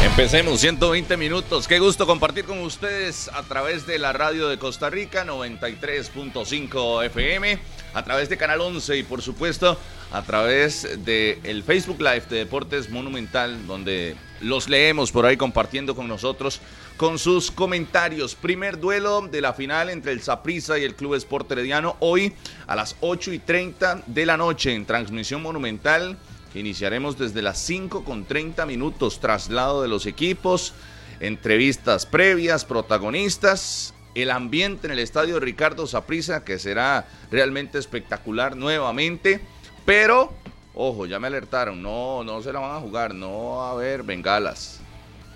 [0.00, 1.66] Empecemos 120 minutos.
[1.66, 7.58] Qué gusto compartir con ustedes a través de la radio de Costa Rica 93.5 FM,
[7.94, 9.76] a través de Canal 11 y por supuesto
[10.12, 15.96] a través de el Facebook Live de Deportes Monumental donde los leemos por ahí compartiendo
[15.96, 16.60] con nosotros
[16.96, 18.36] con sus comentarios.
[18.36, 22.32] Primer duelo de la final entre el Saprissa y el Club Sport Herediano hoy
[22.68, 26.16] a las 8 y 30 de la noche en transmisión monumental
[26.54, 29.20] iniciaremos desde las 5 con 30 minutos.
[29.20, 30.74] Traslado de los equipos,
[31.20, 33.94] entrevistas previas, protagonistas.
[34.14, 39.40] El ambiente en el estadio Ricardo Saprissa, que será realmente espectacular nuevamente.
[39.84, 40.32] Pero
[40.80, 44.78] Ojo, ya me alertaron, no, no se la van a jugar, no a haber bengalas.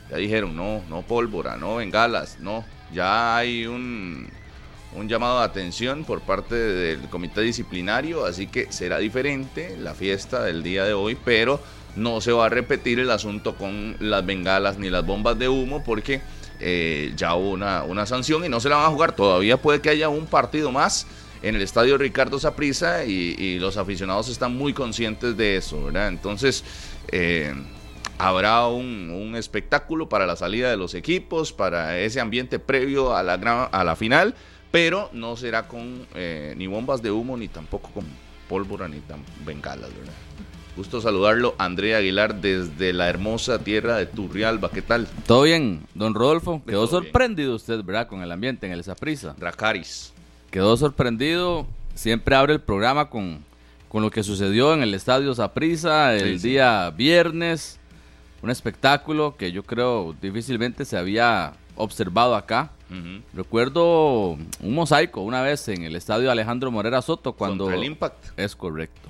[0.08, 2.64] Ya dijeron, no, no pólvora, no bengalas, no.
[2.92, 4.30] Ya hay un,
[4.96, 10.42] un llamado de atención por parte del comité disciplinario, así que será diferente la fiesta
[10.42, 11.60] del día de hoy, pero
[11.96, 15.82] no se va a repetir el asunto con las bengalas ni las bombas de humo
[15.84, 16.20] porque
[16.60, 19.16] eh, ya hubo una, una sanción y no se la van a jugar.
[19.16, 21.06] Todavía puede que haya un partido más
[21.42, 26.08] en el estadio Ricardo Saprissa y, los aficionados están muy conscientes de eso, ¿verdad?
[26.08, 26.64] Entonces,
[27.08, 27.52] eh,
[28.18, 33.34] habrá un, espectáculo para la salida de los equipos, para ese ambiente previo a la,
[33.64, 34.34] a la final,
[34.72, 38.04] pero no será con eh, ni bombas de humo, ni tampoco con
[38.48, 40.12] pólvora, ni tan bengalas, ¿verdad?
[40.76, 44.70] Gusto saludarlo, Andrea Aguilar, desde la hermosa tierra de Turrialba.
[44.70, 45.06] ¿Qué tal?
[45.26, 46.62] Todo bien, don Rodolfo.
[46.66, 48.08] Quedó sorprendido usted, ¿verdad?
[48.08, 49.36] Con el ambiente en el Saprissa.
[49.38, 50.12] Dracaris
[50.52, 51.66] quedó sorprendido.
[51.94, 53.44] Siempre abre el programa con,
[53.88, 57.80] con lo que sucedió en el Estadio Zaprisa el día viernes.
[58.42, 62.70] Un espectáculo que yo creo difícilmente se había observado acá.
[63.34, 68.38] Recuerdo un mosaico una vez en el estadio Alejandro Morera Soto cuando el Impact.
[68.38, 69.08] Es correcto.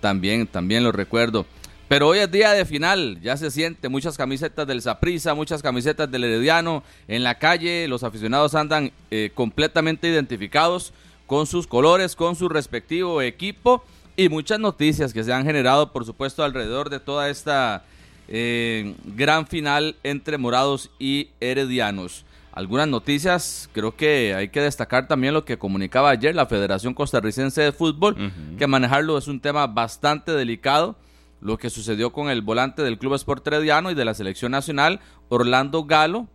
[0.00, 1.46] También también lo recuerdo.
[1.88, 6.08] Pero hoy es día de final, ya se siente muchas camisetas del Saprisa, muchas camisetas
[6.08, 10.92] del Herediano en la calle, los aficionados andan eh, completamente identificados
[11.26, 13.82] con sus colores, con su respectivo equipo
[14.16, 17.82] y muchas noticias que se han generado, por supuesto, alrededor de toda esta
[18.28, 22.24] eh, gran final entre morados y heredianos.
[22.52, 27.62] Algunas noticias, creo que hay que destacar también lo que comunicaba ayer la Federación Costarricense
[27.62, 30.96] de Fútbol, que manejarlo es un tema bastante delicado
[31.40, 35.00] lo que sucedió con el volante del Club Sport Herediano y de la selección nacional,
[35.28, 36.28] Orlando Galo,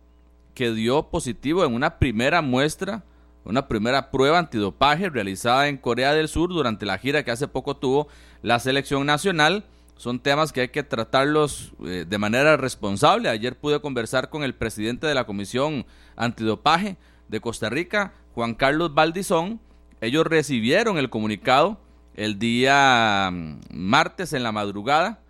[0.54, 3.04] que dio positivo en una primera muestra,
[3.44, 7.76] una primera prueba antidopaje realizada en Corea del Sur durante la gira que hace poco
[7.76, 8.08] tuvo
[8.42, 9.64] la selección nacional.
[9.96, 13.30] Son temas que hay que tratarlos eh, de manera responsable.
[13.30, 15.86] Ayer pude conversar con el presidente de la Comisión
[16.16, 16.96] Antidopaje
[17.28, 19.58] de Costa Rica, Juan Carlos Valdizón.
[20.02, 21.80] Ellos recibieron el comunicado
[22.14, 25.20] el día mm, martes en la madrugada.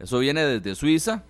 [0.00, 1.22] Eso viene desde Suiza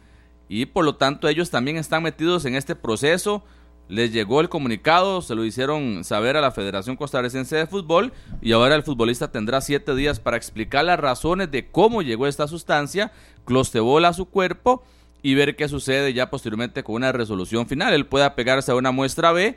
[0.48, 3.44] y por lo tanto ellos también están metidos en este proceso.
[3.88, 8.50] Les llegó el comunicado, se lo hicieron saber a la Federación Costarricense de Fútbol y
[8.52, 13.12] ahora el futbolista tendrá siete días para explicar las razones de cómo llegó esta sustancia,
[13.44, 14.82] clostebola a su cuerpo
[15.22, 17.94] y ver qué sucede ya posteriormente con una resolución final.
[17.94, 19.56] Él puede apegarse a una muestra B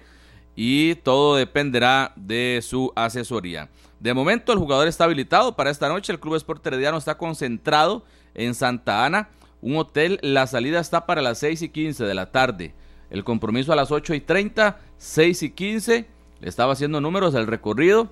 [0.55, 3.69] y todo dependerá de su asesoría.
[3.99, 6.11] De momento el jugador está habilitado para esta noche.
[6.11, 8.03] El Club Sport Herediano está concentrado
[8.35, 9.29] en Santa Ana,
[9.61, 10.19] un hotel.
[10.21, 12.73] La salida está para las 6 y 15 de la tarde.
[13.09, 16.05] El compromiso a las 8 y 30, 6 y 15.
[16.41, 18.09] Le estaba haciendo números del recorrido.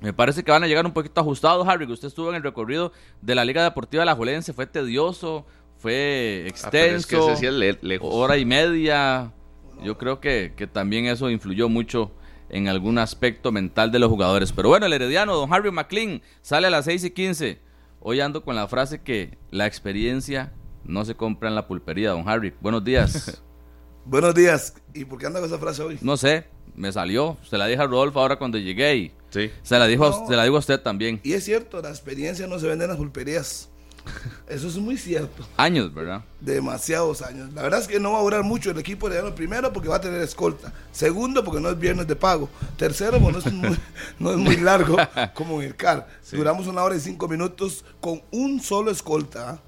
[0.00, 2.42] Me parece que van a llegar un poquito ajustados, Harry, que usted estuvo en el
[2.42, 4.52] recorrido de la Liga Deportiva de la Juelense.
[4.52, 5.44] Fue tedioso,
[5.78, 7.34] fue ah, extenso,
[8.02, 9.32] hora y media,
[9.82, 12.12] yo creo que, que también eso influyó mucho
[12.48, 14.52] en algún aspecto mental de los jugadores.
[14.52, 17.60] Pero bueno, el herediano, don Harry McLean, sale a las 6 y 15.
[18.00, 20.52] Hoy ando con la frase que la experiencia
[20.84, 22.54] no se compra en la pulpería, don Harry.
[22.60, 23.42] Buenos días.
[24.08, 24.72] Buenos días.
[24.94, 25.98] ¿Y por qué anda con esa frase hoy?
[26.00, 27.36] No sé, me salió.
[27.46, 29.50] Se la dije a Rodolfo ahora cuando llegué y sí.
[29.62, 31.20] se, la dijo, se la digo a usted también.
[31.22, 33.68] Y es cierto, la experiencia no se vende en las pulperías.
[34.48, 35.46] Eso es muy cierto.
[35.58, 36.24] Años, ¿verdad?
[36.40, 37.52] Demasiados años.
[37.52, 39.96] La verdad es que no va a durar mucho el equipo de primero porque va
[39.96, 40.72] a tener escolta.
[40.90, 42.48] Segundo porque no es viernes de pago.
[42.78, 43.42] Tercero porque
[44.18, 44.96] no es muy, largo
[45.34, 46.08] como en el CAR.
[46.32, 49.60] Duramos una hora y cinco minutos con un solo escolta.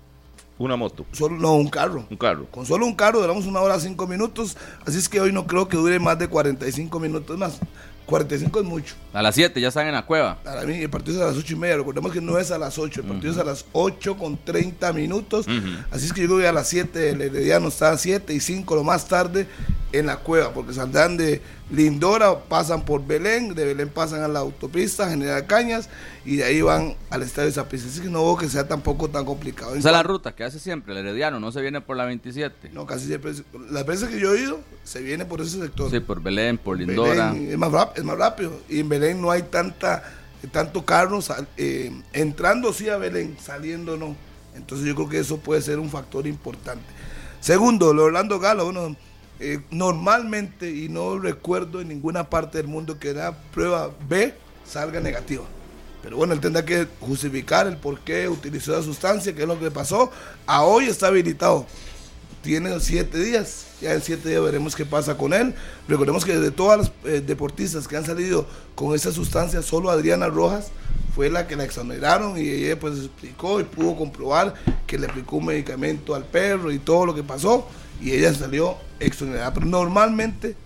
[0.61, 1.07] Una moto.
[1.13, 2.05] Solo, no, un carro.
[2.11, 2.45] Un carro.
[2.51, 4.59] Con solo un carro duramos una hora cinco minutos.
[4.87, 7.59] Así es que hoy no creo que dure más de 45 minutos más.
[8.05, 8.95] 45 es mucho.
[9.15, 10.37] A las 7 ya están en la cueva.
[10.43, 11.79] Para mí el partido es a las 8 y media.
[11.79, 14.93] Recordemos que no es a las 8, el partido es a las 8 con 30
[14.93, 15.47] minutos.
[15.91, 18.41] Así es que yo creo que a las 7 el Herediano está a 7 y
[18.41, 19.47] 5 lo más tarde.
[19.93, 24.41] En la cueva, porque saldrán de Lindora, pasan por Belén, de Belén pasan a la
[24.41, 25.89] autopista General Cañas
[26.25, 27.89] y de ahí van al estadio de Zapiza.
[27.89, 29.75] Así que no veo que sea tampoco tan complicado.
[29.75, 32.71] Esa es la ruta que hace siempre el Herediano, no se viene por la 27.
[32.73, 33.33] No, casi siempre.
[33.71, 35.91] Las veces que yo he ido, se viene por ese sector.
[35.91, 37.33] Sí, por Belén, por Lindora.
[37.33, 38.53] Belén es, más rápido, es más rápido.
[38.69, 40.03] Y en Belén no hay tanta
[40.53, 44.17] tanto carros eh, entrando sí a Belén, saliendo no.
[44.57, 46.85] Entonces yo creo que eso puede ser un factor importante.
[47.41, 48.97] Segundo, lo Orlando Galo, bueno,
[49.43, 54.35] eh, normalmente, y no recuerdo en ninguna parte del mundo que la prueba B
[54.67, 55.45] salga negativa.
[56.03, 59.59] Pero bueno, él tendrá que justificar el por qué utilizó la sustancia, qué es lo
[59.59, 60.11] que pasó.
[60.47, 61.67] A hoy está habilitado.
[62.43, 63.67] Tiene siete días.
[63.81, 65.55] Ya en siete días veremos qué pasa con él.
[65.89, 70.29] Recordemos que de todas las eh, deportistas que han salido con esa sustancia, solo Adriana
[70.29, 70.71] Rojas
[71.15, 74.55] fue la que la exoneraron y ella pues explicó y pudo comprobar
[74.87, 77.67] que le aplicó un medicamento al perro y todo lo que pasó
[78.01, 79.53] y ella salió exonerada.
[79.55, 80.57] Pero normalmente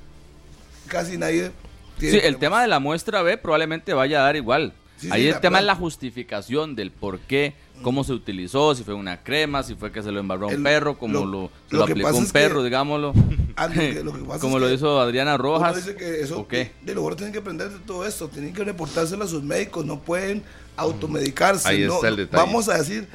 [0.89, 1.51] casi nadie
[1.99, 2.21] tiene...
[2.21, 4.73] Sí, el tema de la muestra B probablemente vaya a dar igual.
[4.97, 8.85] Sí, Ahí sí, el tema es la justificación del por qué, cómo se utilizó, si
[8.85, 11.51] fue una crema, si fue que se lo embarró a un El- perro, como lo-
[11.71, 13.13] lo, aplicó un es que- perro, digámoslo.
[13.57, 15.77] Lo que- lo que pasa como es lo que hizo Adriana Rojas.
[15.77, 16.73] Dice que eso, ¿O qué?
[16.83, 20.01] De lo tienen que aprender de todo esto, tienen que reportárselo a sus médicos, no
[20.01, 20.43] pueden
[20.77, 21.69] automedicarse.
[21.69, 22.45] Ahí no- está el detalle.
[22.45, 23.07] Vamos a decir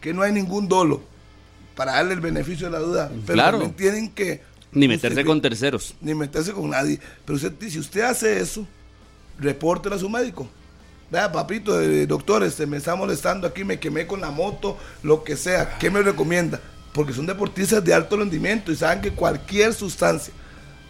[0.00, 1.02] que no hay ningún dolo
[1.78, 3.58] para darle el beneficio de la duda, pero Claro.
[3.58, 4.42] también tienen que
[4.72, 5.94] Ni meterse con terceros.
[6.00, 6.98] ni meterse con nadie.
[7.24, 8.66] Pero usted, si usted hace eso,
[9.38, 10.48] repórtelo a su médico.
[11.08, 15.22] Vea, papito, eh, doctor, este, me está molestando aquí, me quemé con la moto, lo
[15.22, 15.78] que sea.
[15.78, 16.60] ¿Qué me recomienda?
[16.92, 20.34] Porque son deportistas de alto rendimiento y saben que cualquier sustancia,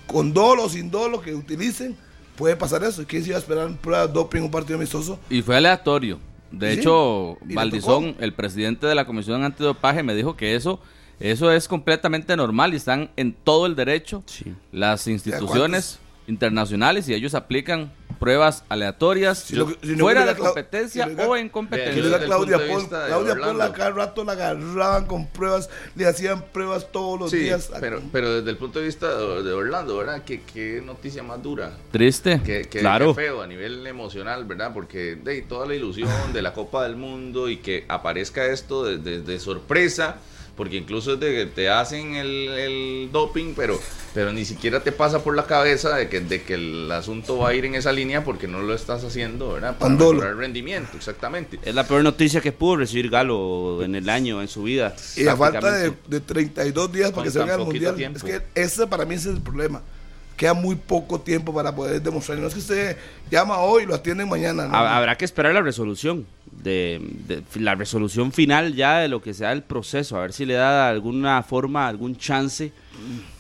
[0.07, 1.95] con dolo o sin dolo que utilicen,
[2.35, 3.03] puede pasar eso.
[3.03, 5.21] ¿Y quién se iba a esperar pruebas doping en un partido amistoso?
[5.29, 6.19] Y fue aleatorio.
[6.51, 10.81] De Sí, hecho, Valdizón, el presidente de la Comisión Antidopaje, me dijo que eso,
[11.21, 14.55] eso es completamente normal y están en todo el derecho Sí.
[14.73, 20.35] las instituciones internacionales y ellos aplican pruebas aleatorias Si lo que- si no fuera de
[20.37, 22.03] competencia si o en Que competencia.
[22.03, 27.19] Desde Claudia de Claudia a cada rato la agarraban con pruebas, le hacían pruebas todos
[27.19, 27.71] los Sí, días.
[27.81, 30.23] pero, pero desde el punto de vista de, de Orlando, ¿verdad?
[30.25, 31.73] ¿Qué, qué noticia más dura.
[31.93, 32.41] Triste.
[32.45, 33.15] Qué, qué- Claro.
[33.15, 34.73] qué feo a nivel emocional, ¿verdad?
[34.75, 38.99] Porque de toda la ilusión de la Copa del Mundo y que aparezca esto de,
[38.99, 40.17] de- de sorpresa,
[40.59, 43.81] porque incluso es de que te hacen el, el doping, pero,
[44.13, 47.49] pero ni siquiera te pasa por la cabeza de que, de que el asunto va
[47.51, 49.79] a ir en esa línea porque no lo estás haciendo, ¿verdad?
[49.79, 50.13] Para Con dolo.
[50.19, 51.59] mejorar el rendimiento, exactamente.
[51.63, 54.95] Es la peor noticia que pudo recibir Galo en el año, en su vida.
[55.17, 57.95] Y a falta de, de 32 días para Con que se venga el mundial.
[57.95, 58.19] tiempo.
[58.19, 59.81] Es que ese para mí ese es el problema.
[60.37, 62.39] Queda muy poco tiempo para poder demostrar.
[62.39, 62.97] No es que usted
[63.31, 64.69] llama hoy y lo atienden mañana.
[64.69, 64.77] ¿no?
[64.77, 66.27] Ha- Habrá que esperar la resolución,
[66.63, 70.45] de, de- la resolución final ya de lo que sea el proceso, a ver si
[70.47, 72.73] le da alguna forma, algún chance,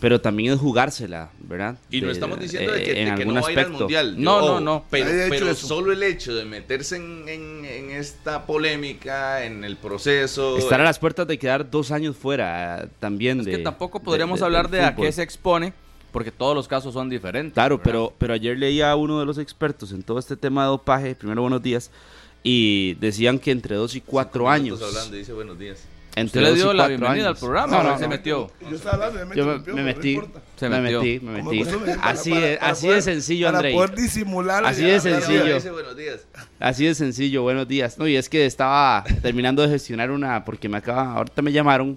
[0.00, 1.76] pero también es jugársela, ¿verdad?
[1.90, 3.52] Y no De- estamos diciendo de eh, que, de en que algún no va a
[3.52, 3.84] ir al aspecto.
[3.84, 4.14] mundial.
[4.22, 4.84] No, Yo- no, no.
[4.90, 5.66] Pero, hecho pero eso.
[5.66, 10.56] solo el hecho de meterse en, en- en esta polémica, en el proceso.
[10.56, 13.52] Estar a las puertas de quedar dos años fuera eh, también Es de...
[13.52, 15.72] que tampoco podríamos de- hablar de a qué se expone,
[16.12, 17.54] porque todos los casos son diferentes.
[17.54, 17.84] Claro, ¿verdad?
[17.84, 21.14] pero, pero ayer leía a uno de los expertos en todo este tema de dopaje,
[21.16, 21.90] primero buenos días,
[22.42, 24.80] y decían que entre dos y cuatro años.
[24.82, 25.78] hablando, dice buenos días.
[26.16, 28.08] Entre Usted le dio la bienvenida al programa, No, ¿o no, él se no.
[28.08, 28.50] metió.
[28.68, 30.18] Yo estaba hablando, me Yo me, me no metí.
[30.56, 31.00] Se me metió.
[31.00, 31.64] metí, me metí.
[31.64, 33.74] para- Así, para- de, para así poder- de sencillo, Para Andrei.
[33.74, 34.64] poder disimular.
[34.66, 35.44] Así de sencillo.
[35.44, 35.56] bien.
[35.56, 36.26] Dice buenos días.
[36.58, 37.98] Así de sencillo, buenos días.
[37.98, 41.96] No, y es que estaba terminando de gestionar una, porque me acaba, ahorita me llamaron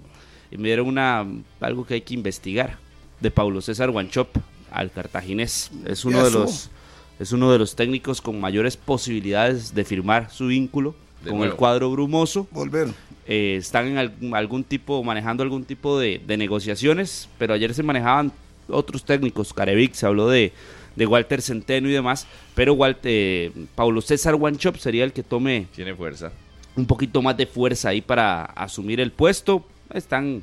[0.52, 1.26] y me dieron una,
[1.60, 2.78] algo que hay que investigar,
[3.18, 4.28] de Paulo César Guanchop
[4.70, 5.72] al cartaginés.
[5.84, 6.38] Es uno ¿Y de eso?
[6.40, 6.70] los,
[7.18, 11.52] es uno de los técnicos con mayores posibilidades de firmar su vínculo De con nuevo.
[11.52, 12.46] el cuadro brumoso.
[12.50, 12.88] Volver.
[13.26, 17.82] Eh, están en algún, algún tipo, manejando algún tipo de, de negociaciones, pero ayer se
[17.84, 18.32] manejaban
[18.68, 20.52] otros técnicos, Carevic, se habló de,
[20.96, 25.94] de Walter Centeno y demás, pero Walter, Paulo César Guanchop sería el que tome Tiene
[25.94, 26.32] fuerza.
[26.76, 29.64] un poquito más de fuerza ahí para asumir el puesto.
[29.94, 30.42] Están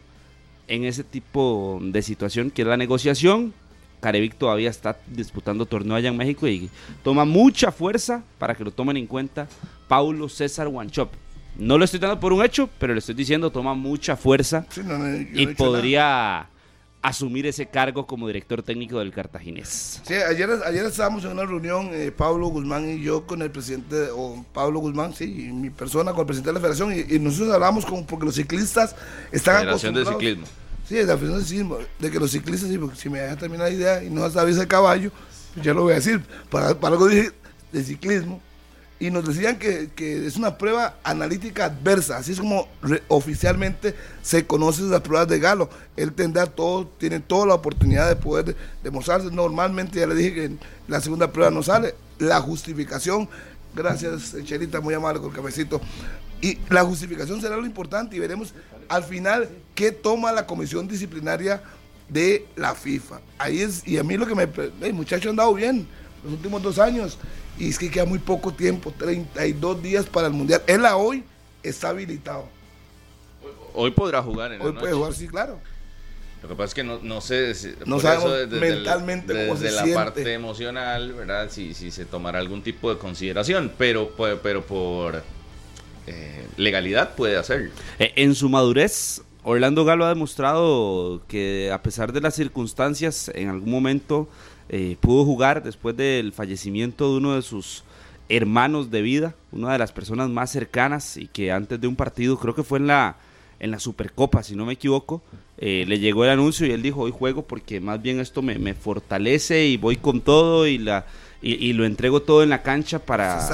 [0.67, 3.53] en ese tipo de situación que es la negociación.
[3.99, 6.69] Carevic todavía está disputando torneo allá en México y
[7.03, 9.47] toma mucha fuerza para que lo tomen en cuenta
[9.87, 11.11] Paulo César Guanchop.
[11.57, 14.81] No lo estoy dando por un hecho, pero le estoy diciendo toma mucha fuerza Sí,
[14.83, 15.81] no, no, yo no y he hecho nada.
[15.81, 16.49] podría
[17.01, 20.01] asumir ese cargo como director técnico del cartaginés.
[20.03, 24.09] Sí, ayer, ayer estábamos en una reunión, eh, Pablo Guzmán y yo con el presidente,
[24.13, 27.19] o Pablo Guzmán, sí, y mi persona con el presidente de la federación, y, y
[27.19, 28.95] nosotros hablamos con, porque los ciclistas
[29.31, 30.45] están Federación de Ciclismo.
[30.89, 32.67] Sí, la Federación de Ciclismo, de que los ciclistas,
[32.97, 35.11] si me deja terminar la idea y no sabes el caballo,
[35.53, 36.19] pues ya lo voy a decir,
[36.49, 37.31] para, algo dije
[37.71, 38.41] de ciclismo,
[38.99, 42.67] y nos decían que, que es una prueba analítica adversa, así es como
[43.07, 43.93] oficialmente
[44.23, 45.69] se conocen las pruebas de Galo.
[45.95, 49.29] Él tendrá todo, tiene toda la oportunidad de poder de- demostrarse.
[49.31, 50.51] Normalmente ya le dije que
[50.87, 51.95] la segunda prueba no sale.
[52.17, 53.29] La justificación,
[53.73, 55.79] gracias Cherita, muy amable con el cafecito.
[56.41, 58.53] Y la justificación será lo importante y veremos
[58.87, 61.61] al final qué toma la comisión disciplinaria
[62.07, 63.19] de la FIFA.
[63.37, 64.47] Ahí es, y a mí lo que me...
[64.81, 65.85] El muchacho ha andado bien
[66.23, 67.17] los últimos dos años
[67.57, 70.61] y es que queda muy poco tiempo, 32 días para el Mundial.
[70.65, 71.23] Él a hoy
[71.61, 72.47] está habilitado.
[73.73, 74.97] Hoy podrá jugar en Hoy la puede noche.
[74.97, 75.59] jugar, sí, claro.
[76.41, 79.55] Lo que pasa es que no, no sé si- No sabemos eso desde mentalmente cómo
[79.59, 79.95] desde se la siente.
[80.03, 81.49] parte emocional, ¿verdad?
[81.51, 85.21] Si, si se tomará algún tipo de consideración, pero, pues, pero por
[86.09, 87.71] eh, legalidad puede hacerlo.
[87.99, 93.49] Eh, En su madurez, Orlando Galo ha demostrado que a pesar de las circunstancias, en
[93.49, 94.27] algún momento
[94.69, 97.83] eh, pudo jugar después del fallecimiento de uno de sus
[98.27, 102.37] hermanos de vida, una de las personas más cercanas y que antes de un partido,
[102.37, 103.17] creo que fue en la,
[103.59, 105.23] en la Supercopa, si no me equivoco,
[105.57, 108.75] le llegó el anuncio y él dijo, hoy juego porque más bien esto me, me
[108.75, 111.05] fortalece y voy con todo y, la,
[111.41, 113.47] y, y lo entrego todo en la cancha para,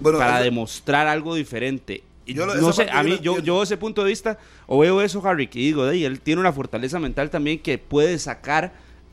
[0.00, 2.02] bueno, para eso- demostrar algo diferente.
[2.26, 5.00] Y Yo lo- no sé, a mí, yo, yo ese punto de vista, o veo
[5.02, 8.72] eso, Harry, que digo, de, él tiene una fortaleza mental también que puede sacar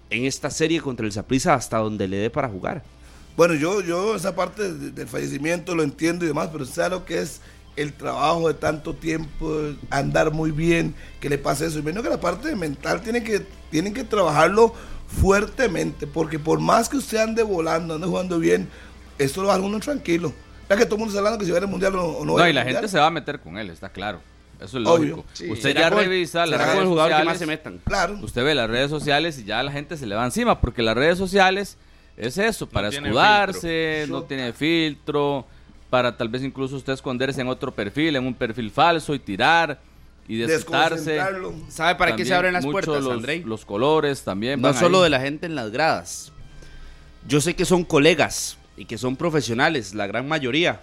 [0.10, 2.84] en esta serie contra el Saprissa hasta donde le dé para jugar.
[3.36, 7.06] Bueno, yo, yo esa parte de- del fallecimiento lo entiendo y demás, pero sabe lo
[7.06, 7.42] que es
[7.76, 9.56] el trabajo de tanto tiempo,
[9.90, 11.78] andar muy bien, que le pase eso.
[11.80, 14.74] Y menos que la parte mental tiene que, tienen que trabajarlo
[15.08, 18.68] fuertemente, porque por más que usted ande volando, ande jugando bien,
[19.18, 20.34] esto lo hace uno tranquilo.
[20.70, 22.26] Ya que todo el mundo está hablando que si va a ir al mundial o,
[22.26, 22.34] no.
[22.34, 24.20] va No, a y la gente se va a meter con él, está claro.
[24.60, 25.18] Eso es Obvio.
[25.18, 25.26] lógico.
[25.34, 25.50] Sí.
[25.52, 27.26] Usted ¿Será ya con revisa las con redes el jugador que sociales.
[27.34, 27.80] más se metan?
[27.86, 28.18] Claro.
[28.22, 30.96] Usted ve las redes sociales y ya la gente se le va encima, porque las
[30.96, 31.78] redes sociales
[32.18, 35.46] es eso, para escudarse, no tiene filtro,
[35.92, 39.80] para tal vez incluso usted esconderse en otro perfil, en un perfil falso y tirar
[40.28, 41.12] y desquitarse.
[41.12, 41.54] Desconcentrarlo.
[41.70, 43.44] ¿Sabe para qué se abren las puertas, los, Andrei?
[43.44, 44.62] Los colores también.
[44.62, 45.04] No van solo ahí.
[45.06, 46.32] de la gente en las gradas.
[47.28, 50.82] Yo sé que son colegas y que son profesionales, la gran mayoría,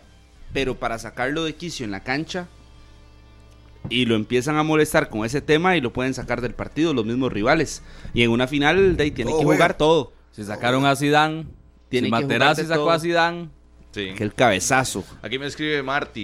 [0.52, 2.48] pero para sacarlo de quicio en la cancha
[3.88, 7.04] y lo empiezan a molestar con ese tema y lo pueden sacar del partido los
[7.04, 7.82] mismos rivales.
[8.12, 10.12] Y en una final de ahí tiene Todo que jugar todo.
[10.32, 11.46] Si sacaron a Zidane,
[11.88, 12.90] Tiene si Materazzi sacó todo.
[12.90, 13.50] a Zidane,
[13.94, 14.10] Sí.
[14.10, 15.04] Aquel cabezazo.
[15.22, 16.20] Aquí me escribe Marty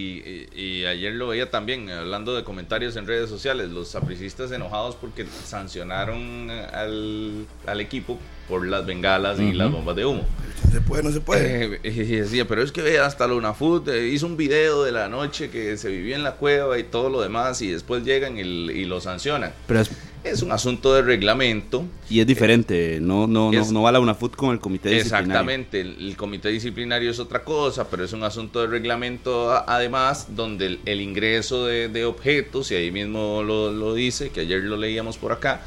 [0.53, 4.97] y, y ayer lo veía también hablando de comentarios en redes sociales, los sapricistas enojados
[4.97, 10.27] porque sancionaron al, al equipo por las bengalas y las bombas de humo.
[10.73, 11.77] Se puede, no se puede.
[11.77, 14.91] Eh, y decía, pero es que ve, hasta la UNAFUT eh, hizo un video de
[14.91, 18.37] la noche que se vivía en la cueva y todo lo demás y después llegan
[18.37, 19.53] y, y lo sancionan.
[19.69, 19.91] Pero es,
[20.23, 21.85] Es un asunto de reglamento.
[22.11, 22.99] y es diferente.
[23.01, 25.27] No, no, no, Es- no va la UNAFUT con el comité disciplinario.
[25.31, 30.27] Exactamente, el, el comité disciplinario es otra cosa, pero es un asunto de reglamento además
[30.37, 34.63] donde el, el ingreso de, de objetos, y ahí mismo lo, lo dice, que ayer
[34.63, 35.63] lo leíamos por acá,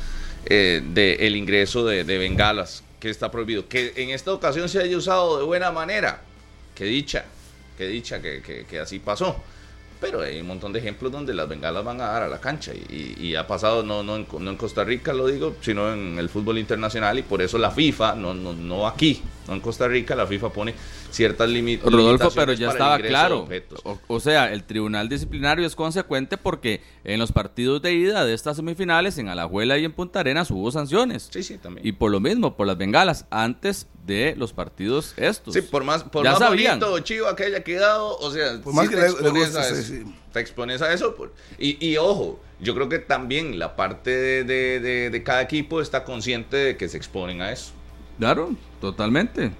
[0.45, 3.67] eh, de el ingreso de, de bengalas, que está prohibido.
[3.67, 6.21] Que en esta ocasión se haya usado de buena manera,
[6.75, 7.25] que dicha,
[7.77, 9.41] que dicha que, que- que así pasó.
[10.03, 12.73] Pero hay un montón de ejemplos donde las bengalas van a dar a la cancha
[12.73, 16.27] y, ha pasado no, no, en, no en Costa Rica, lo digo, sino en el
[16.27, 20.25] fútbol internacional y por eso la FIFA, no, no, no aquí, en Costa Rica, la
[20.27, 20.73] FIFA pone
[21.11, 23.47] ciertas limi- Rodolfo, pero ya estaba claro.
[23.83, 28.33] O, o sea, el tribunal disciplinario es consecuente porque en los partidos de ida de
[28.33, 31.29] estas semifinales, en Alajuela y en Punta Arenas, hubo sanciones.
[31.31, 31.85] Sí, sí, también.
[31.85, 35.53] Y por lo mismo, por las bengalas, antes de los partidos estos.
[35.53, 36.79] Sí, por más, por Ya más sabían.
[36.79, 39.63] bonito que haya quedado, o sea, Por más sí que te, le- le expones a
[39.63, 40.15] sí, eso, sí.
[40.31, 41.15] te expones a eso.
[41.15, 45.41] por- y, y ojo, yo creo que también la parte de, de- de- de cada
[45.41, 47.71] equipo está consciente de que se exponen a eso.
[48.19, 49.51] Claro, totalmente.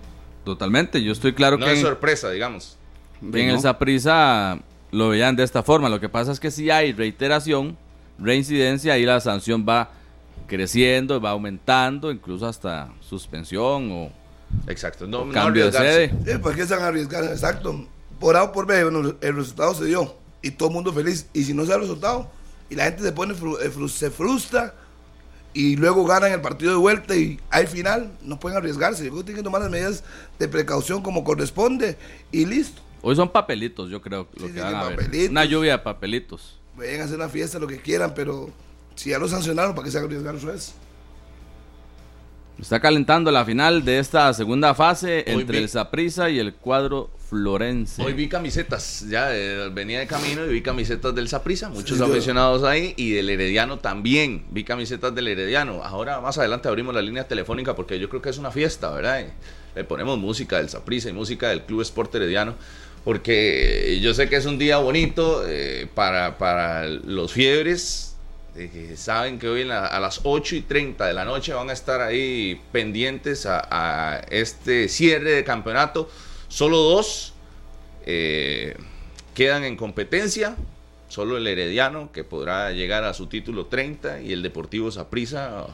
[0.43, 1.01] Totalmente.
[1.03, 2.77] Yo estoy claro no que es en, sorpresa, digamos.
[3.21, 4.59] en el Saprissa
[4.91, 5.89] lo veían de esta forma.
[5.89, 7.77] Lo que pasa es que si hay reiteración,
[8.19, 9.91] reincidencia, ahí la sanción va
[10.47, 14.11] creciendo, va aumentando, incluso hasta suspensión o,
[14.67, 15.07] Exacto.
[15.07, 16.13] No, o no cambio de sede.
[16.25, 17.23] Sí, ¿Para qué se van a arriesgar?
[17.23, 17.87] Exacto.
[18.19, 21.27] Por A o por B, bueno, el resultado se dio y todo el mundo feliz.
[21.33, 22.29] Y si no se da el resultado
[22.69, 24.75] y la gente se pone eh, fru- se frustra
[25.53, 29.03] y luego ganan el partido de vuelta y hay final, no pueden arriesgarse.
[29.05, 30.03] Yo creo que tienen que tomar las medidas
[30.39, 31.97] de precaución como corresponde
[32.31, 32.81] y listo.
[33.01, 34.95] Hoy son papelitos, yo creo, lo Sí, que sí, van que a ver.
[34.97, 35.29] papelitos.
[35.29, 36.59] Una lluvia de papelitos.
[36.77, 38.49] Vayan a hacer una fiesta, lo que quieran, pero
[38.95, 40.73] si ya lo sancionaron, ¿para qué se van a arriesgar eso es?
[42.59, 46.53] Está calentando la final de esta segunda fase Hoy entre vi- el Saprissa y el
[46.53, 48.01] cuadro florense.
[48.01, 52.03] Hoy vi camisetas, ya eh, venía de camino y vi camisetas del Saprissa, muchos Sí,
[52.03, 55.83] yo- aficionados ahí y del Herediano también, vi camisetas del Herediano.
[55.83, 59.21] Ahora más adelante abrimos la línea telefónica porque yo creo que es una fiesta, ¿verdad?
[59.21, 62.53] Y le ponemos música del Saprissa y música del Club Sport Herediano
[63.03, 68.12] porque yo sé que es un día bonito eh, para, para los fiebres,
[68.55, 71.73] eh, saben que hoy la- a las 8 y 30 de la noche van a
[71.73, 76.09] estar ahí pendientes a, a este cierre de campeonato.
[76.47, 77.33] Solo dos
[78.05, 78.75] eh,
[79.33, 80.55] quedan en competencia.
[81.07, 85.67] Solo el Herediano, que podrá llegar a su título 30, y el Deportivo Saprissa.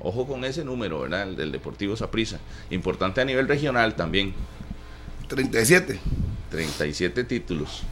[0.00, 1.22] Ojo con ese número, ¿verdad?
[1.28, 2.38] El del Deportivo Saprissa.
[2.70, 4.34] Importante a nivel regional también.
[5.28, 5.98] 37.
[6.50, 7.82] 37 títulos.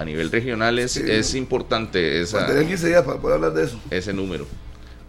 [0.00, 1.02] A nivel regional es, Sí.
[1.06, 3.78] es importante esa, Tener 15 días para poder hablar de eso.
[3.90, 4.46] ese número.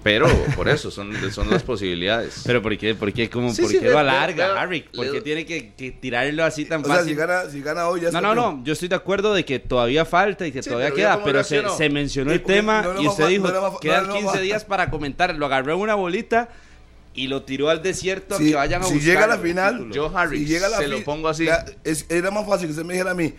[0.04, 2.42] Pero por eso son, son las posibilidades.
[2.44, 4.82] Pero ¿por qué, por qué, cómo, Sí, por sí, qué lo alarga, Harry?
[4.82, 7.10] ¿Por le- qué tiene que, que tirarlo así tan O sea, fácil?
[7.12, 9.60] si gana, si gana hoy ya No, no, no, yo estoy de acuerdo de que
[9.60, 12.44] todavía falta y que Sí, todavía pero ¿vio queda, pero se, se mencionó Sí, el
[12.44, 15.36] tema no era y usted dijo, no quedan era más 15 fa- días para comentar,
[15.36, 16.50] lo agarró en una bolita
[17.14, 19.94] y lo tiró al desierto que vayan a si buscar llega a la final, título.
[19.96, 21.46] Yo, Harry, si llega a la se lo pongo así.
[21.46, 23.34] ya, es- era más fácil que usted me dijera a mí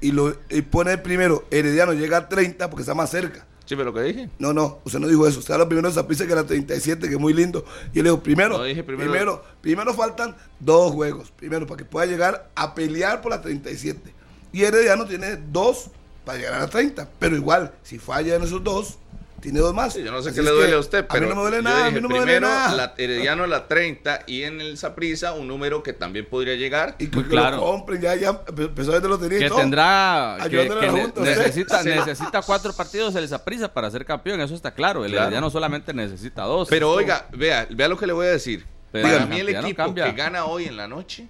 [0.00, 3.46] y lo y pone primero Herediano llega a 30 porque está más cerca.
[3.64, 4.30] Sí, pero lo que dije.
[4.38, 5.40] No, no, usted no dijo eso.
[5.40, 7.64] Usted habla primero de esa pista que era 37, que es muy lindo.
[7.92, 11.32] Y yo le digo, primero, No, dije primero- primero, primero faltan dos juegos.
[11.32, 14.14] Primero, para que pueda llegar a pelear por la 37.
[14.52, 15.86] Y Herediano tiene dos
[16.24, 17.08] para llegar a la 30.
[17.18, 18.98] Pero igual, si falla en esos dos,
[19.40, 19.92] tiene dos más.
[19.92, 21.42] Sí, yo no sé Así qué le duele a usted, pero A mí no me
[21.50, 22.74] duele nada, a dije, mí no me duele primero nada.
[22.74, 26.96] la Herediano la 30 y en el Saprissa un número que también podría llegar.
[26.98, 27.56] Y que, que claro.
[27.58, 29.58] lo compren, ya, ya empezó a ver de lotería que todo.
[29.58, 31.38] tendrá que, Ayudándole que a la ne- Junta, usted.
[31.38, 31.88] necesita Sí.
[31.90, 35.26] necesita cuatro partidos el Saprissa para ser campeón eso está claro el Claro.
[35.26, 38.66] Herediano solamente necesita dos Pero Esto- oiga, vea, vea lo que le voy a decir.
[38.92, 40.04] Pero Para mí el equipo cambia.
[40.06, 41.26] que gana hoy en la noche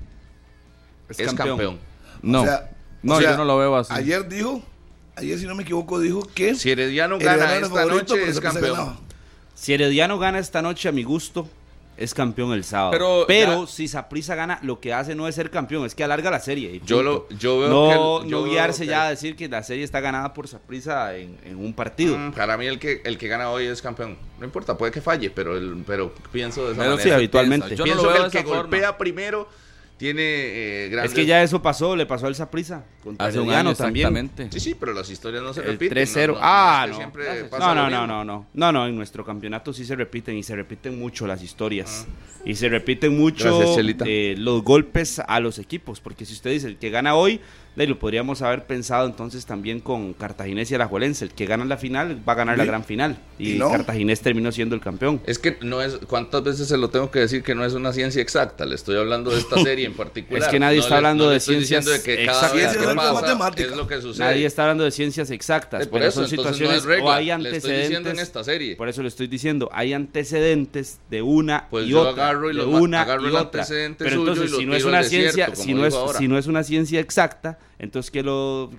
[1.09, 1.49] Es es, campeón.
[1.49, 1.79] campeón.
[2.23, 2.71] no O sea,
[3.03, 4.63] no o sea, yo no lo veo así Ayer dijo,
[5.17, 8.29] ayer si no me equivoco, dijo que Si Herediano Herediano gana el esta favorito, noche
[8.29, 8.97] es campeón.
[9.55, 11.49] Si Herediano gana esta noche a mi gusto,
[11.97, 12.91] es campeón el sábado.
[12.93, 16.05] Pero Pero, ya- si Saprissa gana, lo que hace no es ser campeón, es que
[16.05, 16.71] alarga la serie.
[16.77, 17.89] y Yo lo- yo veo no,
[18.21, 20.47] que el- yo no guiarse que- ya a decir que la serie está ganada por
[20.47, 22.19] Saprissa en, en un partido.
[22.19, 24.19] Mm, Para mí el que el que gana hoy es campeón.
[24.39, 27.09] No importa, puede que falle, pero el, pero pienso de esa Pero manera.
[27.09, 27.71] sí, habitualmente.
[27.71, 28.61] Yo no pienso lo veo que el que forma.
[28.63, 29.49] golpea primero
[29.97, 31.13] tiene eh, grandes...
[31.13, 34.31] Es que ya eso pasó, le pasó al Saprissa contra hace un año también.
[34.51, 35.99] Sí, sí, pero las historias no se El repiten.
[36.07, 36.27] 3-0.
[36.29, 36.97] no- no- ah, no.
[36.97, 38.47] siempre pasa No, lo no, no, no, no.
[38.55, 42.07] No, no, en nuestro campeonato sí se repiten y se repiten mucho las historias.
[42.09, 42.41] Ah.
[42.45, 46.01] Y se repiten mucho Gracias, eh, los golpes a los equipos.
[46.01, 47.41] Porque si usted dice el que gana hoy,
[47.77, 51.25] de lo podríamos haber pensado entonces también con Cartaginés y Alajuelense.
[51.27, 53.19] El que gana la final va a ganar la gran final.
[53.39, 53.71] Y, Y no.
[53.71, 55.21] Cartaginés terminó siendo el campeón.
[55.27, 57.93] Es que no es, ¿cuántas veces se lo tengo que decir que no es una
[57.93, 58.65] ciencia exacta?
[58.65, 60.43] Le estoy hablando de esta serie en particular.
[60.43, 62.53] Es que nadie No está le- hablando no de ciencias de que cada exactas.
[62.55, 63.71] vez Ciencia que es algo pasa matemática.
[63.71, 64.25] es lo que sucede.
[64.25, 65.87] Nadie está hablando de ciencias exactas.
[65.87, 67.05] Por eso son situaciones no es regla.
[67.05, 68.13] o hay Le estoy diciendo antecedentes.
[68.15, 68.77] en esta serie.
[68.77, 69.93] Por eso le estoy diciendo, hay
[70.31, 72.25] antecedentes de una Pues y yo otra.
[72.25, 73.61] agarro y de una agarro y el otra.
[73.63, 76.29] antecedente Pero suyo entonces, y lo si no es una ciencia, si no es, si
[76.29, 78.71] no es una ciencia exacta, entonces que lo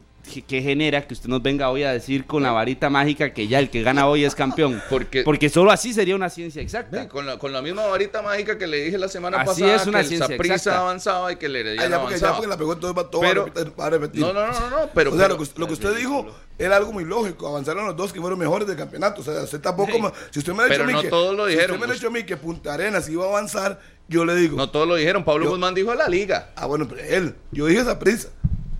[0.45, 3.59] que genera que usted nos venga hoy a decir con la varita mágica que ya
[3.59, 4.81] el que gana hoy es campeón.
[4.89, 7.07] Porque- Porque solo así sería una ciencia exacta.
[7.07, 9.87] con, la, con la misma varita mágica que le dije la semana Así pasada es
[9.87, 10.79] una que el ciencia Saprissa exacta.
[10.81, 13.21] avanzaba y que el Ah, Herediano ya, porque, ya porque la pegó, entonces va todo
[13.21, 13.45] Pero-
[13.77, 14.19] a repetir.
[14.19, 15.11] No, no, no, no, pero...
[15.13, 16.27] o sea, pero- lo que, lo que usted dijo
[16.59, 17.47] era algo muy lógico.
[17.47, 19.21] Avanzaron los dos que fueron mejores del campeonato.
[19.21, 19.93] O sea, usted tampoco.
[19.93, 20.01] Sí.
[20.01, 21.07] me- si usted me ha dicho a mí no que.
[21.07, 21.75] todos lo si dijeron.
[21.77, 23.79] usted me ha dicho a mí que Punta Arenas iba a avanzar,
[24.09, 24.57] yo le digo.
[24.57, 25.23] No todos lo dijeron.
[25.23, 26.49] Pablo Yo- Guzmán dijo a la liga.
[26.57, 27.33] Ah, bueno, pero él.
[27.53, 28.27] Yo dije esa prisa.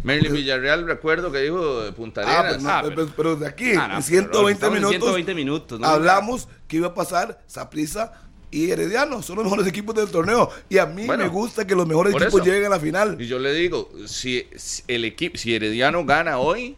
[0.04, 3.48] Merlin Villarreal recuerdo que dijo de Punta Ah, pues no, Ah, pero, pero- pero de
[3.48, 5.00] aquí, Ah, no, en 120 estamos en minutos.
[5.00, 5.88] 120 minutos, ¿no?
[5.88, 8.14] Hablamos que iba a pasar Saprissa
[8.52, 9.22] y Herediano.
[9.22, 10.50] Son los mejores equipos del torneo.
[10.70, 12.44] Y a mí Bueno, me gusta que los mejores equipos eso.
[12.46, 13.18] lleguen a la final.
[13.20, 16.78] Y yo le digo, si, si el equipo, si Herediano gana hoy,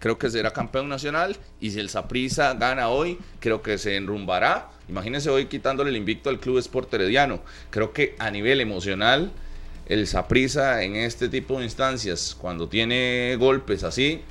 [0.00, 1.36] creo que será campeón nacional.
[1.60, 4.70] Y si el Saprissa gana hoy, creo que se enrumbará.
[4.88, 7.40] Imagínense hoy quitándole el invicto al Club Sport Herediano.
[7.70, 9.30] Creo que a nivel emocional,
[9.86, 14.22] el Saprissa en este tipo de instancias, cuando tiene golpes así,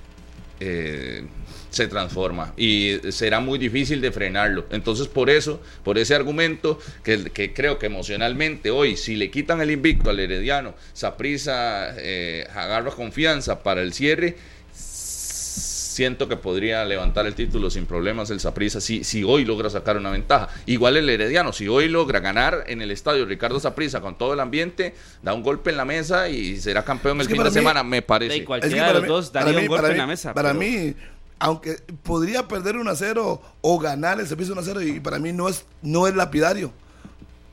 [0.59, 1.25] eh,
[1.69, 4.67] se transforma y será muy difícil de frenarlo.
[4.69, 9.59] Entonces, por eso, por ese argumento, que, que creo que emocionalmente hoy, si le quitan
[9.59, 14.35] el invicto al Herediano, Saprissa eh, agarra confianza para el cierre.
[15.93, 19.95] Siento que podría levantar el título sin problemas el Saprissa si, si hoy logra sacar
[19.95, 20.49] una ventaja.
[20.65, 24.39] Igual el Herediano, si hoy logra ganar en el estadio Ricardo Saprissa con todo el
[24.39, 27.53] ambiente, da un golpe en la mesa y será campeón Es el fin de mí-
[27.53, 28.29] semana, me parece.
[28.29, 28.59] Da igual.
[28.61, 30.33] Es que Cualquiera de para los mí- dos daría mí- un golpe en la mesa,
[30.33, 30.95] Para pero- mí,
[31.37, 35.19] aunque podría perder 1 a 0 o ganar el servicio 1 a 0, y para
[35.19, 36.71] mí no es, no es lapidario.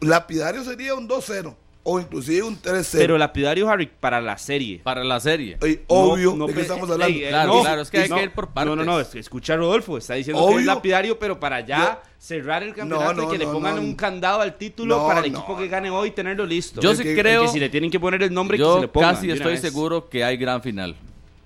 [0.00, 1.56] Lapidario sería un 2 0.
[1.82, 2.98] O inclusive un 3-0.
[2.98, 4.80] Pero lapidario, Harry, para la serie.
[4.84, 5.56] Para la serie.
[5.62, 7.18] Ey, obvio, No, no ¿de qué estamos ey, hablando?
[7.18, 9.08] ey, Claro, no, claro, es que hay no, que ir por No, no, no, partes.
[9.14, 13.14] es- escucha a Rodolfo, está diciendo que es lapidario, pero para ya cerrar el campeonato
[13.14, 13.80] No, no, y que le no, pongan no.
[13.82, 15.38] un candado al título No, para el no.
[15.38, 16.80] equipo que gane hoy tenerlo listo.
[16.82, 18.80] Yo sí que- creo- que si le tienen que poner el nombre, que se Yo
[18.80, 19.14] le pongan.
[19.14, 19.60] casi estoy vez.
[19.62, 20.96] seguro que hay gran final.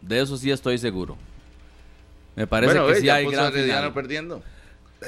[0.03, 1.17] De eso sí estoy seguro.
[2.37, 3.93] Me parece bueno, que ve, sí ya hay gran final.
[3.95, 4.43] perdiendo.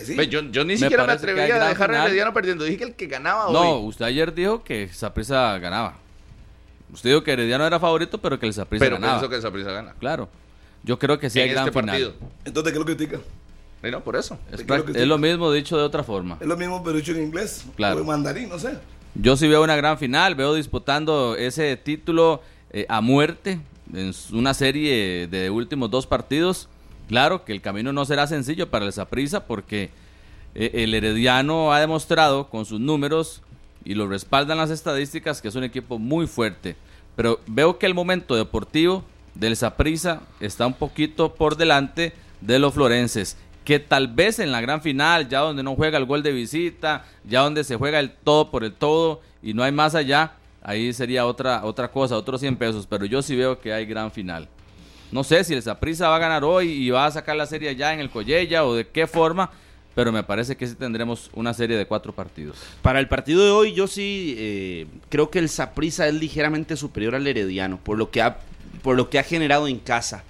[0.05, 0.15] Sí.
[0.29, 2.05] Yo, yo ni Me siquiera me hay atrevía a dejar a.
[2.07, 2.65] Herediano perdiendo.
[2.65, 3.89] Dije que el que ganaba No, hoy.
[3.89, 5.97] usted ayer dijo que Saprissa ganaba.
[6.93, 9.15] Usted dijo que Herediano era favorito, pero que el Saprissa Pero ganaba.
[9.19, 9.95] pienso que esa prisa gana.
[9.99, 10.29] Claro.
[10.85, 11.95] Yo creo que sí hay en gran este final.
[12.03, 12.15] partido.
[12.45, 13.19] Entonces, ¿qué lo critica?
[13.83, 14.39] Y no, por eso.
[14.53, 16.39] Es, ¿De qué lo es lo mismo dicho de otra forma.
[16.41, 17.65] Es lo mismo, pero hecho en inglés.
[17.77, 17.97] Claro.
[17.99, 18.79] O en mandarín, no sé.
[19.15, 23.59] Yo sí veo una gran final, veo disputando ese título eh, a muerte
[23.93, 26.69] en una serie de últimos dos partidos.
[27.09, 29.91] Claro que el camino no será sencillo para el Saprissa porque
[30.55, 33.43] eh, el Herediano ha demostrado con sus números
[33.85, 36.77] y lo respaldan las estadísticas que es un equipo muy fuerte.
[37.15, 42.75] Pero veo que el momento deportivo del Saprissa está un poquito por delante de los
[42.75, 43.37] florenses.
[43.65, 47.05] Que tal vez en la gran final, ya donde no juega el gol de visita,
[47.25, 50.93] ya donde se juega el todo por el todo y no hay más allá, ahí
[50.93, 52.87] sería otra, otra cosa, otros 100 pesos.
[52.87, 54.49] Pero yo sí veo que hay gran final.
[55.13, 57.75] No sé si el Saprissa va a ganar hoy y va a sacar la serie
[57.77, 59.51] ya en el Collella o de qué forma,
[59.95, 62.59] pero me parece que sí tendremos una serie de cuatro partidos.
[62.83, 67.15] Para el partido de hoy, yo sí eh, creo que el Saprissa es ligeramente superior
[67.15, 68.39] al Herediano, por lo que ha,
[68.83, 70.25] por lo que ha generado en casa,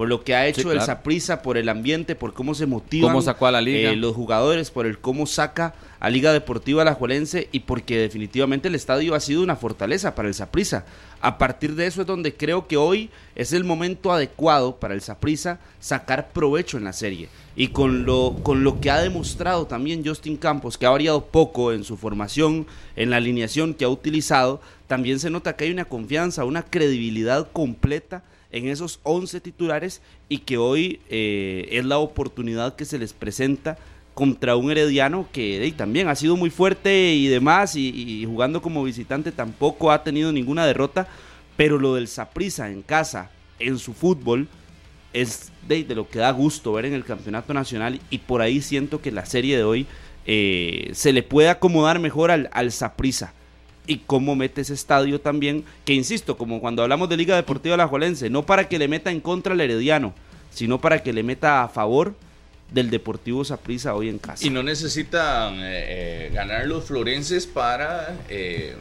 [0.00, 0.86] por lo que ha hecho el claro.
[0.86, 3.90] Saprissa, por el ambiente, por cómo se motivan Cómo sacó a la liga.
[3.90, 8.76] eh, los jugadores, por el cómo saca a Liga Deportiva Alajuelense y porque definitivamente el
[8.76, 10.86] estadio ha sido una fortaleza para el Saprissa.
[11.20, 15.02] A partir de eso es donde creo que hoy es el momento adecuado para el
[15.02, 17.28] Saprissa sacar provecho en la serie.
[17.54, 21.74] Y con lo, con lo que ha demostrado también Justin Campos, que ha variado poco
[21.74, 25.84] en su formación, en la alineación que ha utilizado, también se nota que hay una
[25.84, 32.76] confianza, una credibilidad completa en esos 11 titulares y que hoy eh, es la oportunidad
[32.76, 33.78] que se les presenta
[34.14, 38.84] contra un herediano que ey, también ha sido muy fuerte y demás y, jugando como
[38.84, 41.08] visitante tampoco ha tenido ninguna derrota,
[41.56, 44.48] pero lo del Saprissa en casa, en su fútbol,
[45.12, 48.60] es de, de lo que da gusto ver en el campeonato nacional y por ahí
[48.60, 49.86] siento que la serie de hoy
[50.26, 53.32] eh, se le puede acomodar mejor al, al Saprissa
[53.90, 58.30] y cómo mete ese estadio también, que insisto, como cuando hablamos de Liga Deportiva Alajuelense,
[58.30, 60.14] no para que le meta en contra al Herediano,
[60.52, 62.14] sino para que le meta a favor
[62.70, 64.46] del Deportivo Saprissa hoy en casa.
[64.46, 68.76] Y no necesitan eh, eh, ganar los florenses para eh,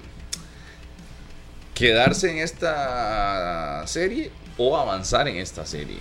[1.74, 5.98] quedarse en esta serie o avanzar en esta serie.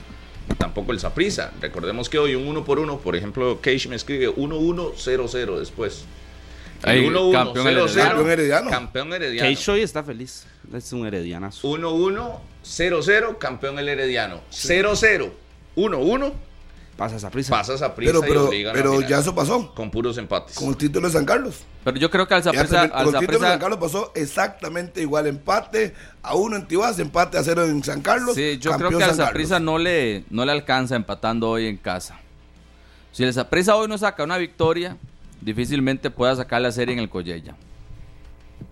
[0.58, 1.50] Tampoco el Saprissa.
[1.62, 6.04] Recordemos que hoy un uno por uno, por ejemplo, Cage me escribe 1-1-0-0 después.
[6.82, 7.90] Ahí, El 1-1, campeón 0-0, herediano.
[7.90, 8.70] Campeón herediano.
[8.70, 9.48] Campeón herediano.
[9.48, 11.68] Cage hoy está feliz, es un heredianazo.
[11.68, 14.40] 1-1, 0-0, campeón el herediano.
[14.50, 15.30] 0-0,
[15.76, 16.32] 1-1,
[16.98, 17.50] Pasa Saprissa.
[17.50, 19.72] pasa a Saprissa Pero, pero, a pero ya eso pasó.
[19.72, 20.56] Con puros empates.
[20.56, 21.60] Con el título de San Carlos.
[21.84, 25.28] Pero yo creo que al al con el título de San Carlos pasó exactamente igual.
[25.28, 28.34] Empate a uno en Tibás, empate a cero en San Carlos.
[28.34, 29.60] Sí, yo creo que al Carlos.
[29.60, 32.18] no le, no le alcanza empatando hoy en casa.
[33.12, 34.96] Si el Saprissa hoy no saca una victoria,
[35.40, 37.54] difícilmente pueda sacar la serie en el Collella.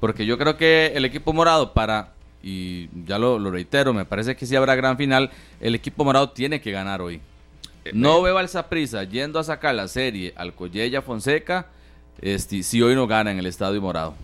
[0.01, 4.37] Porque yo creo que el equipo morado para, y ya lo, lo reitero, me parece
[4.37, 7.21] que sí habrá gran final, el equipo morado tiene que ganar hoy.
[7.93, 11.67] No veo al Saprissa yendo a sacar la serie al Collella Fonseca
[12.21, 14.15] este, si hoy no gana en el Estadio Morado.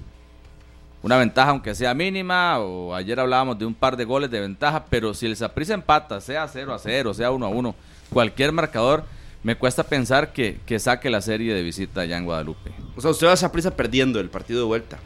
[1.03, 4.85] Una ventaja aunque sea mínima, o ayer hablábamos de un par de goles de ventaja,
[4.89, 7.75] pero si el Saprissa empata, sea 0 a 0, sea 1 a 1,
[8.11, 9.05] cualquier marcador,
[9.43, 12.71] me cuesta pensar que, que saque la serie de visita allá en Guadalupe.
[12.97, 14.99] O sea, usted va a Saprissa perdiendo el partido de vuelta.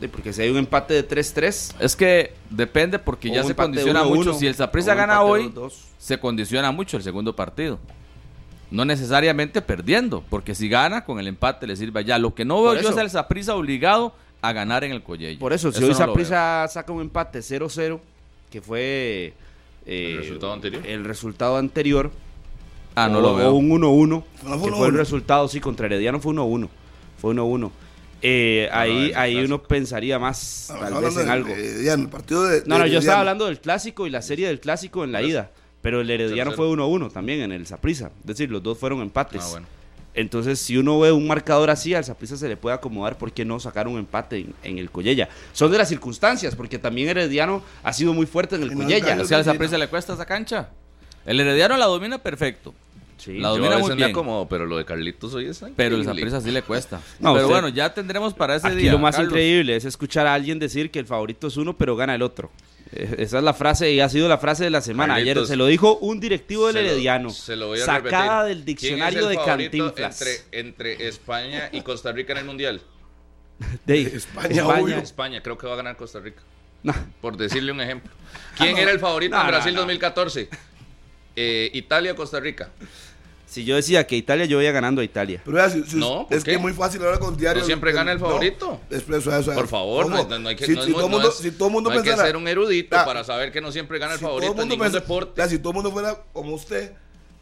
[0.00, 4.02] Sí, porque si hay un empate de 3-3, Es que depende porque ya se condiciona
[4.02, 4.34] 1-1, mucho.
[4.34, 5.72] Si el Saprissa gana hoy, 2-2.
[5.98, 7.78] se condiciona mucho el segundo partido.
[8.70, 12.18] No necesariamente perdiendo, porque si gana con el empate le sirve allá.
[12.18, 15.38] Lo que no veo Por yo es el Saprissa obligado a ganar en el Collella.
[15.38, 15.98] Por eso, si Eso hoy no.
[15.98, 18.00] Saprissa saca un empate 0-0,
[18.50, 19.34] que fue
[19.86, 20.86] eh, El resultado anterior.
[20.86, 22.10] el resultado anterior,
[22.94, 23.50] Ah, no o, lo veo.
[23.50, 24.24] o un 1-1, No,
[24.58, 24.96] fue que fue el 1-1.
[24.96, 26.68] resultado, sí, contra Herediano fue 1-1.
[27.18, 27.70] Fue 1-1.
[28.22, 31.48] Eh, No, ahí ahí uno pensaría más, No, tal estamos vez en algo.
[31.48, 32.62] de- de Herediano, el partido de.
[32.66, 35.22] No, no, de yo estaba hablando del clásico y la serie del clásico en la
[35.22, 35.50] ida.
[35.82, 36.56] Pero el Herediano 0-0.
[36.56, 38.10] fue 1-1 también en el Saprissa.
[38.20, 39.42] Es decir, los dos fueron empates.
[39.42, 39.66] Ah, bueno.
[40.12, 43.44] Entonces, si uno ve un marcador así, al Saprissa se le puede acomodar, ¿por qué
[43.46, 45.28] no sacar un empate en, en el Collella?
[45.54, 49.16] Son de las circunstancias, porque también Herediano ha sido muy fuerte en el no Collella.
[49.22, 49.44] O sea, al.
[49.44, 50.68] Saprissa le cuesta esa cancha.
[51.30, 52.74] El Herediano la domina perfecto.
[53.18, 53.34] Sí.
[53.38, 54.10] La Yo a domina veces muy me bien.
[54.10, 56.04] acomodo, pero lo de Carlitos hoy es Pero el.
[56.04, 57.00] Saprissa sí le cuesta.
[57.18, 58.92] No, pero usted- bueno, ya tendremos para ese Aquí día.
[58.92, 59.32] lo más Carlos.
[59.32, 62.50] increíble es escuchar a alguien decir que el favorito es uno, pero gana el otro.
[62.92, 65.14] Eh, Esa es la frase y ha sido la frase de la semana.
[65.14, 67.30] Ayer se lo dijo un directivo del Se lo- Herediano.
[67.30, 68.48] se lo voy a sacada repetir.
[68.48, 70.20] del ¿Quién diccionario es el de Cantinflas.
[70.50, 72.80] Entre, entre España y Costa Rica en el Mundial.
[73.86, 74.96] De España, obvio.
[74.96, 76.40] España, creo que va a ganar Costa Rica.
[76.82, 76.94] No.
[77.20, 78.10] Por decirle un ejemplo.
[78.56, 79.80] ¿Quién era el favorito No, en no, Brasil no.
[79.80, 80.48] 2014?
[81.36, 82.70] Eh, Italia o Costa Rica.
[83.46, 85.42] Si yo decía que Italia, yo iba ganando a Italia.
[85.44, 86.50] Pero si- si- No, ¿por es qué?
[86.52, 87.60] que es muy fácil ahora con diario.
[87.62, 88.80] No siempre gana el favorito.
[88.90, 91.06] Eso, eso, Por favor, no, no- no hay que, si, no es si muy- todo
[91.06, 93.04] el no mundo, es- si todo mundo no hay que pensara- ser un erudito Ah,
[93.04, 95.32] para saber que no siempre gana el si todo favorito en ningún pensa- deporte.
[95.36, 96.92] vea, si todo el mundo fuera como usted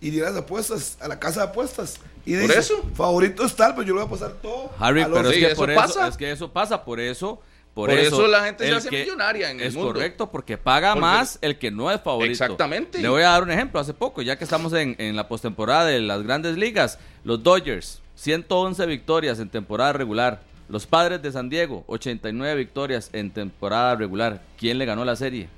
[0.00, 2.82] y diera las apuestas a la casa de apuestas y Por dice, eso.
[2.94, 4.70] favorito es tal, pero yo le voy a pasar todo.
[4.78, 6.08] Harry, a los- pero es Sí, que eso por eso, pasa.
[6.08, 7.42] es que eso pasa, por eso,
[7.78, 9.92] por, Por eso la gente se hace millonaria en el es mundo.
[9.92, 12.32] correcto, porque paga Porque- más el que no es favorito.
[12.32, 13.00] Exactamente.
[13.00, 15.84] Le voy a dar un ejemplo, hace poco, ya que estamos en, en la postemporada
[15.86, 20.40] de las grandes ligas, los Dodgers, 111 victorias en temporada regular.
[20.68, 24.42] Los Padres de San Diego, 89 victorias en temporada regular.
[24.58, 25.48] ¿Quién le ganó la serie?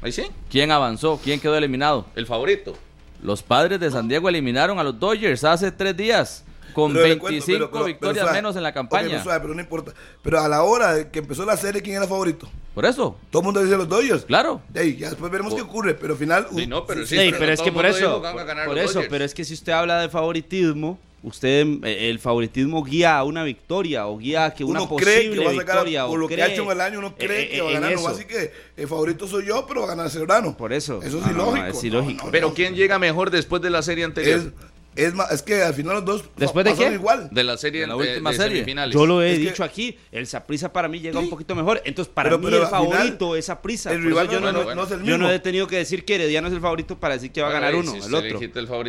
[0.00, 1.20] Ahí sí, ¿Quién avanzó?
[1.22, 2.06] ¿Quién quedó eliminado?
[2.16, 2.78] el favorito.
[3.22, 7.14] Los Padres de San Diego eliminaron a los Dodgers hace tres días, con Pero le
[7.14, 8.38] 25 cuento, pero- pero- victorias pero suave.
[8.38, 9.08] menos en la campaña.
[9.08, 9.92] pero suave, pero no importa.
[10.22, 12.48] Pero a la hora de que empezó la serie, ¿quién era favorito?
[12.74, 14.24] Por eso, Todo el mundo dice los Dodgers.
[14.24, 14.62] claro.
[14.74, 16.46] Ahí, ya después veremos qué ocurre, pero al final.
[16.54, 18.92] Sí, no, pero sí, Sí, pero pero, no es que por eso, que por eso,
[18.94, 19.08] Dodgers.
[19.10, 23.44] pero es que si usted habla de favoritismo, usted eh, el favoritismo guía a una
[23.44, 26.14] victoria o guía a que una uno posible cree que va a sacar, victoria por
[26.14, 27.72] o lo que cree- ha hecho en el año, uno cree eh, que va a
[27.74, 27.92] ganar.
[27.94, 30.56] Así que el favorito soy yo, pero va a ganar Serrano.
[30.56, 31.00] Por eso.
[31.02, 31.66] Eso es No, no, ilógico.
[31.66, 32.24] es No, ilógico.
[32.26, 32.54] no, Pero no.
[32.54, 34.38] ¿quién llega mejor después de la serie anterior?
[34.40, 34.46] Es,
[34.94, 36.98] es, ma- es que al final los dos ¿Después de pasaron qué?
[36.98, 37.28] igual.
[37.30, 38.64] de la serie De la última de serie.
[38.90, 41.80] Yo lo he Es que- dicho aquí, el Saprisa para mí llega un poquito mejor.
[41.84, 43.92] Entonces, para Pero- mí pero el al final, favorito es Saprisa.
[43.92, 45.30] el rival yo, no- no, no- no es el yo no mismo.
[45.30, 47.74] he tenido que decir que Herediano es el favorito para decir que va a ganar
[47.74, 48.38] Bueno, uno, si el otro.
[48.38, 48.44] el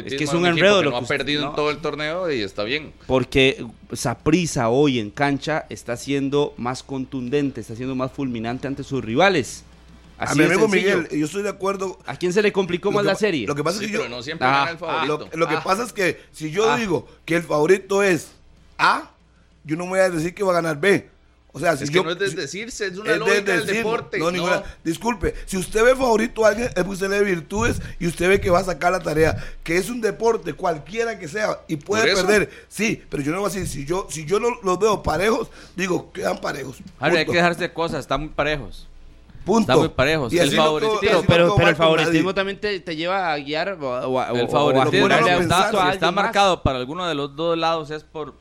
[0.06, 1.56] Es que es un equipo enredo que lo no que ha perdido en no.
[1.56, 2.92] todo el torneo y está bien.
[3.08, 9.04] Porque Saprisa hoy en cancha está siendo más contundente, está siendo más fulminante ante sus
[9.04, 9.64] rivales.
[10.18, 10.98] A mi amigo sencillo.
[11.00, 12.00] Miguel, yo estoy de acuerdo.
[12.06, 13.48] ¿A quién se le complicó más que la serie?
[13.48, 14.04] Lo que pasa Sí, es que yo.
[14.04, 15.30] pero no siempre Ah, gana el ah, favorito.
[15.34, 15.64] Lo, lo que Ah.
[15.64, 16.78] pasa es que si yo Ah.
[16.78, 18.28] digo que el favorito es
[18.78, 19.10] A,
[19.64, 21.10] yo no voy a decir que va a ganar B.
[21.56, 23.20] O sea, si es yo, que no es de si- decirse, es una es de
[23.20, 24.18] lógica del deporte.
[24.18, 24.64] No, No, ninguna.
[24.84, 28.28] Disculpe, si usted ve favorito a alguien, es porque usted le ve virtudes y usted
[28.28, 29.36] ve que va a sacar la tarea.
[29.64, 32.50] Que es un deporte, cualquiera que sea, y puede perder.
[32.70, 35.50] Sí, pero yo no voy a decir, si yo, si yo no los veo parejos,
[35.76, 36.78] digo, quedan parejos.
[37.00, 38.88] Harry, hay que dejarse de cosas, están muy parejos.
[39.46, 39.62] Punto.
[39.72, 40.32] Están muy parejos.
[40.34, 43.94] Y El favoritismo- Pero, no pero, el favoritismo también te, te lleva a guiar o,
[43.96, 46.26] a- o El o a favoritismo ponerle a está, si está más.
[46.26, 48.34] marcado para alguno de los dos lados es por,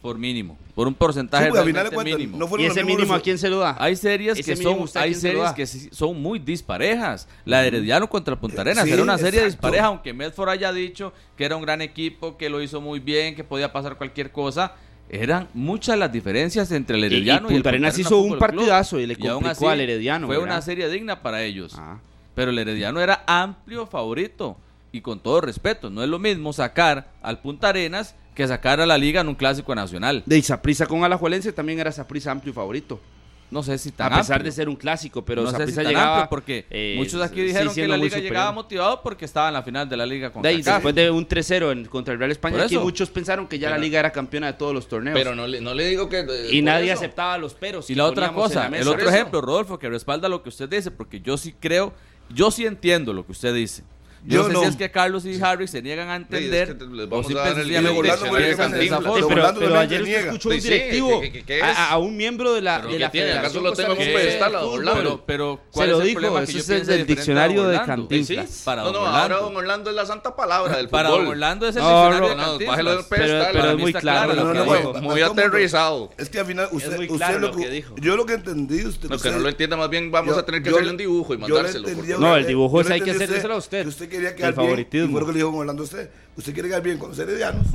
[0.00, 2.38] por mínimo, por un porcentaje Sí, realmente cuentas, mínimo.
[2.38, 3.76] no ¿Y ese mínimo a quién se lo da?
[3.78, 7.28] Hay series que son, hay series que sí son muy disparejas.
[7.44, 9.56] La de Herediano contra Punta Arenas Sí, era una serie exacto.
[9.66, 13.34] dispareja, aunque Medford haya dicho que era un gran equipo, que lo hizo muy bien,
[13.34, 14.72] que podía pasar cualquier cosa.
[15.08, 18.38] Eran muchas las diferencias entre el Y- y Herediano y, el Punta Arenas hizo un
[18.38, 20.54] partidazo y le complicó al Herediano, Fue ¿verdad?
[20.54, 21.74] una serie digna para ellos.
[21.78, 21.98] Ah.
[22.34, 24.56] Pero el Herediano era amplio favorito.
[24.92, 28.86] Y con todo respeto, no es lo mismo sacar al Punta Arenas que sacar a
[28.86, 30.22] la liga en un clásico nacional.
[30.26, 32.98] De Saprisa con Alajuelense también era Saprisa amplio favorito.
[33.48, 34.50] No sé si tan a pesar amplio.
[34.50, 37.36] de ser un clásico, pero no sé si tan llegaba amplio, porque eh, muchos aquí
[37.36, 38.32] sí, dijeron que la liga superior.
[38.32, 41.28] llegaba motivado porque estaba en la final de la liga con De después de un
[41.28, 44.48] 3-0 en- contra el Real España, aquí muchos pensaron que ya la liga era campeona
[44.48, 45.16] de todos los torneos.
[45.16, 46.20] Pero no le, no le digo que.
[46.20, 47.00] eh, y nadie eso.
[47.00, 47.88] aceptaba los peros.
[47.88, 50.90] Y la otra cosa, la el otro ejemplo, Rodolfo, que respalda lo que usted dice,
[50.90, 51.92] porque yo sí creo,
[52.28, 53.84] yo sí entiendo lo que usted dice.
[54.26, 54.60] Yo, Yo no sé no.
[54.62, 57.26] si es que Carlos y Harry se niegan a entender es que les o vamos
[57.28, 57.74] si a dar el de.
[57.76, 60.20] Sí, pero, Orlando pero también ayer se usted niega.
[60.26, 61.78] escuchó un Sí, sí, directivo ¿qué- qué- qué a, es?
[61.78, 63.32] a un miembro de la, ¿Pero de la tiene?
[63.32, 64.64] ¿Acaso Federación lo tengo en un pedestal a.
[64.66, 65.00] Orlando?
[65.00, 67.00] Pero, pero Se ¿cuál lo es el dijo, problema eso que yo es el del
[67.00, 67.76] a diccionario de?
[67.86, 68.48] Cantinflas.
[68.48, 68.62] Sí, sí.
[68.64, 69.40] Para no, no, ahora Orlando.
[69.46, 71.26] don Orlando es la santa palabra del Para fútbol.
[71.28, 72.76] Orlando es el No, diccionario no, de no, Cantinflas.
[72.76, 75.00] Pero, pero para es muy claro lo lo que que.
[75.02, 76.10] Muy aterrizado.
[76.18, 77.94] Es que al final usted, muy usted claro lo, lo que dijo.
[78.00, 79.08] Yo lo que entendí, usted.
[79.08, 81.34] No, que no lo entienda, más bien vamos a tener que hacerle le- un dibujo
[81.34, 81.88] y mandárselo.
[81.88, 83.86] a No, el dibujo le hay que hacérselo a usted.
[84.16, 84.64] Quería El quedar bien.
[84.66, 85.06] favoritismo.
[85.08, 86.10] Y fue lo que le dijo Orlando a usted.
[86.36, 87.66] Usted quiere quedar bien con los heredianos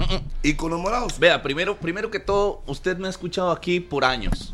[0.43, 1.17] y con los morados.
[1.19, 4.53] Vea, primero, primero que todo, usted me ha escuchado aquí por años.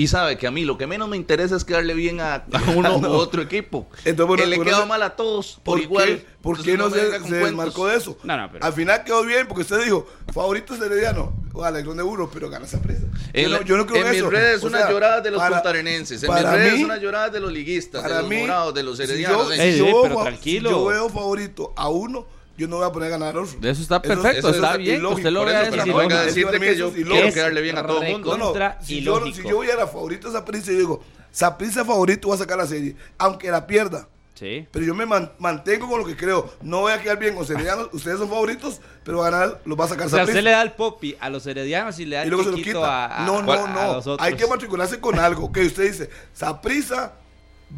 [0.00, 2.70] Y sabe que a mí lo que menos me interesa es quedarle bien a, a
[2.74, 3.86] uno u otro equipo.
[4.06, 6.06] Entonces, bueno, que le quedó mal a todos por, ¿Por igual.
[6.06, 8.16] qué, ¿por Entonces qué no, se, se desmarcó de eso?
[8.22, 11.34] No, no, pero- Al final quedó bien porque usted dijo, favorito es herediano.
[11.52, 13.02] Vale, de burro, pero gana esa presa.
[13.34, 14.30] En, yo no, yo no creo en en mis eso.
[14.30, 17.28] redes O una sea, llorada de los para- puntarenenses, en mis redes mí- una llorada
[17.28, 19.48] de los liguistas, de Para los mí, morados, de los si heredianos.
[19.54, 20.70] yo- si yo pero tranquilo.
[20.70, 23.60] Si yo veo favorito a uno, yo no voy a poner a ganar a.
[23.60, 25.18] De eso está perfecto, eso está es bien, ilógico.
[25.18, 27.32] usted lo Por vea eso, de pero esa no a decirte que yo es quiero
[27.34, 28.30] quedarle bien a todo el mundo.
[28.32, 31.02] No, no, Contra si yo, si yo voy a la favorita esa prisa y digo,
[31.32, 34.08] Saprissa favorito va a sacar la serie, aunque la pierda.
[34.34, 34.66] Sí.
[34.72, 36.50] Pero yo me man- mantengo con lo que creo.
[36.62, 37.88] No voy a quedar bien con Heredianos.
[37.92, 40.38] Ustedes son favoritos, pero va a ganar, los va a sacar O sea, Saprissa.
[40.38, 42.50] usted le da el popi a los heredianos y le da y el luego se
[42.52, 43.04] lo chiquito quita.
[43.06, 44.16] a, a- no, no, a no.
[44.18, 45.52] Hay que matricularse con algo.
[45.52, 47.12] Que usted dice, Saprisa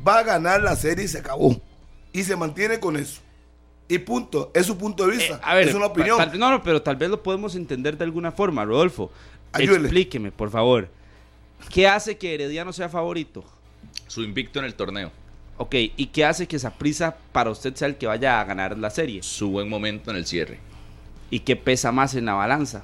[0.07, 1.61] va a ganar la serie y se acabó.
[2.13, 3.21] Y se mantiene con eso.
[3.89, 4.51] Y punto.
[4.55, 5.35] Es su punto de vista.
[5.37, 6.17] Eh, a ver, es una opinión.
[6.17, 9.11] tal- no, no, pero tal vez lo podemos entender de alguna forma, Rodolfo.
[9.53, 9.85] Ayúdele.
[9.85, 10.89] Explíqueme, por favor.
[11.71, 13.45] ¿Qué hace que Herediano sea favorito?
[14.07, 15.11] Su invicto en el torneo.
[15.59, 18.91] Ok, ¿y qué hace que Saprissa para usted sea el que vaya a ganar la
[18.91, 19.23] serie?
[19.23, 20.59] Su buen momento en el cierre.
[21.31, 22.83] ¿Y qué pesa más en la balanza?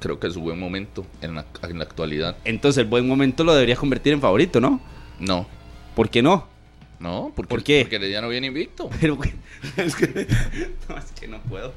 [0.00, 2.36] Creo que su buen momento en la, en la actualidad.
[2.44, 4.80] Entonces el buen momento lo debería convertir en favorito, ¿no?
[5.20, 5.46] No.
[5.94, 6.46] ¿Por qué no?
[6.98, 7.80] No, porque, ¿Por qué?
[7.82, 8.88] porque Herediano viene invicto.
[9.00, 9.18] Pero,
[9.76, 10.06] Es que
[10.88, 11.72] no, es que no puedo.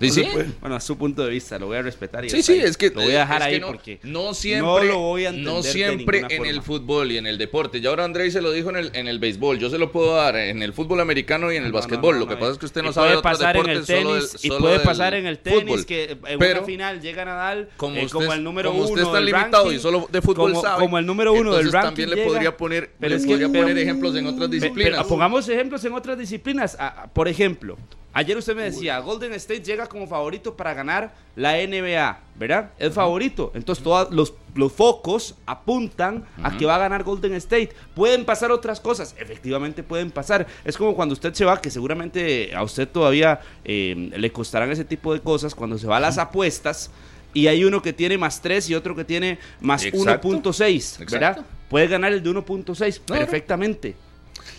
[0.00, 0.24] Sí, sí.
[0.32, 0.48] puede.
[0.60, 2.24] Bueno, a su punto de vista, lo voy a respetar.
[2.24, 2.60] y Sí, sí, ahí.
[2.60, 5.28] es que Lo voy a dejar ahí no, porque no siempre, no lo voy a
[5.30, 7.80] entender no de siempre ninguna en el fútbol y en el deporte.
[7.80, 9.58] Ya ahora Andrés se lo dijo en el, en el béisbol.
[9.58, 12.18] Yo se lo puedo dar en el fútbol americano y en el No, básquetbol.
[12.18, 14.52] lo que pasa es que usted no sabe pasar en el deportes, solo tenis del-
[14.52, 15.86] y puede pasar en el tenis fútbol.
[15.86, 19.02] que en Pero, una final llega Nadal como eh, como el número como uno usted
[19.02, 21.70] está del limitado ranking, y solo de fútbol como, sabe, como el número uno del
[21.72, 25.06] ranking también le podría poner, ejemplos en otras disciplinas.
[25.06, 26.76] pongamos ejemplos en otras disciplinas.
[26.78, 27.76] Ah, ah, por ejemplo,
[28.14, 32.70] ayer usted me decía, Golden State llega como favorito para ganar la NBA, ¿verdad?
[32.78, 33.52] Es favorito.
[33.54, 37.70] Entonces todos los, los focos apuntan a que va a ganar Golden State.
[37.94, 40.46] Pueden pasar otras cosas, efectivamente pueden pasar.
[40.64, 44.84] Es como cuando usted se va, que seguramente a usted todavía eh, le costarán ese
[44.84, 46.90] tipo de cosas, cuando se va a las apuestas.
[47.34, 50.28] Y hay uno que tiene más 3 y otro que tiene más Exacto.
[50.28, 51.44] 1.6, ¿verdad?
[51.68, 53.20] Puede ganar el de 1.6 No, no.
[53.20, 53.96] perfectamente.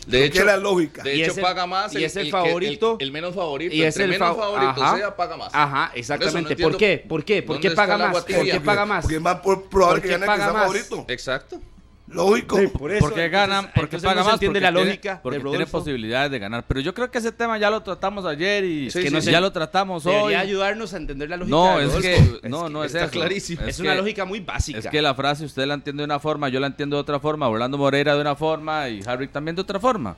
[0.07, 1.03] De hecho, es la lógica.
[1.03, 2.97] de hecho el- paga más y es el que- favorito.
[2.99, 3.73] el, el menos favorito.
[3.73, 4.97] Y es Entre el menos fa- favorito ajá.
[4.97, 5.49] sea, paga más.
[5.53, 6.55] Ajá, Por exactamente.
[6.55, 7.05] no ¿Por qué?
[7.07, 7.43] ¿Por qué?
[7.43, 8.11] ¿Por qué paga el más?
[8.23, 9.01] ¿Por qué paga más?
[9.03, 11.05] Porque es más por- probable ¿Por que gane el que sea favorito.
[11.07, 11.59] Exacto.
[12.07, 12.57] Lógico.
[12.77, 15.19] Por eso, porque ganan, entonces- porque entonces paga no más, entiende porque la tiene- lógica
[15.23, 15.77] porque de tiene Rodolfo.
[15.79, 16.63] posibilidades de ganar.
[16.67, 19.21] Pero yo creo que ese tema ya lo tratamos ayer y Sí, que sí, ya
[19.21, 19.41] sí.
[19.41, 20.13] lo tratamos hoy.
[20.13, 21.55] Debería ayudarnos a entender la lógica.
[21.57, 23.11] No, de es que no, no es está eso.
[23.11, 23.61] clarísimo.
[23.63, 24.77] Es, Es una que- lógica muy básica.
[24.79, 27.19] Es que la frase usted la entiende de una forma, yo la entiendo de otra
[27.19, 30.15] forma, Orlando Moreira de una forma y Harry también de otra forma.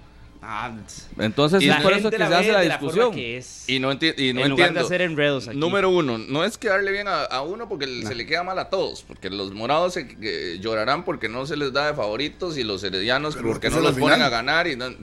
[0.49, 0.71] Ah,
[1.19, 3.11] Entonces es por eso que se hace la discusión.
[3.67, 4.79] Y no, enti- y no en lugar entiendo.
[4.79, 5.57] de hacer enredos aquí.
[5.57, 8.69] Número uno, no es quedarle bien a, a uno porque se le queda mal a
[8.69, 12.63] todos, porque los morados se, que llorarán porque no se les da de favoritos y
[12.63, 14.67] los heredianos Pero porque no los ponen a ganar.
[14.67, 14.95] y no-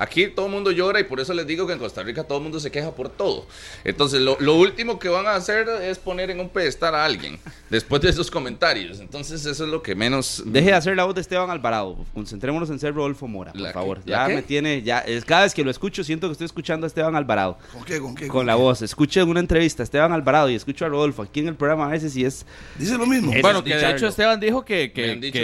[0.00, 2.38] Aquí todo el mundo llora y por eso les digo que en Costa Rica todo
[2.38, 3.46] el mundo se queja por todo.
[3.84, 7.38] Entonces lo, lo último que van a hacer es poner en un pedestal a alguien
[7.68, 9.00] después de esos comentarios.
[9.00, 10.42] Entonces eso es lo que menos...
[10.46, 11.98] Deje de hacer la voz de Esteban Alvarado.
[12.14, 14.00] Concentrémonos en ser Rodolfo Mora, por ¿La favor.
[14.06, 14.34] Ya qué?
[14.36, 17.16] me tiene, ya, es, cada vez que lo escucho siento que estoy escuchando a Esteban
[17.16, 17.58] Alvarado.
[17.72, 17.98] ¿Con qué?
[17.98, 18.28] ¿Con qué?
[18.28, 18.82] Con la voz.
[18.82, 21.86] Escucho en una entrevista a Esteban Alvarado y escucho a Rodolfo aquí en el programa
[21.86, 22.46] a veces y es...
[22.78, 23.32] Dice lo mismo.
[23.32, 24.92] Es- Bueno, que de hecho Esteban dijo que,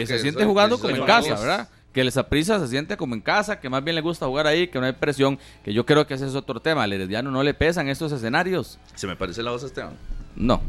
[0.07, 1.35] se siente soy- jugando como en casa.
[1.35, 1.69] ¿verdad?
[1.95, 4.67] Que el Saprissa se siente como en casa, que más bien le gusta jugar ahí,
[4.69, 6.83] que no hay presión, que yo creo que ese es otro tema.
[6.83, 8.79] Al Herediano no le pesan estos escenarios.
[8.97, 9.95] Se me parece la voz a Esteban.
[10.35, 10.61] No.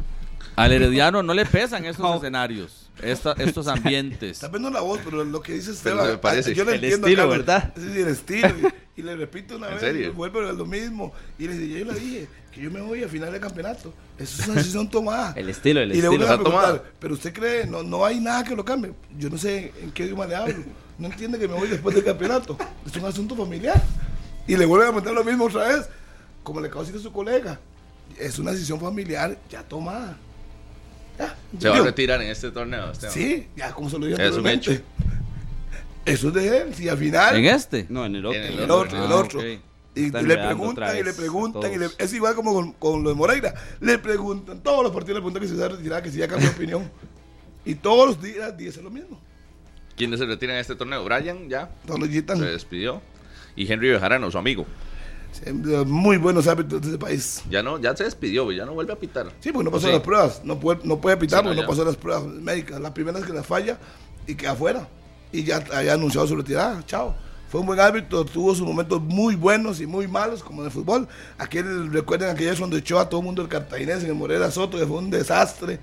[0.55, 2.15] Al Herediano no le pesan estos No.
[2.17, 4.31] escenarios, esta- estos ambientes.
[4.33, 6.07] Está viendo la voz, pero lo que dice Esteban.
[6.07, 6.53] me parece.
[6.53, 7.73] Yo le El entiendo estilo, acá, ¿verdad?
[7.75, 8.49] Sí, sí, el estilo.
[8.95, 10.13] Y, y le repito una ¿En vez, serio?
[10.13, 11.11] vuelve a lo mismo.
[11.39, 13.91] Y le dije, yo le dije que yo me voy a final del campeonato.
[14.19, 15.33] Eso es una decisión tomada.
[15.35, 16.11] El estilo, el y le estilo.
[16.11, 16.83] vuelven a Está tomada.
[16.99, 18.93] pero usted cree, no, no hay nada que lo cambie.
[19.17, 20.53] Yo no sé en qué idioma le hablo.
[20.97, 22.57] No entiende que me voy después del campeonato.
[22.85, 23.81] Es un asunto familiar.
[24.47, 25.89] Y le vuelven a preguntar lo mismo otra vez,
[26.43, 27.59] como le acabo de decir a su colega.
[28.19, 30.17] Es una decisión familiar ya tomada.
[31.17, 33.13] Ya, Se va a retirar en este torneo, Esteban.
[33.13, 34.71] Sí, ya como se lo dije Es un anteriormente.
[34.73, 34.83] hecho.
[36.05, 36.75] Eso es de él.
[36.75, 37.35] Si al final.
[37.35, 37.85] ¿En este?
[37.89, 38.39] No, en el otro.
[38.39, 39.39] En el otro, el Ah, otro.
[39.39, 39.45] ok.
[39.97, 41.73] Y le preguntan y le preguntan.
[41.73, 43.53] Y le- es igual como con, con lo de Moreira.
[43.79, 46.17] Le preguntan, todos los partidos le preguntan que si se va a retirar, que si
[46.19, 46.91] ya cambió de opinión.
[47.63, 49.19] Y todos los días dice lo mismo.
[49.95, 51.03] ¿Quiénes se retiran en este torneo?
[51.03, 53.01] Brian ya los días se despidió.
[53.55, 54.65] Y Henry Bejarano, su amigo.
[55.85, 57.41] muy buenos árbitros de ese país.
[57.49, 59.31] Ya no, ya se despidió, ya no vuelve a pitar.
[59.39, 59.93] Sí, porque no pasó Sí.
[59.93, 60.41] las pruebas.
[60.43, 62.79] No puede, no puede pitar Sí, no, porque no pasó las pruebas médicas.
[62.81, 63.77] La primera es que la falla
[64.27, 64.87] y queda afuera.
[65.31, 66.83] Y ya había anunciado su retirada.
[66.85, 67.15] Chao.
[67.49, 70.71] Fue un buen árbitro, tuvo sus momentos muy buenos y muy malos, como en el
[70.71, 71.07] fútbol.
[71.37, 74.77] Aquel, recuerden aquellos cuando echó a todo el mundo el cartaginés en el Morera Soto,
[74.77, 75.79] que fue un desastre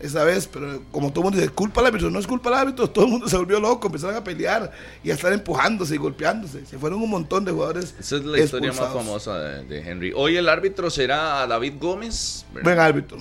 [0.00, 2.54] esa vez, pero como todo el mundo dice, culpa al árbitro, no es culpa al
[2.56, 4.72] árbitro, todo el mundo se volvió loco, empezaron a pelear
[5.04, 6.64] y a estar empujándose y golpeándose.
[6.66, 7.94] Se fueron un montón de jugadores.
[7.98, 10.12] Esa es la historia más famosa de, de Henry.
[10.14, 12.44] Hoy el árbitro será David Gómez.
[12.52, 12.64] ¿verdad?
[12.64, 13.18] Buen árbitro.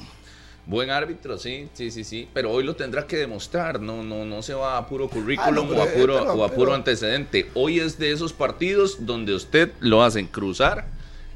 [0.66, 2.28] Buen árbitro, sí, sí, sí, sí.
[2.32, 3.82] Pero hoy lo tendrá que demostrar.
[3.82, 6.44] No, no, no se va a puro currículum Ah, no, o, a puro, pero- o
[6.44, 7.50] a puro pero- antecedente.
[7.56, 10.88] Hoy es de esos partidos donde usted lo hacen cruzar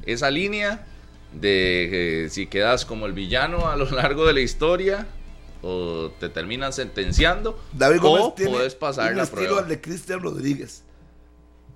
[0.06, 0.86] esa línea
[1.34, 5.08] de eh, si quedas como el villano a lo largo de la historia
[5.63, 9.61] o te terminan sentenciando David Gómez o tiene puedes pasar un la estilo prueba.
[9.61, 10.84] al de Cristian Rodríguez.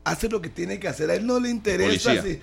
[0.03, 1.09] hace lo que tiene que hacer.
[1.09, 2.39] A él no le interesa si,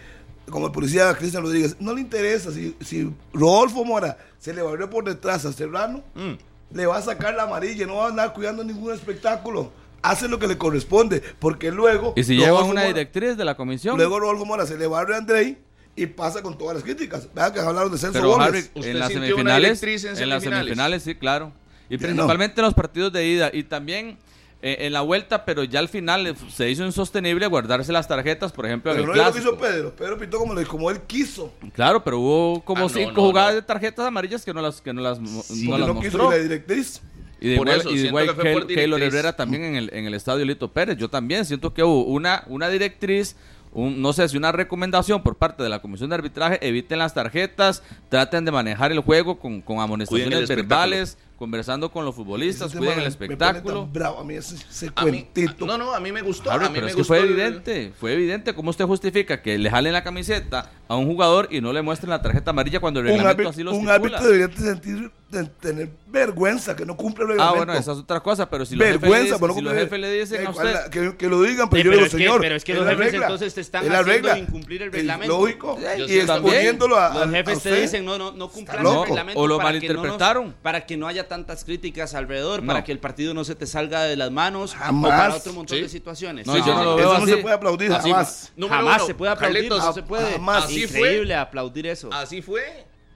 [0.50, 4.90] como el policía Cristian Rodríguez, no le interesa si, si Rodolfo Mora se le barrió
[4.90, 6.32] por detrás a Serrano, Mm.
[6.76, 9.70] le va a sacar la amarilla, no va a andar cuidando ningún espectáculo.
[10.02, 12.12] Hace lo que le corresponde, porque luego.
[12.16, 13.96] Y si lleva una Mora- directriz de la comisión.
[13.96, 15.56] Luego Rodolfo Mora se le barre a Andrei
[15.96, 17.28] y pasa con todas las críticas.
[17.34, 18.48] Vean que hablaron de Celso Pero Gómez.
[18.48, 21.02] Harry, ¿Usted en las semifinales, en las semifinales?
[21.02, 21.52] sí, claro.
[21.88, 24.16] Y Ya principalmente en los partidos de ida y también
[24.62, 28.50] eh, en la vuelta, pero ya al final eh, se hizo insostenible guardarse las tarjetas,
[28.50, 29.94] por ejemplo, en Pero el no es lo que hizo Pedro.
[29.94, 31.52] Pedro pintó como, como él quiso.
[31.74, 33.56] Claro, pero hubo como Ah, cinco no, jugadas no.
[33.56, 36.28] de tarjetas amarillas que no las que no las, Sí, las quiso mostró.
[36.28, 37.02] y la directriz.
[37.40, 38.36] Y de Por igual, eso, y de siento igual
[38.66, 39.02] que Keylor.
[39.02, 40.96] Herrera también en el, en el estadio Lito Pérez.
[40.96, 43.36] Yo también siento que hubo una, una directriz,
[43.74, 47.12] un- no sé si una recomendación por parte de la Comisión de Arbitraje, eviten las
[47.12, 51.18] tarjetas, traten de manejar el juego con, con amonestaciones verbales,
[51.48, 53.80] conversando con los futbolistas, cuiden tema el me- me pone espectáculo.
[53.82, 55.66] tan bravo a mí ese, ese A mí- cuentito.
[55.66, 56.50] no, no, a mí me gustó.
[56.50, 58.86] Harry, a mí pero me es que gustó fue el- evidente, fue evidente cómo usted
[58.86, 62.50] justifica que le jalen la camiseta a un jugador y no le muestren la tarjeta
[62.50, 63.94] amarilla cuando el un reglamento árbitro, así lo un estipula.
[64.18, 67.56] árbitro debería de sentir, de tener vergüenza que no cumple el Ah, reglamento.
[67.66, 69.72] bueno, esa es otra cosa, pero si los jefes le dicen, por no si los
[69.72, 71.84] cumplir- jefes le dicen Eh, a ¿cuál usted, la- que, que lo digan, pero Sí,
[71.84, 72.40] yo pero digo, es que- señor.
[72.40, 74.38] pero es que es los la jefes regla, entonces te están es la haciendo regla,
[74.38, 75.38] incumplir el es reglamento.
[75.40, 75.78] lógico.
[76.06, 79.58] Y exponiéndolo a, Los jefes te dicen no, no, no cumplan el reglamento O lo
[79.58, 80.54] que malinterpretaron.
[80.62, 82.68] para que no haya tantas críticas alrededor, No.
[82.68, 85.04] para que el partido no se te salga de las manos Jamás.
[85.04, 85.82] o para otro montón Sí.
[85.82, 86.46] de situaciones.
[86.46, 88.52] No, yo no lo veo Eso no se puede aplaudir Así- jamás.
[88.56, 90.32] Jamás uno, se puede aplaudir, Carlitos, no se puede.
[90.32, 90.64] jamás.
[90.66, 90.98] Así fue.
[91.00, 92.08] Increíble aplaudir eso.
[92.12, 92.62] Así fue.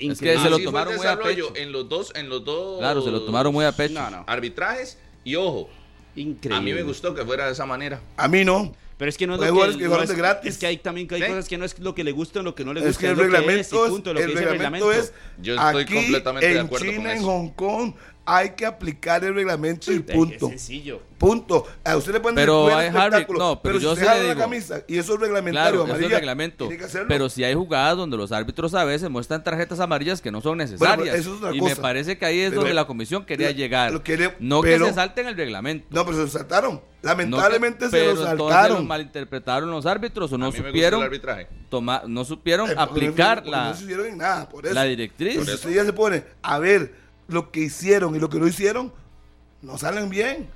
[0.01, 1.53] Es que se lo tomaron muy a pecho.
[1.55, 2.79] En los dos, en los dos.
[2.81, 3.95] Claro, se lo tomaron muy a pecho.
[3.95, 4.25] No, no.
[4.27, 5.69] Arbitrajes y ojo,
[6.17, 6.57] Increíble.
[6.59, 8.01] a mí me gustó que fuera de esa manera.
[8.17, 8.73] A mí no.
[8.99, 10.51] Pero es que no es lo jugadores que, que no jugaron es, gratis.
[10.53, 11.29] es que hay también que hay ¿Sí?
[11.29, 13.01] cosas que no es lo que le gusta o lo que no le Es gusta.
[13.01, 15.13] que el lo que reglamento, es, y punto, lo que el dice el reglamento es
[15.41, 17.27] Yo estoy aquí completamente de en acuerdo con China, en eso.
[17.27, 17.93] Hong Kong,
[18.31, 20.49] hay que aplicar el reglamento y Es punto.
[20.51, 21.01] sencillo.
[21.17, 21.67] Punto.
[21.83, 24.03] A usted le pueden Pero decir, "Cuida hay Harry- espectáculo", no, pero si yo usted
[24.05, 24.41] le jala la digo.
[24.41, 26.65] camisa y eso es reglamentario, Claro, eso es amarilla, reglamento.
[26.67, 27.09] tiene que hacerlo.
[27.09, 30.59] Pero si hay jugadas donde los árbitros a veces muestran tarjetas amarillas que no son
[30.59, 31.17] necesarias.
[31.17, 31.75] eso es y cosa.
[31.75, 33.93] me parece que ahí es Pero- donde la comisión quería llegar.
[33.93, 35.87] lo quiere- no pero- que se salten el reglamento.
[35.91, 36.75] No, pero se lo saltaron.
[36.75, 38.77] No que- Lamentablemente se lo saltaron.
[38.79, 41.49] lo malinterpretaron los árbitros o a no supieron arbitraje.
[41.69, 44.75] tomar, no supieron Eh, aplicar la, No se hicieron en nada, por eso.
[44.75, 45.35] la directriz.
[45.35, 48.47] Pero si usted ya se pone a ver lo que hicieron y lo que no
[48.49, 48.93] hicieron,
[49.63, 50.49] no salen bien.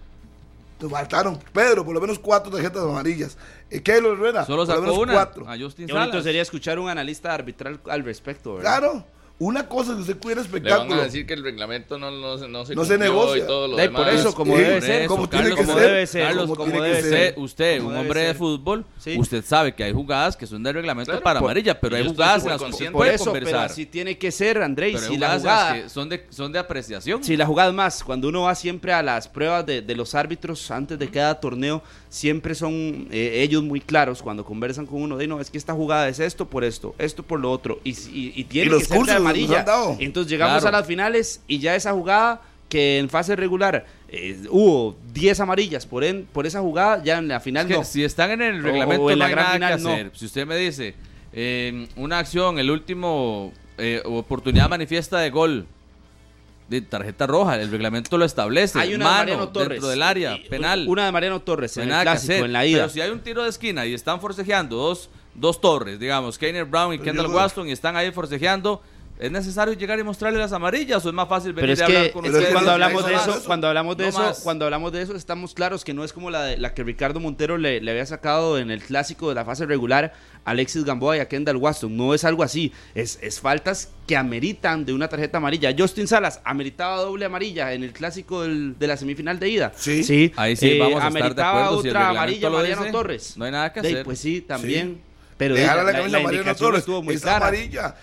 [0.80, 3.38] Nos faltaron, Pedro, por lo menos cuatro tarjetas amarillas.
[3.70, 5.48] Eh, Keylor Herrera, Solo por lo sacó menos una cuatro.
[5.48, 6.24] a Justin Qué bonito Salas.
[6.24, 8.78] sería escuchar un analista arbitral al respecto, ¿verdad?
[8.80, 9.04] Claro,
[9.44, 11.00] una cosa es que usted cuida el Le van espectáculo.
[11.00, 13.44] a decir que el reglamento no, no, se- no se No se cumplió negocia.
[13.44, 14.14] y todo lo por demás.
[14.14, 15.74] eso, como Sí, debe Por ser, eso, como tiene que ser.
[15.76, 17.18] debe ser, Carlos, como como tiene debe que ser.
[17.18, 17.34] ser.
[17.38, 19.16] Usted, un hombre de fútbol, Sí.
[19.18, 22.06] usted sabe que hay jugadas que son de reglamento Claro, para por- amarilla, pero hay
[22.06, 22.84] jugadas en las que.
[22.84, 24.92] Por puede eso, pero así tiene que ser, André.
[24.92, 27.22] Pero Y hay si la jugada, son de, son de apreciación.
[27.24, 30.70] si la jugada más, cuando uno va siempre a las pruebas de, de los árbitros
[30.70, 31.82] antes de cada torneo,
[32.12, 35.72] siempre son eh, ellos muy claros cuando conversan con uno de no, es que esta
[35.72, 38.80] jugada es esto por esto, esto por lo otro, y, y, y tiene Y los
[38.80, 39.60] que ser de cursos amarilla.
[39.60, 39.96] han dado.
[39.98, 40.76] Entonces llegamos Claro.
[40.76, 45.86] a las finales y ya esa jugada que en fase regular eh, hubo 10 amarillas
[45.86, 47.84] por, en, por esa jugada, ya en la final Es que no.
[47.84, 50.10] si están en el reglamento o en no la hay gran nada final, que no.
[50.14, 50.94] Si usted me dice
[51.32, 55.66] eh, una acción, el último eh, oportunidad manifiesta de gol
[56.68, 58.78] de tarjeta roja, el reglamento lo establece.
[58.78, 59.68] Hay una de Mariano Torres.
[59.68, 60.86] dentro del área, penal.
[60.88, 62.78] Una de Mariano Torres en el clásico, en la ida.
[62.78, 66.64] Pero si hay un tiro de esquina y están forcejeando dos, dos torres, digamos, Keiner
[66.64, 68.82] Brown y Kendall Waston y están ahí forcejeando,
[69.22, 71.82] ¿es necesario llegar y mostrarle las amarillas o es más fácil venir Pero es y
[71.82, 74.02] hablar que, con es Pero que es que cuando hablamos de eso, cuando hablamos de
[74.04, 74.40] No eso, más.
[74.40, 77.20] cuando hablamos de eso, estamos claros que no es como la, de- la que Ricardo
[77.20, 80.12] Montero le, le había sacado en el clásico de la fase regular
[80.44, 81.96] a Alexis Gamboa y a Kendall Waston.
[81.96, 82.72] No es algo así.
[82.94, 85.74] Es, es faltas que ameritan de una tarjeta amarilla.
[85.78, 89.72] Justin Salas ameritaba doble amarilla en el clásico del- de la semifinal de ida.
[89.76, 90.32] Sí.
[90.36, 92.92] Ahí sí Eh, vamos a estar de ameritaba acuerdo, si el otra amarilla Mariano dice,
[92.92, 93.36] Torres.
[93.36, 94.04] no hay nada que De- hacer.
[94.04, 95.00] Pues sí, también.
[95.38, 97.36] Pero Dejar de- la, camisa a Mariano indicación Torres, estuvo muy es clara.
[97.48, 97.94] amarilla.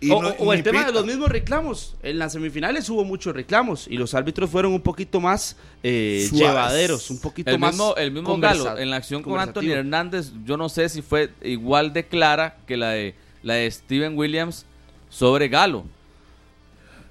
[0.00, 1.96] Y o no- o el tema de los mismos reclamos.
[2.04, 7.10] En las semifinales hubo muchos reclamos y los árbitros fueron un poquito más eh, llevaderos,
[7.10, 7.72] un poquito El más.
[7.72, 9.70] mismo, el mismo Galo, en la acción con Anthony.
[9.72, 14.16] Hernández, yo no sé si fue igual de clara que la de, la de Steven
[14.16, 14.66] Williams
[15.10, 15.84] sobre Galo.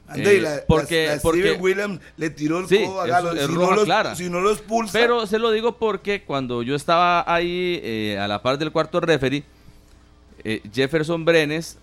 [0.07, 3.07] André, Eh, la, porque- la- la porque- Steven Williams le tiró el Sí, codo a
[3.07, 3.33] Galo.
[3.33, 4.15] es si, roja no lo, clara.
[4.15, 4.93] si no lo expulsa.
[4.93, 9.01] Pero se lo digo porque cuando yo estaba ahí eh, a la par del cuarto
[9.01, 9.43] referee,
[10.45, 11.77] eh, Jefferson Brenes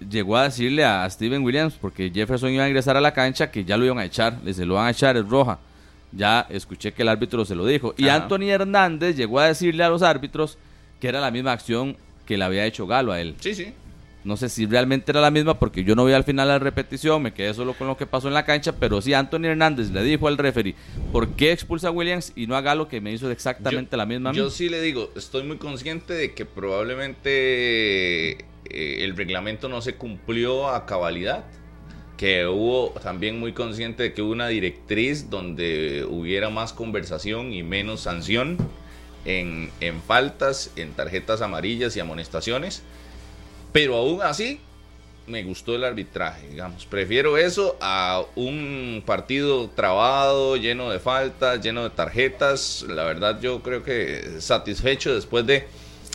[0.00, 3.64] llegó a decirle a Steven Williams, porque Jefferson iba a ingresar a la cancha, que
[3.64, 4.38] ya lo iban a echar.
[4.42, 5.58] Le dice, lo van a echar, es roja.
[6.12, 7.94] Ya escuché que el árbitro se lo dijo.
[7.96, 8.22] Y Ajá.
[8.22, 10.56] Anthony Hernández llegó a decirle a los árbitros
[11.00, 13.34] que era la misma acción que le había hecho Galo a él.
[13.40, 13.72] Sí, sí.
[14.24, 17.22] No sé si realmente era la misma porque yo no vi al final la repetición,
[17.22, 20.02] me quedé solo con lo que pasó en la cancha, pero sí Anthony Hernández le
[20.02, 20.74] dijo al referee,
[21.12, 24.04] ¿por qué expulsa a Williams y no a Galo que me hizo exactamente Yo- la
[24.06, 24.32] misma?
[24.32, 26.44] Yo sí le digo, estoy muy consciente de que
[27.26, 31.44] probablemente eh, el reglamento no se cumplió a cabalidad.
[32.16, 37.62] Que hubo también muy consciente de que hubo una directriz donde hubiera más conversación y
[37.62, 38.56] menos sanción
[39.26, 42.82] en, en faltas, en tarjetas amarillas y amonestaciones.
[43.72, 44.60] Pero aún así,
[45.26, 46.86] me gustó el arbitraje, digamos.
[46.86, 52.84] Prefiero eso a un partido trabado, lleno de faltas, lleno de tarjetas.
[52.88, 55.66] La verdad, yo creo que satisfecho después de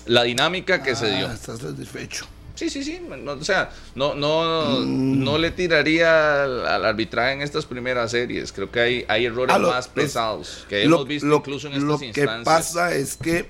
[0.06, 1.28] la dinámica que se dio.
[1.28, 2.26] Ah, Estás satisfecho.
[2.62, 3.02] Sí, sí, sí.
[3.24, 8.52] no, o sea, no, no, no le tiraría al, al arbitraje en estas primeras series.
[8.52, 11.38] Creo que hay, hay errores Ah, lo- más los- pesados que Lo- hemos visto lo-
[11.38, 12.46] incluso en Lo estas que instancias.
[12.46, 13.50] pasa es que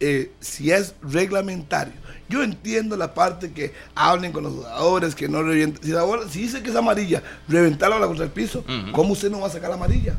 [0.00, 1.94] eh, si es reglamentario,
[2.28, 5.82] yo entiendo la parte que hablen con los jugadores, que no revienten.
[5.82, 5.92] Si,
[6.32, 8.92] si dice que es amarilla, reventarla contra el piso, Ujú.
[8.92, 10.14] ¿cómo usted no va a sacar la amarilla?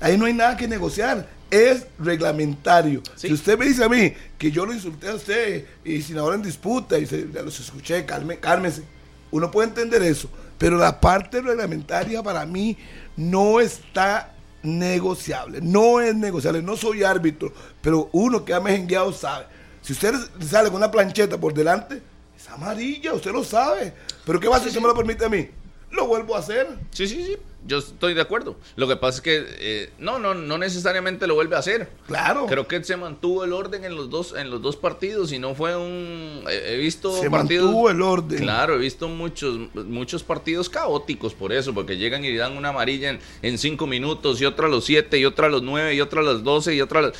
[0.00, 1.26] Ahí no hay nada que negociar.
[1.50, 3.02] Es reglamentario.
[3.14, 3.28] Sí.
[3.28, 6.34] Si usted me dice a mí que yo lo insulté a usted y sin ahora
[6.34, 8.82] en disputa y se, ya los escuché, calme, cálmese.
[9.30, 10.28] Uno puede entender eso.
[10.58, 12.76] Pero la parte reglamentaria para mí
[13.16, 15.60] no está negociable.
[15.62, 16.62] No es negociable.
[16.62, 17.52] No soy árbitro.
[17.80, 19.46] Pero uno que ha mejengueado sabe.
[19.82, 22.02] Si usted sale con una plancheta por delante,
[22.36, 23.14] es amarilla.
[23.14, 23.94] Usted lo sabe.
[24.24, 25.48] Pero ¿qué va a hacer si me lo permite a mí?
[25.90, 26.66] Lo vuelvo a hacer.
[26.90, 27.36] Sí, sí, sí.
[27.66, 28.56] Yo estoy de acuerdo.
[28.76, 31.88] Lo que pasa es que eh, no, no, no necesariamente lo vuelve a hacer.
[32.06, 32.46] Claro.
[32.46, 35.54] Creo que se mantuvo el orden en los dos, en los dos partidos y no
[35.54, 36.44] fue un.
[36.48, 37.64] He, he visto Se partidos.
[37.66, 38.38] mantuvo el orden.
[38.38, 43.10] Claro, he visto muchos, muchos partidos caóticos por eso, porque llegan y dan una amarilla
[43.10, 46.00] en, en cinco minutos y otra a los siete y otra a los nueve y
[46.00, 47.12] otra a los doce y otra a los.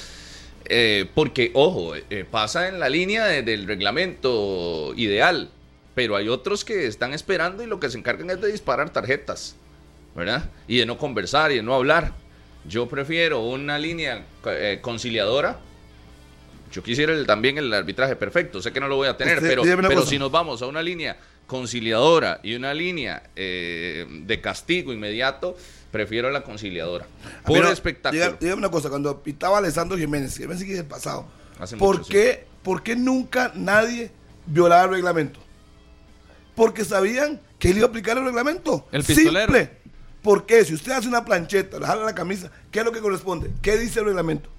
[0.69, 5.51] Eh, porque, ojo, eh, pasa en la línea de- del reglamento ideal,
[5.95, 9.55] pero hay otros que están esperando y lo que se encargan es de disparar tarjetas,
[10.17, 10.51] ¿verdad?
[10.67, 12.13] Y de no conversar y de no hablar.
[12.67, 15.59] Yo prefiero una línea eh, conciliadora.
[16.73, 19.49] Yo quisiera el- también el arbitraje perfecto, sé que no lo voy a tener, Usted,
[19.89, 25.57] pero, si nos vamos a una línea conciliadora y una línea eh, de castigo inmediato,
[25.93, 27.07] prefiero la conciliadora.
[27.45, 28.21] Por Pero, espectáculo.
[28.21, 31.27] Dígame, dígame una cosa, cuando pitaba Alessandro Jiménez, que me sigue el pasado,
[31.61, 34.11] Hace ¿por mucho, qué, ¿por qué nunca nadie
[34.47, 35.39] violaba el reglamento?
[36.57, 38.89] Porque sabían que él iba a aplicar el reglamento.
[38.91, 39.53] El pistolero.
[39.55, 39.71] Simple.
[40.27, 40.65] ¿Por qué?
[40.65, 43.49] Si usted hace una plancheta, le jala la camisa, ¿qué es lo que corresponde?
[43.63, 44.51] ¿Qué dice el reglamento?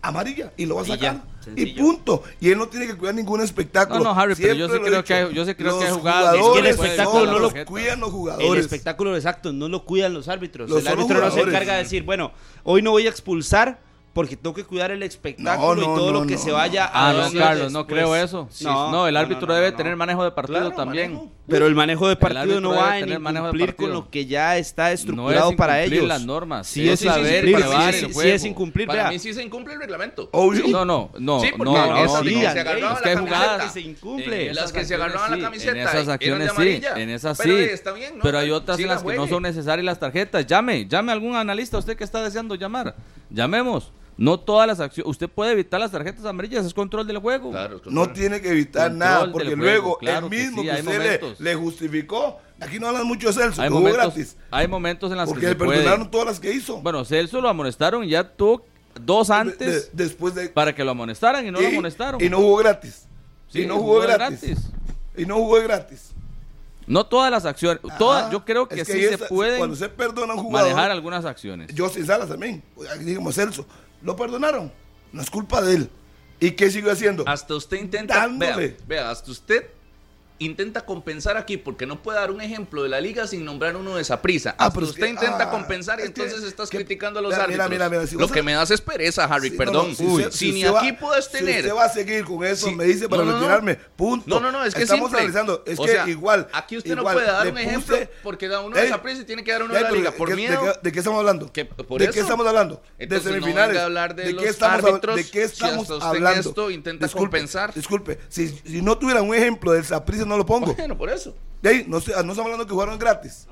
[0.00, 1.22] Amarilla y lo va a Y ya, sacar.
[1.56, 2.22] Y, punto.
[2.40, 3.98] Y él no tiene que cuidar ningún espectáculo.
[3.98, 5.90] No, no, Harry, pero yo Siempre sí creo que hay- yo sí creo que hay
[5.90, 8.64] Los jugadas- Es que el espectáculo no lo- cuidan los El jugadores.
[8.64, 10.70] espectáculo exacto no lo cuidan los árbitros.
[10.70, 12.32] Los el árbitro no se encarga de decir, bueno,
[12.64, 13.78] hoy no voy a expulsar
[14.12, 16.48] porque tengo que cuidar el espectáculo No, no, y todo no, lo que no, se
[16.48, 16.54] no.
[16.56, 18.48] vaya a Ah, no, Carlos, no creo eso.
[18.50, 19.76] Sí, no, el árbitro no, no, debe no.
[19.76, 21.12] tener manejo de partido Claro, también.
[21.14, 21.32] manejo.
[21.46, 24.88] Pero el manejo de partido no va a incumplir con lo que ya está No
[24.90, 26.06] estructurado es para ellos.
[26.06, 28.86] las normas, Sí, es es saber sí, el sí, sí es incumplir.
[28.86, 30.28] Para mí sí se incumple el reglamento.
[30.32, 30.66] Obvio.
[30.68, 33.08] No, no, no, Sí, porque no, no, no, esas sí, que se agarraban es que
[33.08, 33.72] hay la jugadas camiseta.
[33.72, 34.48] se incumple.
[34.48, 37.62] En Las que se agarraban la camiseta En esas acciones sí, en esas Pero sí.
[37.64, 38.22] está bien, ¿no?
[38.22, 40.46] Pero hay otras en la las que no son necesarias las tarjetas.
[40.46, 42.94] Llame, llame a algún analista, usted que está deseando llamar.
[43.28, 43.92] Llamemos.
[44.20, 45.08] No todas las acciones.
[45.10, 47.50] Usted puede evitar las tarjetas amarillas, es control del juego.
[47.52, 50.68] Claro, No tiene que evitar Control nada, porque juego, luego claro el que mismo sí,
[50.68, 54.68] que, usted le, le justificó, aquí no hablan mucho de Celso, Hay momentos, gratis, hay
[54.68, 55.78] momentos en las porque que le se puede.
[55.78, 56.82] perdonaron todas las que hizo.
[56.82, 58.66] Bueno, Celso lo amonestaron y ya tuvo
[59.00, 60.50] dos antes de- después de...
[60.50, 62.22] para que lo amonestaran y no lo amonestaron.
[62.22, 63.06] Y no jugó gratis.
[63.48, 64.40] Sí, y no jugó, jugó gratis.
[64.42, 64.64] gratis.
[65.16, 66.12] Y no jugó gratis.
[66.86, 67.82] No todas las acciones.
[67.88, 67.96] Ajá.
[67.98, 70.90] Todas, yo creo que Es sí se pueden Cuando se perdona a un jugador, manejar
[70.90, 71.72] algunas acciones.
[71.74, 72.62] yo sin Salas también,
[73.00, 73.64] digamos Celso,
[74.02, 74.72] lo perdonaron.
[75.12, 75.90] No es culpa de él.
[76.38, 77.24] ¿Y qué siguió haciendo?
[77.26, 78.14] Hasta usted intenta.
[78.14, 78.68] Dándole.
[78.68, 79.66] Vea, vea, hasta usted
[80.40, 83.94] intenta compensar aquí porque no puede dar un ejemplo de la liga sin nombrar uno
[83.96, 84.56] de esa prisa.
[84.58, 86.78] Ah, Hasta pero es usted que- intenta ah, compensar y es que- entonces estás que-
[86.78, 87.70] criticando a los mira, árbitros.
[87.70, 89.90] mira, mira, si Lo que me das es pereza, Harry, Sí, perdón.
[89.90, 91.54] no, si Uy, usted- si, ni va- aquí puedes tener.
[91.56, 92.74] Si usted va a seguir con eso, Sí.
[92.74, 93.76] me dice para No, retirarme.
[93.96, 94.24] Punto.
[94.28, 95.18] No, no, no, es que Estamos simple.
[95.20, 95.62] analizando.
[95.66, 96.48] Es O que sea, igual.
[96.52, 99.24] Aquí usted igual, no puede dar un ejemplo porque da uno de esa prisa y
[99.26, 100.10] tiene que dar uno de la liga.
[100.10, 100.64] ¿de Por qué- miedo.
[100.64, 101.46] ¿De qué, de estamos hablando?
[101.46, 102.82] ¿De qué estamos hablando?
[102.98, 103.76] De semifinales.
[104.16, 106.48] de qué estamos, hab- árbitros, ¿De qué estamos hablando?
[106.50, 107.74] esto intenta compensar.
[107.74, 110.74] Disculpe, si, no tuviera un ejemplo del Saprissa, no lo pongo.
[110.74, 111.36] Bueno, por eso.
[111.60, 113.46] De ahí, no, no estamos hablando que jugaron gratis.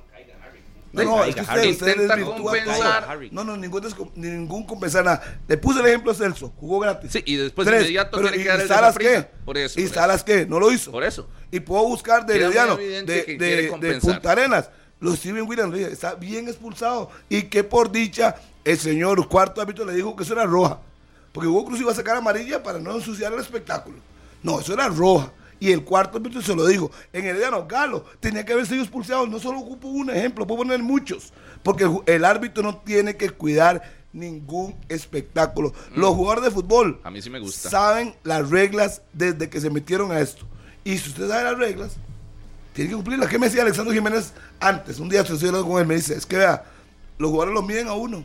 [0.91, 3.18] No, no, es que usted, usted compensar.
[3.31, 5.41] No, no, ningún, compensar nada.
[5.47, 7.12] Le puse el ejemplo a Celso, jugó gratis.
[7.12, 9.26] Sí, y después Tres, inmediato pero ¿y Salas qué?
[9.45, 10.47] Por eso, ¿Y por Salas qué?
[10.47, 10.91] No lo hizo.
[10.91, 11.29] Por eso.
[11.51, 13.99] Y puedo buscar de Herediano, de.
[14.01, 14.70] Punta Arenas.
[15.01, 17.11] Los Steven Williams está bien expulsado.
[17.29, 20.81] Y que por dicha, el señor cuarto árbitro le dijo que eso era roja.
[21.33, 23.99] Porque Hugo Cruz iba a sacar amarilla para no ensuciar el espectáculo.
[24.43, 25.33] No, eso era roja.
[25.61, 26.91] Y el cuarto árbitro se lo dijo.
[27.13, 29.27] En Herediano, Galo, tenía que haber sido expulsado.
[29.27, 31.33] No solo ocupo un ejemplo, puedo poner muchos.
[31.63, 33.83] Porque el, el árbitro no tiene que cuidar
[34.13, 35.73] ningún espectáculo.
[35.95, 37.69] Los jugadores de fútbol A mí sí me gusta.
[37.71, 40.47] saben las reglas desde que se metieron a esto.
[40.85, 41.97] Y si usted sabe las reglas,
[42.73, 43.29] tiene que cumplirlas.
[43.29, 44.99] ¿Qué me decía Alexandro Jiménez antes?
[45.01, 46.65] Un día estoy hablando con él, me dice, es que vea,
[47.19, 48.25] los jugadores lo miden a uno.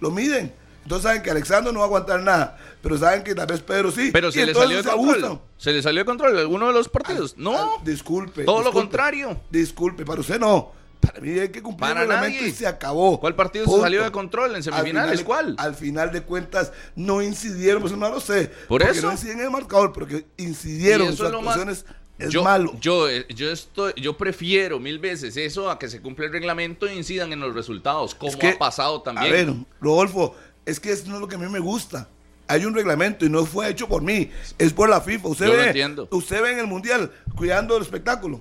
[0.00, 0.52] Lo miden.
[0.82, 3.90] Entonces saben que Alexandro no va a aguantar nada, pero saben que tal vez Pedro
[3.90, 4.10] sí.
[4.12, 5.24] Pero Y se le salió de control.
[5.24, 5.40] abusan.
[5.56, 7.34] Se le salió de control alguno de los partidos.
[7.36, 7.56] No.
[7.56, 8.44] Ah, disculpe.
[8.44, 9.40] Todo lo contrario.
[9.50, 10.72] Disculpe, para usted no.
[11.00, 13.18] Para mí hay que cumplir Para el reglamento y se acabó.
[13.18, 15.10] ¿Cuál partido se salió de control en Al semifinales?
[15.20, 15.54] final- ¿Cuál?
[15.58, 18.46] Al final de cuentas no incidieron, pues no lo sé.
[18.68, 19.06] Por porque eso.
[19.08, 21.84] no inciden en el marcador, pero que incidieron en sus actuaciones
[22.20, 22.76] es yo, malo.
[22.80, 26.86] Yo, eh, yo, estoy, yo prefiero mil veces eso a que se cumpla el reglamento
[26.86, 29.26] e incidan en los resultados, como Es que, ha pasado también.
[29.26, 30.36] A ver, Rodolfo,
[30.66, 32.08] es que eso no es lo que a mí me gusta.
[32.48, 35.28] Hay un reglamento y no fue hecho por mí, es por la FIFA.
[35.28, 36.08] Usted Yo lo ve, entiendo.
[36.10, 38.40] usted ve en el mundial cuidando el espectáculo.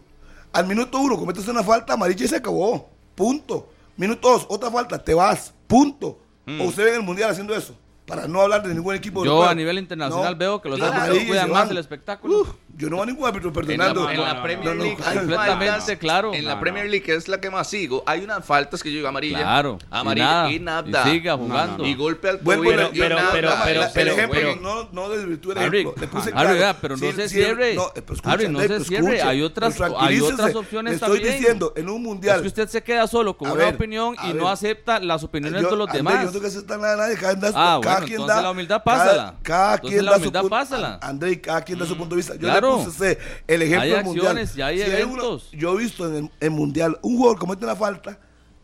[0.52, 2.90] Al minuto uno cometes una falta amarilla y se acabó.
[3.16, 3.70] Punto.
[3.96, 5.54] Minuto dos, otra falta, te vas.
[5.68, 6.20] Punto.
[6.46, 6.62] Mm.
[6.62, 7.76] O usted ve en el mundial haciendo eso.
[8.06, 11.24] Para no hablar de ningún equipo Yo a nivel internacional No, veo que los árbitros
[11.26, 11.70] cuidan más van.
[11.72, 12.42] el espectáculo.
[12.42, 14.10] Uf, yo no voy a ningún árbitro perdonando.
[14.10, 16.34] en la Premier League completamente claro.
[16.34, 16.86] En la Premier.
[16.90, 19.40] League, que es la que más sigo, hay unas faltas que yo digo amarilla.
[19.40, 19.78] Claro.
[19.90, 21.08] Amarilla y y nada.
[21.08, 21.86] Y siga jugando.
[21.86, 23.30] Y golpe al y pero- nada.
[23.32, 26.02] pero- pero- el pero- ejemplo, pero- no, no desvirtúe el Harry, ejemplo.
[26.02, 26.54] Le puse Harry, claro.
[26.54, 27.76] vea, pero no Sí, se sí, cierre.
[27.76, 29.22] no, eh, pero escuche, Harry, no Andrés, se cierre.
[29.22, 31.38] Hay otras- hay opciones Le estoy también.
[31.40, 32.36] diciendo, en un mundial.
[32.38, 35.76] Es que usted se queda solo con una opinión y no acepta las opiniones de
[35.76, 36.14] los demás.
[36.16, 37.16] Yo no tengo que aceptar nada de nadie.
[37.18, 38.42] Cada, da- Ah, bueno, quien entonces da.
[38.42, 39.36] la humildad pásala.
[39.44, 40.56] Cada, Entonces quien la da su humildad punto.
[40.56, 41.00] pásala.
[41.02, 41.06] Mm.
[41.06, 42.36] André, cada quien da su punto de vista.
[42.62, 42.90] Yo Claro.
[42.90, 44.50] usted el ejemplo Hay del mundial.
[44.56, 45.50] y hay Si uno- eventos.
[45.52, 48.18] yo he visto en el, en mundial un jugador comete una falta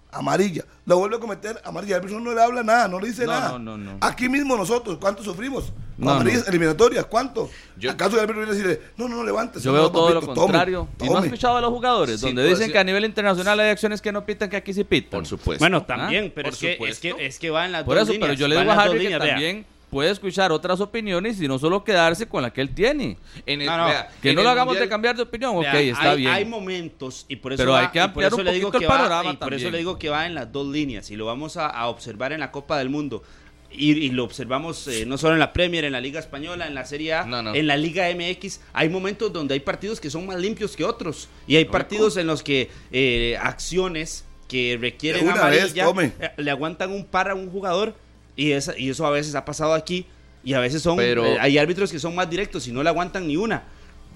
[0.10, 3.26] amarilla, lo vuelve a cometer amarilla, el árbitro no le habla nada, no le dice
[3.26, 3.50] No, nada.
[3.52, 3.98] no, no, no.
[4.02, 5.72] Aquí mismo nosotros, ¿cuánto sufrimos?
[6.02, 6.48] Amarillas no.
[6.50, 7.50] eliminatorias, ¿cuánto?
[7.78, 9.66] Yo- ¿Acaso el árbitro viene a decirle, no, no, no, levántese?
[9.66, 10.88] Yo no, veo todo lo tome, contrario.
[11.00, 11.28] ¿Y no has tome"?
[11.28, 12.20] escuchado a los jugadores?
[12.20, 14.84] Sí, donde dicen que a nivel internacional hay acciones que no pitan, que aquí sí
[14.86, 15.20] pitan.
[15.20, 15.62] Por supuesto.
[15.62, 18.04] Bueno, también, Ah, pero es que, es, que, es que va en las Por dos
[18.04, 18.30] eso, líneas.
[18.30, 19.64] pero yo le digo a Harry que vea.
[19.90, 23.18] Puede escuchar otras opiniones y no solo quedarse con la que él tiene.
[23.46, 25.56] En el- No, no, vea, Que en no lo hagamos Mundial- de cambiar de opinión,
[25.58, 26.32] ok, está hay, bien.
[26.32, 28.86] Hay momentos y por eso Pero va- hay que ampliar un le digo poquito que
[28.86, 31.16] el va- panorama y por eso le digo que va en las dos líneas y
[31.16, 33.24] lo vamos a, a observar en la Copa del Mundo.
[33.70, 36.74] Y, y lo observamos eh, no solo en la Premier, en la Liga Española, en
[36.74, 37.54] la Serie A, No, no.
[37.54, 38.62] en la Liga MX.
[38.72, 41.28] Hay momentos donde hay partidos que son más limpios que otros.
[41.48, 46.14] Y hay partidos en los que eh, acciones que requieren vez, amarilla tome.
[46.18, 47.94] eh, le aguantan un par a un jugador
[48.38, 50.06] y, esa, y eso a veces ha pasado aquí.
[50.44, 52.88] Y a veces son Pero- eh, hay árbitros que son más directos y no le
[52.88, 53.64] aguantan ni una.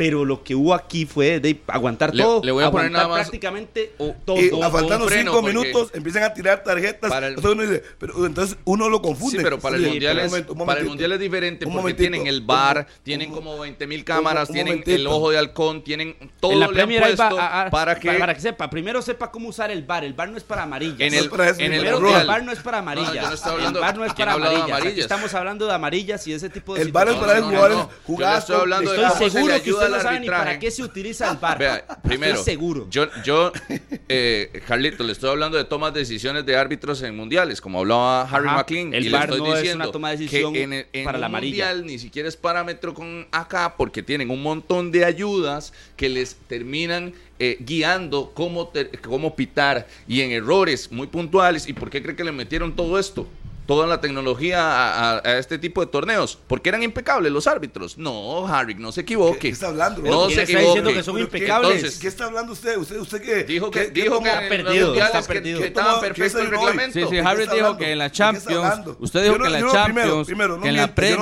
[0.02, 2.42] Pero lo que hubo aquí fue de aguantar Le- todo.
[2.44, 4.38] le voy a poner nada más- prácticamente o- todo.
[4.40, 7.10] Y faltando freno, cinco minutos empiezan a tirar tarjetas.
[7.12, 9.38] Para el- entonces uno dice, pero entonces uno lo confunde.
[9.38, 11.94] Sí, pero para el mundial un es, momento, para el mundial es diferente Un porque
[11.94, 15.38] tienen el bar, un- tienen un- como 20 mil cámaras, un tienen el ojo de
[15.38, 18.12] halcón, tienen todo en la le han Premier ahí va puesto a- a- para que
[18.14, 20.04] para que sepa, primero sepa cómo usar el bar.
[20.04, 21.00] El bar no es para amarillas.
[21.00, 22.78] en No el, es eso, en el Primero que mundial el bar no es para
[22.80, 23.46] amarillas.
[23.46, 24.98] No, no el bar no es ¿quién para amarillas.
[24.98, 27.78] Estamos hablando de amarillas y ese tipo de El bar es para No, no, jugadores
[27.78, 27.90] no.
[28.06, 31.58] Jugadas estoy seguro que usted no sabe ni para qué se utiliza el bar.
[31.60, 32.88] Vea, primero, Estoy seguro.
[32.90, 33.52] yo, yo
[34.10, 38.24] eh, Carlito, le estoy hablando de tomas de decisiones de árbitros en mundiales, como hablaba
[38.24, 38.94] Harry Ajá, McLean.
[38.94, 40.86] el y VAR le estoy no es diciendo una toma de decisión que en, el-
[40.94, 41.66] en para un la amarilla.
[41.68, 46.36] mundial ni siquiera es parámetro con acá, porque tienen un montón de ayudas que les
[46.48, 51.68] terminan eh, guiando cómo, ter- cómo pitar y en errores muy puntuales.
[51.68, 53.28] ¿Y por qué cree que le metieron todo esto?
[53.68, 56.38] Toda la tecnología a, a- a este tipo de torneos.
[56.48, 57.98] Porque eran impecables los árbitros.
[57.98, 59.38] No, Harry, no se equivoque.
[59.40, 60.02] ¿Qué- qué está hablando?
[60.02, 60.94] No ¿Quién se está diciendo equivoque.
[60.96, 61.76] que son Pero ¿qué- impecables?
[61.78, 62.78] entonces- ¿Qué está hablando usted?
[62.78, 63.44] ¿Usted, usted qué?
[63.46, 65.58] Dijo que, ¿Qué- qué dijo que Está en perdido, está que- perdido.
[65.60, 67.00] que, ¿Qué estaban el reglamento.
[67.00, 67.78] Sí, sí, ¿De Harry dijo hablando?
[67.78, 69.92] que en la ¿De qué está Champions, usted dijo no- que en la no- Champions,
[69.92, 71.20] primero, primero, no que en la Premier,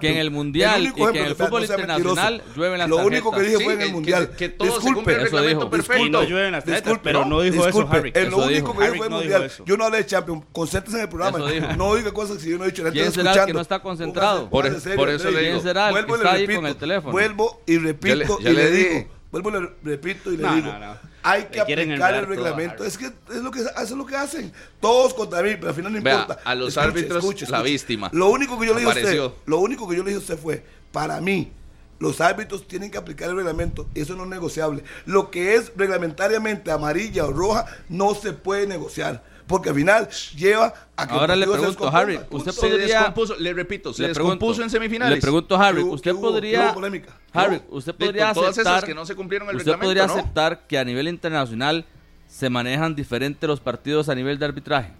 [0.00, 3.30] que en el El Mundial y que en el fútbol internacional llueven las Lo único
[3.32, 4.30] que dije fue en el que- mundial.
[4.30, 4.94] que- que todo se Disculpe.
[4.94, 5.70] cumple el Eso reglamento dijo.
[5.70, 6.08] perfecto.
[6.08, 6.64] No llueven las
[7.02, 8.12] pero no dijo eso, Harry.
[8.14, 9.52] En lo único que dijo fue el no dijo mundial.
[9.66, 10.44] Yo no hablé de Champions.
[10.52, 11.38] Concéntrese en el programa.
[11.76, 12.82] No diga cosas que yo no he dicho.
[12.84, 13.54] La ¿Quién será que escuchando.
[13.54, 14.48] no está concentrado?
[14.50, 15.52] Por- póngase serio, por eso le digo.
[15.52, 17.12] ¿Quién será el Vuelvo que está ahí repito, con el teléfono?
[17.12, 18.88] Vuelvo y repito Ya le- ya y le le dije.
[18.94, 19.08] digo.
[19.32, 20.72] Vuelvo y le repito y le No, digo.
[20.72, 20.96] no, no.
[21.26, 22.84] Hay que aplicar el todo, reglamento.
[22.84, 24.52] Es que es lo que, eso es lo que hacen.
[24.80, 26.42] Todos contra mí, pero al final no Vea, importa.
[26.44, 28.10] a los árbitros, la víctima.
[28.12, 28.94] Lo único que yo le dije a
[29.24, 31.50] usted, lo único que yo le dije a usted fue, para mí,
[31.98, 33.88] los árbitros tienen que aplicar el reglamento.
[33.94, 34.84] Eso no es negociable.
[35.06, 39.24] Lo que es reglamentariamente amarilla o roja no se puede negociar.
[39.46, 41.88] Porque al final lleva a que Ahora le pregunto.
[41.94, 45.16] Harry, usted Se podría- descompuso, le repito, se Le descompuso pregunto, en semifinales.
[45.16, 47.18] Le pregunto, Harry, ¿Qué hubo- ¿usted qué hubo- qué podría, hubo polémica?
[47.32, 50.14] Harry, usted podría con todas esas aceptar, que no se cumplieron el usted podría ¿no?
[50.14, 51.84] aceptar que a nivel internacional
[52.26, 54.92] se manejan diferente los partidos a nivel de arbitraje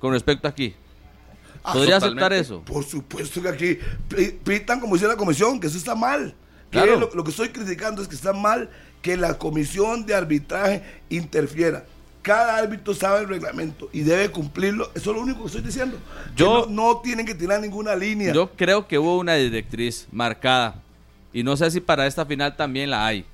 [0.00, 0.74] con respecto aquí.
[1.62, 2.24] Ah, ¿Podría totalmente.
[2.24, 2.62] aceptar eso?
[2.64, 3.78] Por supuesto que aquí
[4.08, 6.34] pi- pitan como dice la comisión, que eso está mal.
[6.70, 6.98] Que Claro.
[6.98, 8.68] lo, lo que estoy criticando es que está mal
[9.00, 11.84] que la comisión de arbitraje interfiera.
[12.24, 14.90] Cada árbitro sabe el reglamento y debe cumplirlo.
[14.94, 15.98] Eso es lo único que estoy diciendo.
[16.34, 18.32] Yo- no, no tienen que tirar ninguna línea.
[18.32, 20.76] Yo creo que hubo una directriz marcada.
[21.34, 23.26] Y no sé si para esta final también la hay.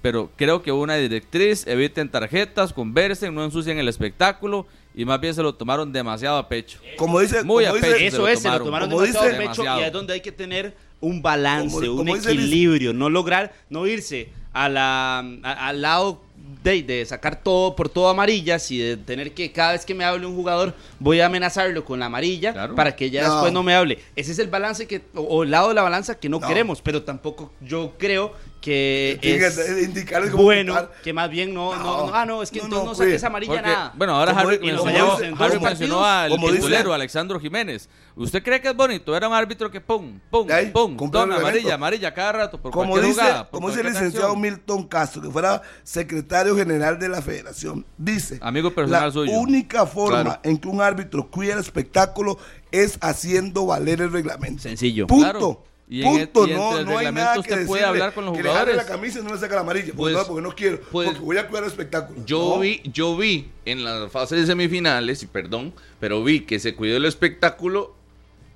[0.00, 1.66] Pero creo que hubo una directriz.
[1.66, 4.64] Eviten tarjetas, conversen, no ensucien el espectáculo.
[4.94, 6.78] Y más bien se lo tomaron demasiado a pecho.
[6.96, 8.04] como dice, Muy como a dice- pecho.
[8.04, 8.90] Eso es, se lo tomaron.
[8.90, 11.96] Como demasiado dice- a pecho y es donde hay que tener un balance, Como- un
[11.96, 16.22] como dice Liz- equilibrio, no lograr, no irse a la, a- al lado
[16.64, 20.02] de, de sacar todo por todo amarillas y de tener que cada vez que me
[20.04, 22.74] hable un jugador voy a amenazarlo con la amarilla Claro.
[22.74, 23.34] para que ya No.
[23.34, 23.98] después no me hable.
[24.16, 26.48] Ese es el balance que, o, o el lado de la balanza que no, No.
[26.48, 28.32] queremos, pero tampoco yo creo
[28.64, 32.06] que es indicarles cómo bueno que más bien no, no, No.
[32.06, 33.92] no, ah, no, es que No, entonces no, no, saques pues, amarilla Porque, nada.
[33.94, 37.90] bueno, ahora Harry, mencionó, dice- Harry mencionó al titulero Alexandro Jiménez.
[38.16, 39.14] ¿Usted cree que es bonito?
[39.14, 41.40] Era un árbitro que pum, pum, ahí, pum, reglamento.
[41.40, 43.50] amarilla, amarilla cada rato por como cualquier dice, jugada.
[43.50, 44.40] por como dice el licenciado acción.
[44.40, 49.32] Milton Castro, que fuera secretario general de la federación, dice, Amigo personal la suyo.
[49.32, 50.40] única forma Claro.
[50.44, 52.38] en que un árbitro cuida el espectáculo
[52.72, 54.62] es haciendo valer el reglamento.
[54.62, 55.06] Sencillo.
[55.06, 55.22] Punto.
[55.30, 55.64] Claro.
[55.88, 56.48] Y en el- Punto.
[56.50, 58.48] y no, el no hay nada usted que puede decirle hablar con los que le
[58.48, 58.76] jugadores.
[58.76, 59.92] la camisa y no le saca la amarilla.
[59.94, 60.80] Porque, Pues- no, porque no quiero.
[60.90, 62.24] pues- porque voy a cuidar el espectáculo.
[62.24, 62.60] Yo No.
[62.60, 66.96] vi, yo vi en las fases de semifinales, y perdón, pero vi que se cuidó
[66.96, 67.94] el espectáculo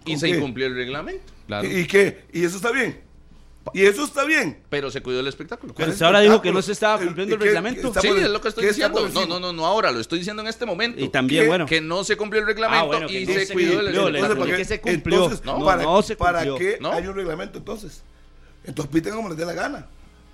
[0.06, 0.36] y ¿Con se qué?
[0.38, 1.32] incumplió el reglamento.
[1.46, 1.68] Claro.
[1.68, 2.24] ¿Y, y qué?
[2.32, 2.98] ¿Y eso está bien?
[3.74, 4.62] ¿Y eso está bien?
[4.68, 5.72] Pero se cuidó el espectáculo.
[5.74, 7.92] Pero ¿Cuál usted ahora dijo que no se estaba ¿Y cumpliendo el reglamento.
[8.00, 9.08] Sí, es lo que estoy diciendo.
[9.08, 11.00] No, no, no, no ahora, lo estoy diciendo en este momento.
[11.00, 11.48] Y también, ¿Qué?
[11.48, 11.66] bueno.
[11.66, 13.88] Que no se cumplió el reglamento Ah, bueno, que y no se se cuidó el
[14.16, 15.22] expliqué que se qué- cumplió.
[15.24, 16.92] entonces, No, ¿para, no se ¿para qué No.
[16.92, 18.02] hay un reglamento entonces?
[18.64, 19.86] Entonces piten como les dé la gana.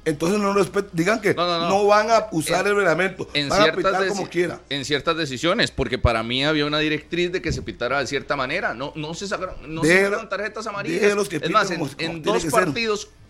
[0.07, 1.87] Entonces no respet- digan que No, no, no, no.
[1.87, 4.61] van a usar En- el reglamento, en van a ciertas, pitar deci- como quiera.
[4.69, 8.37] en ciertas decisiones, porque para mí había una directriz de que se pitara de cierta
[8.37, 8.75] manera.
[8.75, 11.01] No, no se sacaron, no se sacaron tarjetas amarillas.
[11.29, 12.69] que es más, en, dos que ser.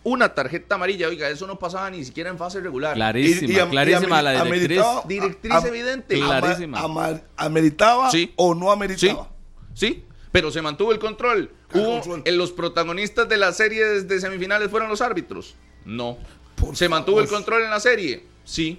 [0.05, 2.95] Una tarjeta amarilla, oiga, eso no pasaba ni siquiera en fase regular.
[2.95, 4.53] Clarísima, Y- y am- clarísima y la directriz.
[4.79, 6.15] ameritaba- Directriz evidente.
[6.21, 6.81] Clarísima.
[6.81, 8.33] ama- ¿Ameritaba Sí.
[8.37, 9.31] o no ameritaba?
[9.75, 11.51] sí, pero se mantuvo el control.
[11.73, 15.55] ¿Qué Hubo, en los protagonistas de las series de semifinales fueron los árbitros.
[15.85, 16.19] No.
[16.55, 18.25] Por ¿Se mantuvo el control en la serie?
[18.45, 18.79] Sí.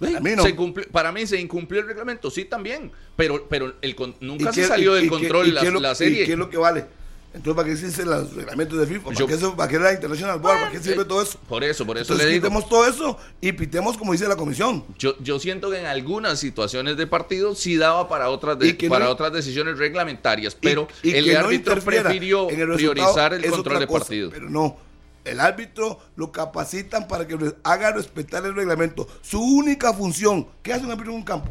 [0.00, 0.42] Para mí no.
[0.42, 2.90] Se cumplió- para mí se incumplió el reglamento, sí también.
[3.14, 5.80] Pero, pero el nunca ¿Y se qué- salió del qué- control la, qué es lo-
[5.80, 6.24] la ¿Y serie.
[6.26, 6.86] qué es lo que vale?
[7.34, 9.04] Entonces, ¿para qué existen los reglamentos de FIFA?
[9.04, 10.54] ¿Para, Yo- qué, eso, ¿Para qué la International Board?
[10.58, 11.38] ¿Para qué sirve Eh, todo eso?
[11.48, 12.42] Por eso, por eso Entonces le digo.
[12.44, 14.84] quitemos todo eso y pitemos como dice la comisión.
[14.98, 18.72] Yo, yo siento que en algunas situaciones de partido sí daba para otras, de- Y
[18.74, 22.92] que para no- otras decisiones reglamentarias, pero y el no árbitro prefirió en el resultado
[23.14, 24.30] priorizar el control de cosa, partido.
[24.30, 24.76] Pero no,
[25.24, 29.08] el árbitro lo capacitan para que haga respetar el reglamento.
[29.22, 31.50] Su única función, ¿qué hace un árbitro en un campo?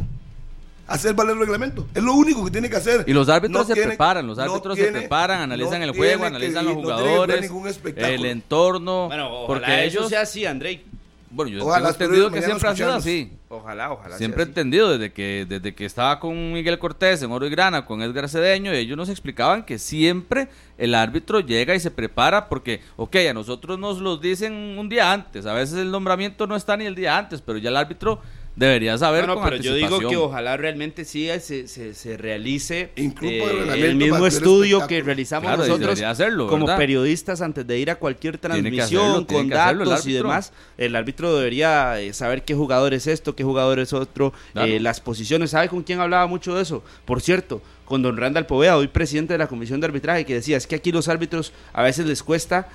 [0.91, 1.87] Hacer valer el reglamento.
[1.93, 3.03] Es lo único que tiene que hacer.
[3.07, 5.91] Y los árbitros No se tiene- preparan, los no árbitros se preparan, analizan no el
[5.91, 7.51] juego, analizan los que jugadores,
[7.95, 10.83] el entorno, Bueno, ojalá porque ellos, sea así, Andrei.
[11.29, 13.31] bueno, yo Ojalá, tengo entendido que siempre ha sido así.
[13.53, 14.17] Ojalá, ojalá.
[14.17, 17.85] Siempre he entendido desde que desde que estaba con Miguel Cortés en Oro y Grana,
[17.85, 22.81] con Edgar Cedeño, ellos nos explicaban que siempre el árbitro llega y se prepara porque,
[22.95, 26.77] ok, a nosotros nos los dicen un día antes, a veces el nombramiento no está
[26.77, 28.21] ni el día antes, pero ya el árbitro
[28.65, 32.17] debería saber No, no, con pero yo digo que ojalá realmente sí se, se, se
[32.17, 37.89] realice eh, el mismo estudio que realizamos Claro, nosotros hacerlo, como periodistas antes de ir
[37.91, 40.53] a cualquier transmisión hacerlo, con hacerlo datos y demás.
[40.77, 44.71] El árbitro debería eh, saber qué jugador es esto, qué jugador es otro, Claro.
[44.71, 45.51] eh, las posiciones.
[45.51, 46.83] ¿Sabe con quién hablaba mucho de eso?
[47.05, 50.57] Por cierto, con don Randall Poveda, hoy presidente de la Comisión de Arbitraje, que decía,
[50.57, 52.69] es que aquí los árbitros a veces les cuesta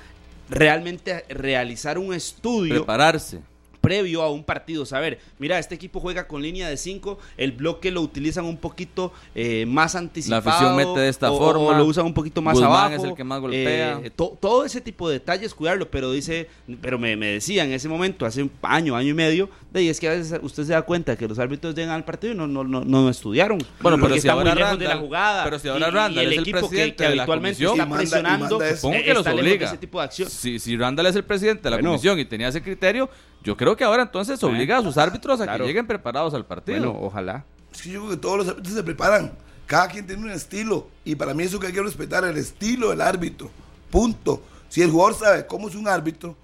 [0.49, 3.41] realmente realizar un estudio prepararse.
[3.87, 7.89] Previo a un partido, saber, mira, este equipo juega con línea de 5, el bloque
[7.89, 10.49] lo utilizan un poquito eh, más anticipado.
[10.49, 12.95] afición mete de esta o- forma, O lo usan un poquito más Guzmán abajo.
[12.95, 14.01] es el que más golpea.
[14.03, 16.49] eh, to- todo ese tipo de detalles, cuidarlo, pero dice,
[16.81, 19.87] pero me, me decía en ese momento, hace un año, año y medio, de ahí
[19.89, 22.35] es que a veces usted se da cuenta que los árbitros llegan al partido y
[22.35, 23.57] no, no, no, no estudiaron.
[23.79, 25.43] Bueno, pero si está ahora muy lejos de la Randall- jugada.
[25.45, 27.21] pero si y- ahora y Randall el es el equipo que, presidente que de la
[27.23, 27.71] habitualmente comisión.
[27.71, 28.75] está Y manda- y presionando, manda.
[28.75, 29.65] Supongo que los de obliga.
[29.67, 30.29] ese tipo de acción.
[30.29, 31.89] Si, si Randall es el presidente de la Bueno.
[31.91, 33.09] comisión y tenía ese criterio,
[33.47, 35.63] yo creo que ahora entonces obliga a sus árbitros a Claro.
[35.63, 36.91] que lleguen preparados al partido.
[36.91, 37.45] Bueno, ojalá.
[37.73, 39.31] Es que yo creo que todos los árbitros se preparan.
[39.65, 40.87] Cada quien tiene un estilo.
[41.05, 43.49] Y para mí eso que hay que respetar, el estilo del árbitro.
[43.89, 44.41] Punto.
[44.67, 46.35] Si el jugador sabe cómo es un árbitro,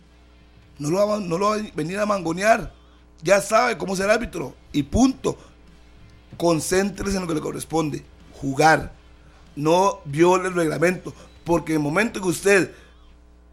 [0.80, 2.72] no lo va, a- no lo va a venir a mangonear.
[3.22, 4.56] Ya sabe cómo es el árbitro.
[4.72, 5.38] Y punto.
[6.38, 8.04] Concéntrese en lo que le corresponde.
[8.39, 8.93] Jugar.
[9.56, 11.14] No viole el reglamento.
[11.43, 12.72] Porque en el momento que usted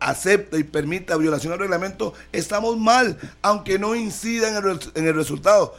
[0.01, 5.15] acepta y permita violación al reglamento, estamos mal, aunque no incida en el, en el
[5.15, 5.75] resultado.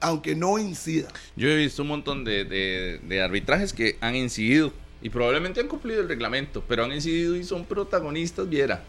[0.00, 1.08] Aunque no incida.
[1.34, 4.72] Yo he visto un montón de, de- de arbitrajes que han incidido
[5.02, 8.84] y probablemente han cumplido el reglamento, pero han incidido y son protagonistas, viera.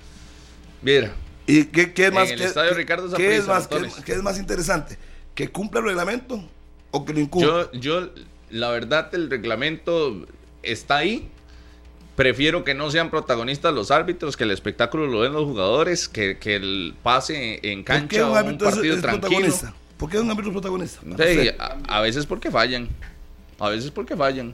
[0.83, 1.11] Mira,
[1.47, 2.31] ¿Y qué, qué es más?
[2.31, 4.97] Qué- estadio qué- Ricardo ¿qué Saprissa, es, más, qué es más interesante?
[5.33, 6.43] ¿Que cumpla el reglamento
[6.91, 7.71] o que lo incumpla?
[7.73, 8.09] yo, yo,
[8.51, 10.27] la verdad, el reglamento
[10.61, 11.27] está ahí.
[12.19, 16.37] Prefiero que no sean protagonistas los árbitros, que el espectáculo lo den los jugadores, que,
[16.37, 19.55] que el pase en ¿Por qué cancha un es, partido es tranquilo.
[19.95, 20.99] ¿Por qué un árbitro es protagonista?
[21.17, 22.89] Sí, a, a veces porque fallan.
[23.57, 24.53] A veces porque fallan.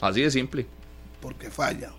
[0.00, 0.64] Así de simple.
[1.20, 1.90] Porque falla.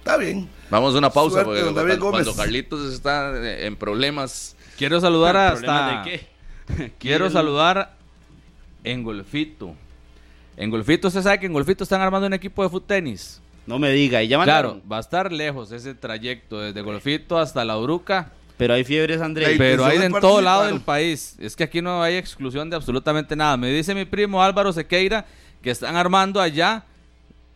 [0.00, 0.50] Está bien.
[0.68, 4.54] Vamos a una pausa Suerte, porque cuando, cuando Carlitos está eh, en problemas.
[4.76, 5.60] Quiero saludar hasta.
[5.62, 6.10] ¿Problemas de
[6.76, 6.92] qué?
[6.98, 7.96] Quiero saludar
[8.84, 9.76] en Golfito.
[10.56, 13.40] En Golfito, usted sabe que en Golfito están armando un equipo de foot tenis.
[13.66, 14.72] No me diga, y ya mandaron.
[14.80, 18.32] Claro, va a estar lejos ese trayecto, desde Golfito hasta La Uruca.
[18.56, 19.52] Pero hay fiebres, André.
[19.52, 21.36] Ey, Pero hay en de todo lado del país.
[21.40, 23.56] Es que aquí no hay exclusión de absolutamente nada.
[23.56, 25.26] Me dice mi primo Álvaro Sequeira
[25.62, 26.84] que están armando allá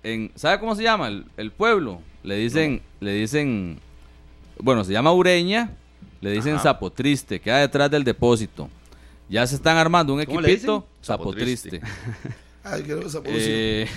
[0.03, 1.09] en ¿sabe cómo se llama?
[1.09, 2.01] El, el pueblo.
[2.23, 3.79] Le dicen le dicen
[4.59, 5.71] bueno, se llama Ureña,
[6.21, 6.63] le dicen Ajá.
[6.63, 8.71] Sapo Triste, queda detrás del depósito.
[9.29, 10.89] Ya se están armando un ¿Cómo le equipito dicen?
[11.03, 11.81] Sapo Sapo Triste.
[11.81, 11.89] Triste.
[12.69, 13.45] Ay, quiero esa posición.
[13.49, 13.89] Eh,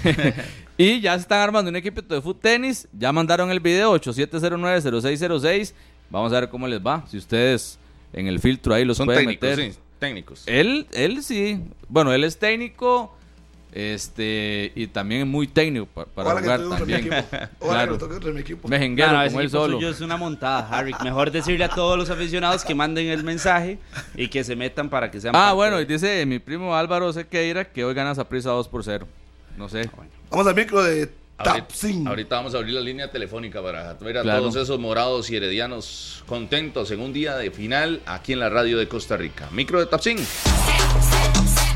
[0.77, 2.87] y ya se están armando un equipito de foot tenis.
[2.97, 5.73] Ya mandaron el video 8709-0606.
[6.11, 7.03] Vamos a ver cómo les va.
[7.07, 7.79] Si ustedes
[8.13, 9.73] en el filtro ahí los Son pueden técnicos, meter.
[9.73, 10.43] sí, técnicos.
[10.45, 11.61] Él, él sí.
[11.87, 13.15] Bueno, él es técnico.
[13.71, 17.03] Este, y también es muy técnico pa- para Ojalá que jugar otro también.
[17.03, 17.23] mi que
[17.59, 17.95] Claro.
[17.95, 18.67] otro mi equipo.
[18.67, 19.77] Mejenguero No, no, como él solo.
[19.77, 20.93] suyo es una montada, Harry.
[21.03, 23.77] Mejor decirle a todos los aficionados que manden el mensaje
[24.15, 26.75] y que se metan para que sean Ah, parte bueno, de- y dice mi primo
[26.75, 29.07] Álvaro Sequeira que hoy gana Saprissa 2 por 0.
[29.57, 29.89] No sé.
[30.29, 32.07] Vamos al micro de Ahorita, Tapsin.
[32.07, 34.39] ahorita vamos a abrir la línea telefónica para ver a Claro.
[34.41, 38.77] todos esos morados y heredianos contentos en un día de final aquí en la radio
[38.77, 39.47] de Costa Rica.
[39.51, 40.17] Micro de Tapsin.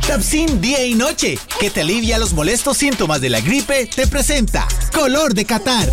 [0.07, 4.67] Tapsin Día y Noche, que te alivia los molestos síntomas de la gripe, te presenta
[4.91, 5.89] Color de Qatar.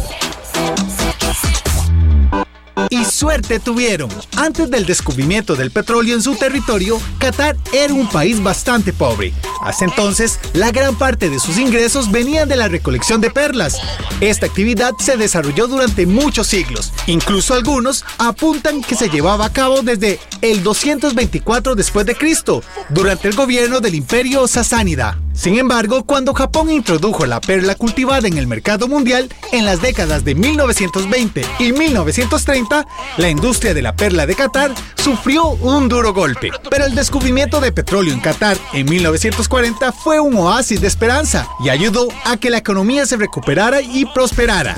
[2.90, 4.10] Y suerte tuvieron.
[4.36, 9.32] Antes del descubrimiento del petróleo en su territorio, Qatar era un país bastante pobre.
[9.62, 13.78] Hasta entonces, la gran parte de sus ingresos venían de la recolección de perlas.
[14.20, 16.92] Esta actividad se desarrolló durante muchos siglos.
[17.06, 23.28] Incluso algunos apuntan que se llevaba a cabo desde el 224 después de Cristo, durante
[23.28, 25.16] el gobierno del Imperio Sasánida.
[25.34, 30.24] Sin embargo, cuando Japón introdujo la perla cultivada en el mercado mundial en las décadas
[30.24, 36.50] de 1920 y 1930, la industria de la perla de Qatar sufrió un duro golpe.
[36.68, 41.70] Pero el descubrimiento de petróleo en Qatar en 1940 fue un oasis de esperanza y
[41.70, 44.76] ayudó a que la economía se recuperara y prosperara.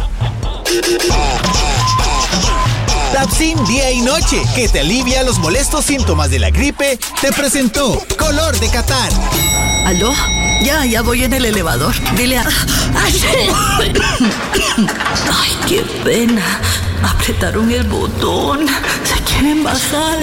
[3.12, 8.02] Tapsin Día y Noche, que te alivia los molestos síntomas de la gripe, te presentó
[8.16, 9.12] Color de Qatar.
[9.84, 10.14] ¿Aló?
[10.62, 11.94] Ya, ya voy en el elevador.
[12.16, 12.46] Dile a...
[12.94, 13.20] ¡Ay!
[14.78, 16.60] ¡Ay, qué pena!
[17.02, 18.66] Apretaron el botón.
[19.04, 20.18] Se quieren bajar.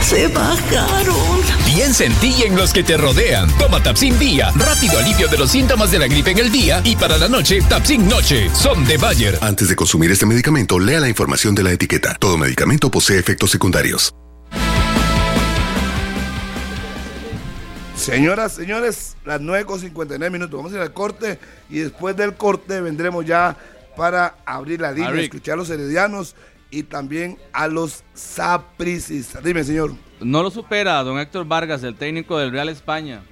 [0.00, 1.40] Se bajaron.
[1.64, 3.48] Piensa en ti y en los que te rodean.
[3.58, 6.96] Toma Tapsin Día, rápido alivio de los síntomas de la gripe en el día y
[6.96, 8.50] para la noche, Tapsin Noche.
[8.52, 9.38] Son de Bayer.
[9.40, 12.16] Antes de consumir este medicamento, lea la información de la etiqueta.
[12.18, 14.12] Todo medicamento posee efectos secundarios.
[18.04, 20.54] Señoras, señores, las 9 con 59 minutos.
[20.58, 21.38] Vamos a ir al corte
[21.70, 23.56] y después del corte vendremos ya
[23.96, 26.36] para abrir la línea, escuchar a los heredianos
[26.70, 29.42] y también a los sapricistas.
[29.42, 29.94] Dime, señor.
[30.20, 33.22] No lo supera don Héctor Vargas, el técnico del Real España.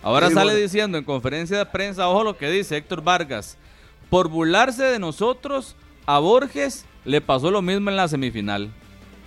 [0.00, 0.60] Ahora Sí, sale bueno.
[0.62, 3.56] diciendo en conferencia de prensa, ojo lo que dice Héctor Vargas,
[4.10, 5.74] por burlarse de nosotros,
[6.06, 8.70] a Borges le pasó lo mismo en la semifinal.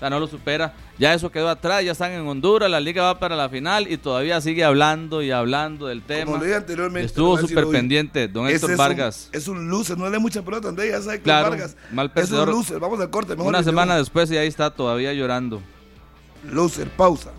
[0.03, 0.73] Sea, no lo supera.
[0.99, 3.95] Ya eso quedó atrás, ya están en Honduras, la liga va para la final y
[3.95, 6.25] todavía sigue hablando y hablando del tema.
[6.25, 7.05] Como lo dije anteriormente.
[7.05, 9.29] Estuvo súper pendiente, don Héctor es un- Vargas.
[9.31, 11.77] es un loser, no le mucha pelota, André, ya sabe Héctor Claro, Vargas.
[11.93, 13.33] mal es un loser, vamos al corte.
[13.37, 15.61] Mejor Una semana después y ahí está todavía llorando.
[16.51, 17.31] Loser, pausa.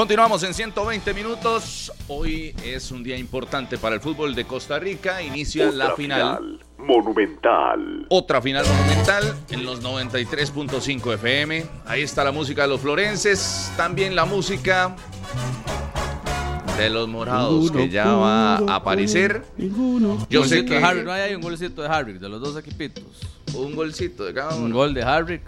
[0.00, 1.92] Continuamos en 120 minutos.
[2.08, 5.20] Hoy es un día importante para el fútbol de Costa Rica.
[5.20, 6.58] Inicia la final.
[6.78, 8.06] Monumental.
[8.08, 11.66] Otra final monumental en los 93.5 FM.
[11.84, 13.70] Ahí está la música de los florenses.
[13.76, 14.96] También la música
[16.78, 19.42] de los morados que ya va a aparecer.
[20.30, 23.04] Yo sé que de no hay un golcito de Harrick, de los dos equipitos.
[23.54, 24.76] un golcito de cada Un uno.
[24.76, 25.42] gol de Harrick,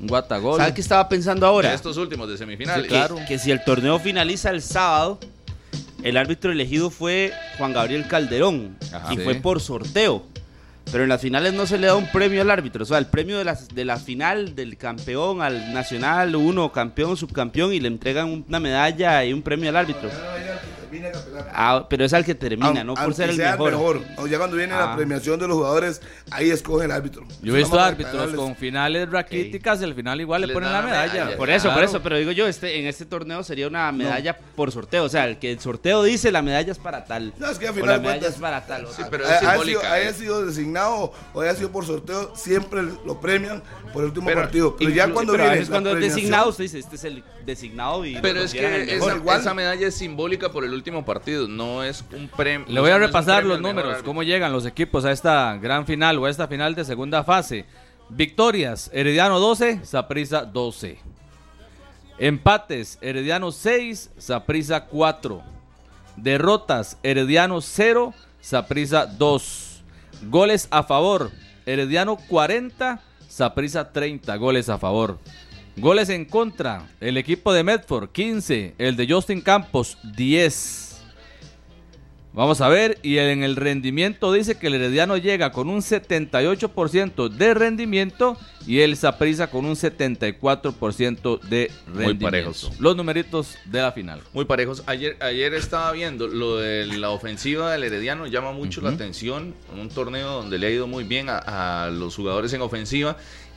[0.00, 0.58] un guatagol.
[0.58, 1.70] ¿Sabes qué estaba pensando ahora?
[1.70, 2.84] De estos últimos de semifinales.
[2.84, 3.16] Sí, claro.
[3.28, 5.18] que si el torneo finaliza el sábado,
[6.02, 9.12] el árbitro elegido fue Juan Gabriel Calderón Ajá.
[9.12, 9.22] y Sí.
[9.22, 10.24] fue por sorteo.
[10.92, 13.06] Pero en las finales no se le da un premio al árbitro, o sea, el
[13.06, 17.88] premio de la, de la final del campeón al nacional, uno campeón, subcampeón y le
[17.88, 20.10] entregan una medalla y un premio al árbitro.
[21.02, 21.50] Campeonato.
[21.52, 24.00] Ah, pero es al que termina, no por ser el sea mejor.
[24.16, 24.96] No, ya cuando viene la Ah.
[24.96, 27.24] premiación de los jugadores, ahí escoge el árbitro.
[27.42, 31.12] Yo he visto árbitros con finales raquíticas y al final igual le ponen la medalla.
[31.24, 31.36] medalla.
[31.36, 34.70] Por eso, por eso, pero digo yo, este, en este torneo sería una medalla por
[34.72, 35.04] sorteo.
[35.04, 37.32] O sea, el que el sorteo dice la medalla es para tal.
[37.38, 38.86] No, es que al o final la medalla cuentas- es para tal.
[38.88, 40.12] Sí, pero Ha- es haya sido, eh.
[40.14, 44.76] sido designado o haya sido por sorteo, siempre lo premian por el último Pero partido.
[44.76, 48.04] Pero ya cuando pero viene la cuando es designado, usted dice, este es el designado
[48.04, 49.40] y Pero es que esa, Igual.
[49.40, 52.66] esa medalla es simbólica por el último partido, no es un premio.
[52.68, 56.18] Le voy a no repasar los números, cómo llegan los equipos a esta gran final
[56.18, 57.64] o a esta final de segunda fase.
[58.08, 60.98] Victorias, Herediano 12, Saprissa 12.
[62.18, 65.42] Empates, Herediano 6, Saprissa 4.
[66.16, 69.82] Derrotas, Herediano 0, Saprissa 2.
[70.28, 71.30] Goles a favor,
[71.66, 75.18] Herediano 40, Saprissa 30 goles a favor.
[75.76, 80.84] Goles en contra, el equipo de Medford 15, el de Justin Campos 10.
[82.32, 87.28] Vamos a ver, y en el rendimiento dice que el Herediano llega con un 78%
[87.28, 92.24] de rendimiento y el Saprissa con un 74% de rendimiento.
[92.24, 92.72] parejos.
[92.80, 94.20] Los numeritos de la final.
[94.32, 94.82] Muy parejos.
[94.86, 99.54] Ayer, ayer estaba viendo lo de la ofensiva del Herediano, llama mucho la atención.
[99.72, 103.16] Un torneo donde le ha ido muy bien a, a los jugadores en ofensiva.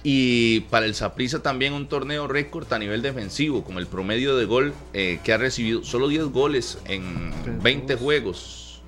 [0.10, 4.46] Y para el Saprissa también un torneo récord a nivel defensivo, con el promedio de
[4.46, 5.84] gol eh, que ha recibido.
[5.84, 8.82] Solo 10 goles en 20 juegos.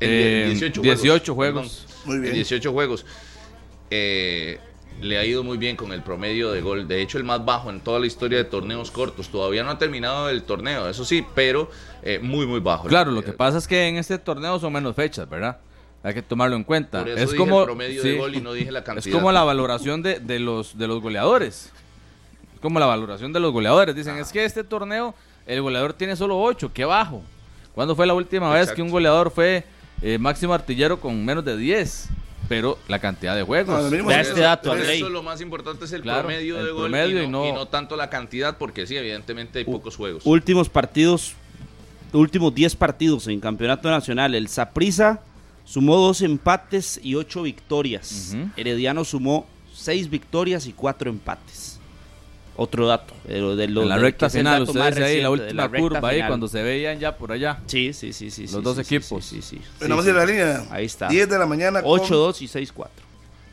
[0.00, 1.86] En Eh, 18 18 juegos.
[2.04, 2.32] Muy bien.
[2.32, 3.06] En 18 juegos.
[3.88, 4.58] Eh,
[5.00, 6.86] le ha ido muy bien con el promedio de gol.
[6.86, 9.30] De hecho, el más bajo en toda la historia de torneos cortos.
[9.30, 11.70] Todavía no ha terminado el torneo, eso sí, pero
[12.02, 12.86] eh, muy, muy bajo.
[12.86, 15.58] Claro, lo que pasa es que en este torneo son menos fechas, ¿verdad?
[16.02, 17.00] Hay que tomarlo en cuenta.
[17.00, 19.14] Por eso es dije como el promedio de gol y no dije la Es cantidad.
[19.14, 21.70] como la valoración de, de los de los goleadores.
[22.54, 23.94] Es como la valoración de los goleadores.
[23.94, 24.20] Dicen, Ah.
[24.20, 25.14] es que este torneo
[25.46, 27.22] el goleador tiene solo 8, qué bajo.
[27.74, 29.64] ¿Cuándo fue la última vez que un goleador fue
[30.02, 32.08] eh, máximo artillero con menos de 10?
[32.48, 33.90] Pero la cantidad de juegos.
[33.92, 34.96] No, es- este dato, Andrei.
[34.98, 37.42] eso lo más importante es el Claro, promedio el de gol promedio y, y no,
[37.44, 40.22] no- y no tanto la cantidad, porque sí, evidentemente hay pocos juegos.
[40.26, 41.34] Últimos partidos,
[42.12, 44.34] últimos 10 partidos en campeonato nacional.
[44.34, 45.20] El Saprissa
[45.70, 48.32] sumó dos empates y ocho victorias.
[48.34, 48.50] Ujú.
[48.56, 51.78] Herediano sumó seis victorias y cuatro empates.
[52.56, 53.14] Otro dato.
[53.26, 56.08] de lo- de lo- en la de- recta final, ustedes ahí, la última recta curva
[56.08, 56.28] ahí, final.
[56.28, 57.60] cuando se veían ya por allá.
[57.66, 58.42] Sí, sí, sí, sí.
[58.42, 59.24] Los sí, dos sí, equipos.
[59.24, 59.60] Sí, sí, sí.
[59.78, 60.66] Bueno, vamos a ir a la línea.
[60.70, 61.08] Ahí está.
[61.08, 61.80] 10 de la mañana.
[61.82, 62.88] con 8-2 y 6-4.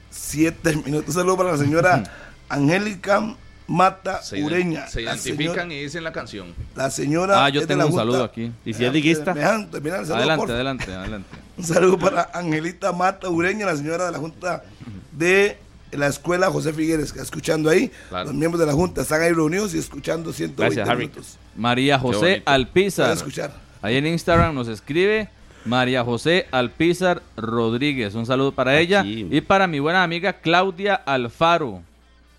[0.10, 1.10] 7 minutos.
[1.10, 2.04] Un saludo para la señora
[2.50, 3.36] Angélica
[3.68, 4.88] Mata Se, Ureña.
[4.88, 6.54] se identifican señora- y dicen la canción.
[6.76, 7.44] La señora.
[7.46, 8.02] Ah, yo es de tengo la un Junta.
[8.04, 8.52] saludo aquí.
[8.66, 9.34] ¿Y si es liguista?
[9.34, 11.30] Me dejan terminar el saludo, Adelante, adelante, adelante.
[11.58, 14.64] Un saludo para Angelita Mata Ureña, la señora de la Junta
[15.12, 15.58] de
[15.92, 17.92] la escuela José Figueres, que está escuchando ahí.
[18.10, 18.26] Claro.
[18.26, 21.08] Los miembros de la Junta están ahí reunidos y escuchando 120 Gracias, Harry.
[21.08, 21.38] minutos.
[21.56, 22.44] María José.
[22.46, 23.12] Alpizar.
[23.12, 23.52] Escuchar.
[23.82, 25.30] Ahí en Instagram nos escribe
[25.66, 28.14] María José Alpizar Rodríguez.
[28.16, 31.82] Un saludo para ella y para mi buena amiga Claudia Alfaro.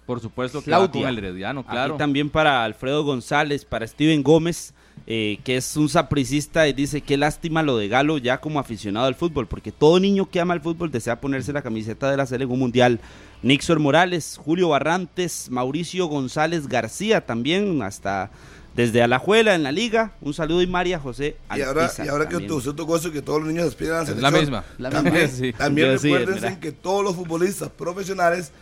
[0.09, 1.03] Por supuesto Claudia.
[1.03, 1.95] con el Herediano, claro.
[1.95, 4.73] Aquí también para Alfredo González, para Steven Gómez,
[5.07, 9.07] eh, que es un sapricista y dice qué lástima lo de Galo ya como aficionado
[9.07, 12.25] al fútbol, porque todo niño que ama el fútbol desea ponerse la camiseta de la
[12.25, 13.01] selección mundial.
[13.43, 18.31] Nixon Morales, Julio Barrantes, Mauricio González García también, hasta
[18.75, 20.13] desde Alajuela en la liga.
[20.23, 23.41] Un saludo y María José Y ahora, y ahora que usted tocó eso, que todos
[23.43, 24.33] los niños aspiran a la Es selección.
[24.33, 24.65] la misma.
[24.79, 25.53] La También, Sí.
[25.53, 26.61] también sí, recuérdense mira.
[26.61, 28.53] que todos los futbolistas profesionales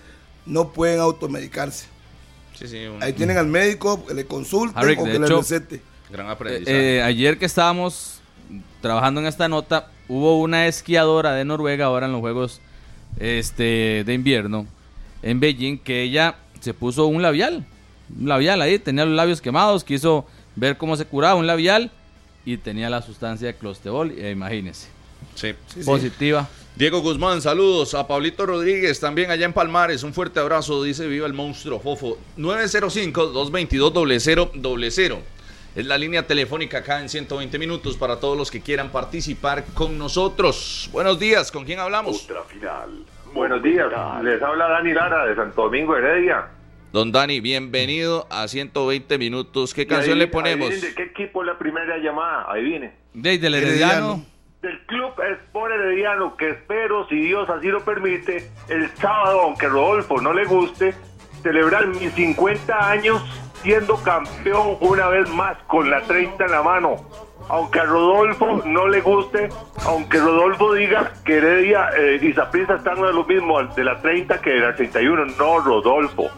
[0.46, 1.86] no pueden automedicarse.
[2.54, 5.38] Sí, sí, un Ahí tienen al médico que le consulten Harry, o que le hecho,
[5.38, 5.82] recete.
[6.10, 6.96] gran Eh, aprendizaje.
[6.96, 8.20] eh, ayer que estábamos
[8.80, 12.60] trabajando en esta nota, hubo una esquiadora de Noruega ahora en los Juegos
[13.18, 14.66] este, de invierno
[15.22, 17.66] en Beijing que ella se puso un labial.
[18.18, 21.90] Un labial ahí, tenía los labios quemados, quiso ver cómo se curaba un labial
[22.44, 24.86] y tenía la sustancia de clostebol, eh, imagínense.
[25.34, 25.52] sí.
[25.84, 26.48] Positiva.
[26.76, 27.94] Diego Guzmán, saludos.
[27.94, 30.02] A Pablito Rodríguez, también allá en Palmares.
[30.02, 32.18] Un fuerte abrazo, dice Viva el Monstruo Fofo.
[32.36, 35.18] 905-222-0000.
[35.74, 39.96] Es la línea telefónica acá en 120 minutos para todos los que quieran participar con
[39.96, 40.90] nosotros.
[40.92, 42.28] Buenos días, ¿con quién hablamos?
[43.32, 43.86] Buenos días,
[44.22, 46.48] les habla Dani Lara de Santo Domingo Heredia.
[46.92, 49.72] Don Dani, bienvenido a 120 minutos.
[49.72, 50.78] ¿Qué canción le ponemos?
[50.78, 52.52] ¿De qué equipo es la primera llamada?
[52.52, 52.92] Adivine.
[53.14, 54.12] Desde el Herediano.
[54.12, 54.35] Herediano.
[54.66, 60.20] Del Club Sport Herediano, que espero, si Dios así lo permite, el sábado, aunque Rodolfo
[60.20, 60.92] no le guste,
[61.40, 63.22] celebrar mis 50 años
[63.62, 66.96] siendo campeón una vez más con la 30 en la mano.
[67.48, 69.50] Aunque a Rodolfo no le guste,
[69.84, 74.40] aunque Rodolfo diga que Heredia eh, y Saprissa están de lo mismo de la 30
[74.40, 76.28] que de la 31, no Rodolfo.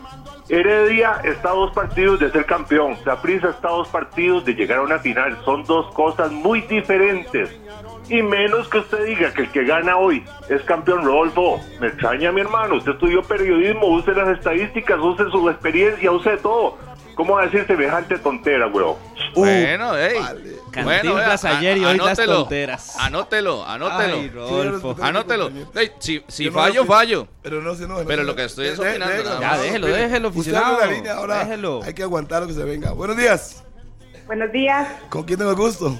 [0.50, 2.96] Heredia está a dos partidos de ser campeón.
[3.04, 5.38] Saprissa está a dos partidos de llegar a una final.
[5.44, 7.54] Son dos cosas muy diferentes.
[8.08, 11.60] Y menos que usted diga que el que gana hoy es campeón Rodolfo.
[11.80, 12.76] Me extraña, mi hermano.
[12.76, 16.78] Usted estudió periodismo, use las estadísticas, use su experiencia, use todo.
[17.14, 18.94] ¿Cómo va a decir semejante tontera, weón?
[19.34, 20.16] Bueno, hey.
[20.70, 22.96] Cantinflas vea, ayer y hoy las anótelo, tonteras.
[23.00, 24.16] Anótelo, anótelo.
[24.16, 24.96] Ay, Rodolfo.
[25.02, 25.50] Anótelo.
[25.74, 27.28] Ey, si si no fallo, lo- fallo.
[27.42, 29.86] Pero no se no, Pero lo que estoy es De- de- opinando, de- Ya, déjelo,
[29.88, 30.32] déjelo,
[31.14, 31.80] ahora Déjelo.
[31.82, 32.92] hay que aguantar lo que se venga.
[32.92, 33.64] Buenos días.
[34.26, 35.98] Buenos días, ¿Con quién tengo el gusto?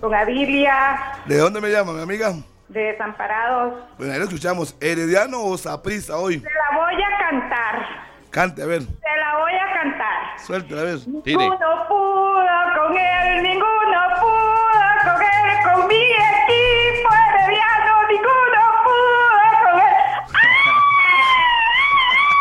[0.00, 2.32] Con Adilia ¿De dónde me llama, mi amiga?
[2.68, 3.74] de Desamparados.
[3.98, 4.76] Bueno, ahí lo escuchamos.
[4.80, 6.38] ¿Herediano o Saprisa hoy?
[6.38, 7.86] Te la voy a cantar,
[8.30, 8.82] Cante, a ver.
[8.82, 10.38] te la voy a cantar.
[10.38, 10.98] Suelte, a ver.
[11.24, 11.36] Tire.
[11.36, 12.46] Ninguno pudo
[12.78, 19.94] con él, ninguno pudo con él, con mi equipo herediano, ninguno pudo con él.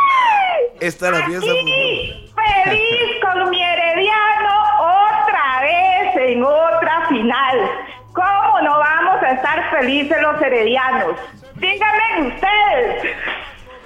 [0.05, 0.77] ¡Ay!
[0.81, 1.51] Esta es la fiesta.
[1.51, 6.78] Aquí, feliz con mi herediano otra vez en otra
[7.09, 7.69] final.
[8.13, 11.15] ¿Cómo no vamos a estar felices los heredianos?
[11.55, 13.15] Díganme ustedes.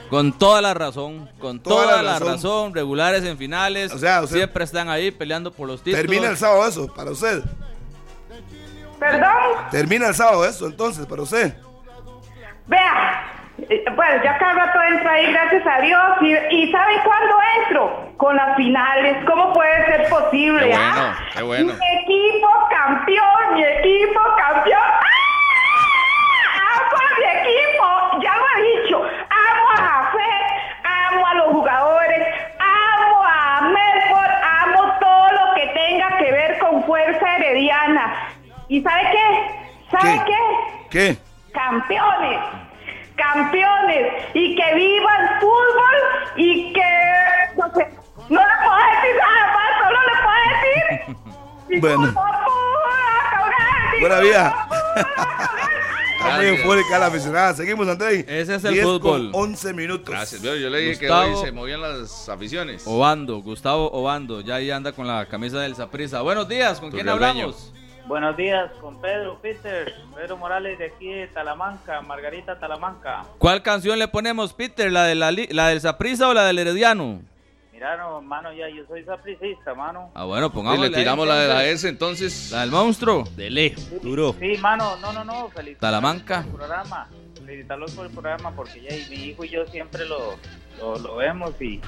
[0.10, 2.28] Con toda la razón, con Toda toda, la la, razón.
[2.34, 2.74] razón.
[2.76, 6.06] regulares en finales, O sea, siempre están ahí peleando por los títulos.
[6.06, 7.44] Termina el sábado eso, para usted.
[9.00, 9.28] Perdón,
[9.72, 11.56] Termina el sábado eso, entonces, para usted.
[12.68, 13.43] vea.
[13.58, 16.02] Eh, Bueno, ya cada rato entro ahí, gracias a Dios.
[16.22, 18.10] ¿Y, y saben cuándo entro?
[18.18, 19.18] Con las finales.
[19.26, 20.68] ¿Cómo puede ser posible?
[20.68, 20.92] Qué ah?
[20.94, 21.74] bueno, qué bueno.
[21.74, 24.82] Mi equipo campeón, mi equipo campeón.
[24.82, 25.24] ¡Ah!
[26.76, 28.22] ¡Amo a mi equipo!
[28.22, 28.98] Ya lo he dicho.
[29.04, 30.44] Amo a Jafet,
[30.84, 32.28] amo a los jugadores,
[32.60, 38.14] amo a Melford, amo todo lo que tenga que ver con fuerza herediana.
[38.68, 39.98] ¿Y sabe qué?
[39.98, 40.40] ¿Sabe qué?
[40.90, 41.34] ¿Qué?
[41.54, 42.40] campeones,
[43.16, 45.96] campeones y que viva el fútbol
[46.38, 46.82] y que
[47.58, 47.88] no sé,
[48.30, 51.16] no le puedo decir nada más, solo le puedo decir.
[51.82, 52.06] Bueno.
[52.06, 52.54] "Ninguno pudo
[53.40, 53.52] con
[53.96, 54.68] él, Buena vida.
[54.70, 55.06] pudo con él".
[56.20, 57.54] Está muy eufórica la aficionada.
[57.54, 58.20] Seguimos, Andrei.
[58.28, 59.32] Ese es el 10 fútbol.
[59.32, 60.10] Con 11 minutos.
[60.10, 60.42] Gracias.
[60.42, 61.40] Yo yo le dije que Gustavo.
[61.40, 62.84] hoy se movían las aficiones.
[62.86, 66.22] Obando, Gustavo Obando, ya ahí anda con la camisa del Saprissa.
[66.22, 67.74] Buenos días, ¿con quién hablamos?
[68.08, 73.24] Buenos días, con Pedro Peter, Pedro Morales de aquí de Talamanca, Margarita Talamanca.
[73.38, 74.92] ¿Cuál canción le ponemos, Peter?
[74.92, 77.22] ¿La, de la, li- la del Saprissa o la del Herediano?
[77.72, 80.12] Mira, no, mano, ya yo soy sapricista, mano.
[80.16, 80.90] Ah, bueno, Y pongámosle.
[80.90, 81.66] le ahí, tiramos la de la.
[81.66, 82.52] S, entonces.
[82.52, 83.24] La del monstruo.
[83.38, 84.36] Dele, duro.
[84.40, 86.42] Sí, mano, no, no, no, felicitarlos Talamanca.
[86.42, 87.08] por el programa,
[87.46, 90.36] felicitarlos por el programa porque ya y mi hijo y yo siempre lo,
[90.78, 91.80] lo, lo vemos y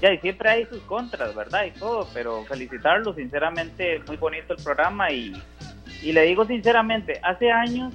[0.00, 1.64] ya y siempre hay sus contras, ¿verdad?
[1.64, 5.32] Y todo, pero felicitarlos, sinceramente, muy bonito el programa y,
[6.02, 7.92] y le digo sinceramente, hace años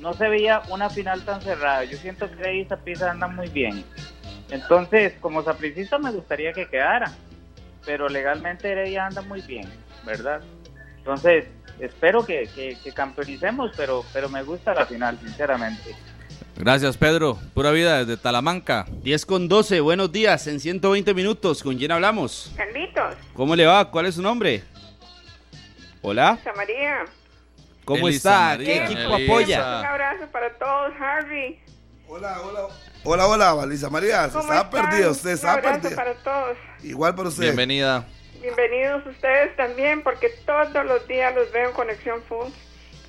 [0.00, 1.84] no se veía una final tan cerrada.
[1.84, 3.84] Yo siento que ahí Saprissa anda muy bien.
[4.50, 7.12] Entonces, como sapricista me gustaría que quedara,
[7.84, 9.68] pero legalmente Heredia anda muy bien,
[10.06, 10.40] ¿verdad?
[10.98, 11.46] Entonces,
[11.80, 15.94] espero que, que, que campeonicemos, pero, pero me gusta la final, sinceramente.
[16.56, 17.38] Gracias, Pedro.
[17.54, 18.86] Pura vida desde Talamanca.
[19.02, 21.62] 10 con 12, buenos días, en 120 minutos.
[21.62, 22.52] ¿Con quién hablamos?
[22.56, 23.90] Carlitos, ¿Cómo le va?
[23.90, 24.64] ¿Cuál es su nombre?
[26.02, 27.04] Hola, Elisa María,
[27.84, 28.40] ¿cómo Elisa está?
[28.58, 28.66] María.
[28.66, 29.32] ¿Qué equipo Elisa.
[29.32, 29.78] apoya?
[29.80, 31.60] un abrazo para todos, Harvey.
[32.08, 32.60] Hola, hola.
[33.04, 34.26] Hola, hola, Valisa María.
[34.26, 35.96] Se ¿Cómo está perdida, usted Un está abrazo perdida.
[35.96, 36.56] para todos.
[36.82, 37.42] Igual para usted.
[37.42, 38.06] Bienvenida.
[38.40, 42.48] Bienvenidos ustedes también, porque todos los días los veo en Conexión Full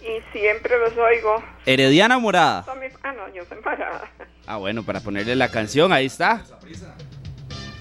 [0.01, 1.43] y siempre los oigo.
[1.65, 2.65] Herediana Morada.
[3.03, 4.09] Ah, no, yo soy parada.
[4.47, 6.43] Ah, bueno, para ponerle la canción, ahí está.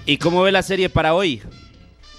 [0.05, 1.43] ¿Y cómo ve la serie para hoy?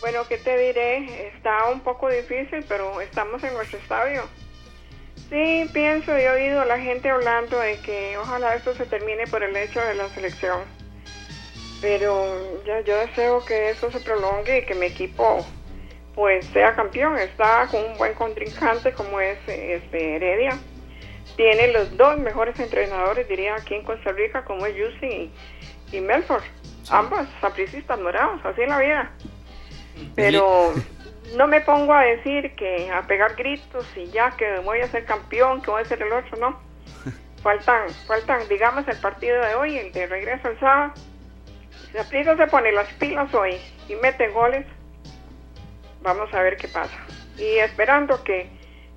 [0.01, 1.27] Bueno, ¿qué te diré?
[1.27, 4.23] Está un poco difícil, pero estamos en nuestro estadio.
[5.29, 9.27] Sí, pienso y he oído a la gente hablando de que ojalá esto se termine
[9.27, 10.61] por el hecho de la selección.
[11.81, 15.45] Pero ya yo deseo que esto se prolongue y que mi equipo
[16.19, 17.17] pues sea campeón.
[17.17, 20.51] Está con un buen contrincante como es este Heredia.
[21.37, 26.01] Tiene los dos mejores entrenadores, diría, aquí en Costa Rica, como es Yusi y, y
[26.01, 26.43] Melford.
[26.89, 29.11] Ambos sapricistas morados, así en la vida.
[30.15, 30.73] Pero
[31.37, 35.05] no me pongo a decir que a pegar gritos y ya que voy a ser
[35.05, 36.59] campeón, que voy a ser el otro, no.
[37.43, 40.91] Faltan, faltan, digamos, el partido de hoy, el de regreso el sábado.
[41.93, 43.55] Saprissa se pone las pilas hoy
[43.87, 44.65] y mete goles,
[46.01, 46.97] vamos a ver qué pasa.
[47.37, 48.49] Y esperando que,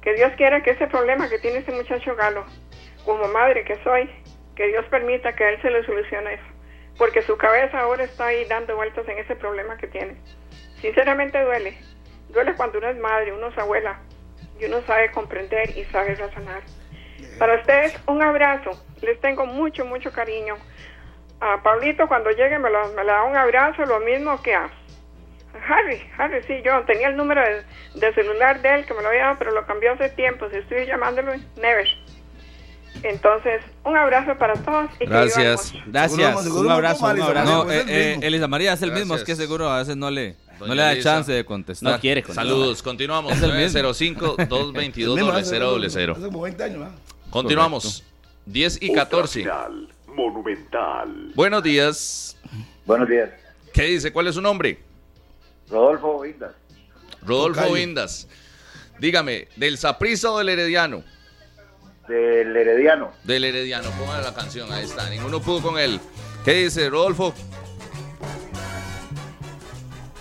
[0.03, 2.45] que Dios quiera que ese problema que tiene ese muchacho Galo,
[3.05, 4.11] como madre que soy,
[4.57, 6.45] que Dios permita que a él se le solucione eso.
[6.99, 10.16] Porque su cabeza ahora está ahí dando vueltas en ese problema que tiene.
[10.81, 11.79] Sinceramente duele.
[12.29, 13.99] Duele cuando uno es madre, uno es abuela
[14.61, 16.62] y uno sabe comprender y sabe razonar.
[17.39, 18.70] Para ustedes, un abrazo.
[19.01, 20.57] Les tengo mucho, mucho cariño.
[21.41, 24.65] a Pablito cuando llegue me, lo- me le da un abrazo, lo mismo que a
[24.65, 24.70] a
[25.73, 26.01] Harry.
[26.19, 27.62] Harry, sí, yo tenía el número de,
[28.01, 30.49] de celular de él que me lo había dado, pero lo cambió hace tiempo.
[30.51, 31.86] Si estoy llamándolo, never.
[33.03, 35.73] Entonces, un abrazo para todos y que Gracias.
[35.73, 35.93] vivamos.
[35.93, 36.43] Gracias.
[36.44, 37.53] Seguro un no abrazo, un abrazo.
[37.53, 38.19] No, pues es eh, eh.
[38.23, 39.39] Elisa María es el mismo, es Gracias.
[39.39, 41.11] que seguro a veces no le, no Doña le da Elisa.
[41.15, 41.93] chance de contestar.
[41.94, 42.44] No quiere contestar.
[42.44, 43.32] Saludos, continuamos.
[43.32, 43.81] Es el mismo.
[43.81, 46.12] 905-222-0000.
[46.12, 46.94] Hace como 20 años, ¿verdad?
[47.31, 48.05] Continuamos.
[48.47, 49.47] 10 y 14.
[50.07, 51.31] Monumental.
[51.35, 52.36] Buenos días.
[52.85, 53.31] Buenos días.
[53.73, 54.12] ¿Qué dice?
[54.12, 54.78] ¿Cuál es su nombre?
[55.73, 56.53] Rodolfo Indas.
[57.27, 57.77] Rodolfo Tocayo.
[57.78, 58.28] Indas.
[59.01, 61.03] Dígame, ¿del Saprissa o del Herediano?
[62.07, 63.11] Del Herediano.
[63.24, 63.89] Del Herediano.
[63.99, 65.09] Póngale la canción, ahí está.
[65.09, 65.99] Ninguno pudo con él.
[66.44, 67.32] ¿Qué dice Rodolfo?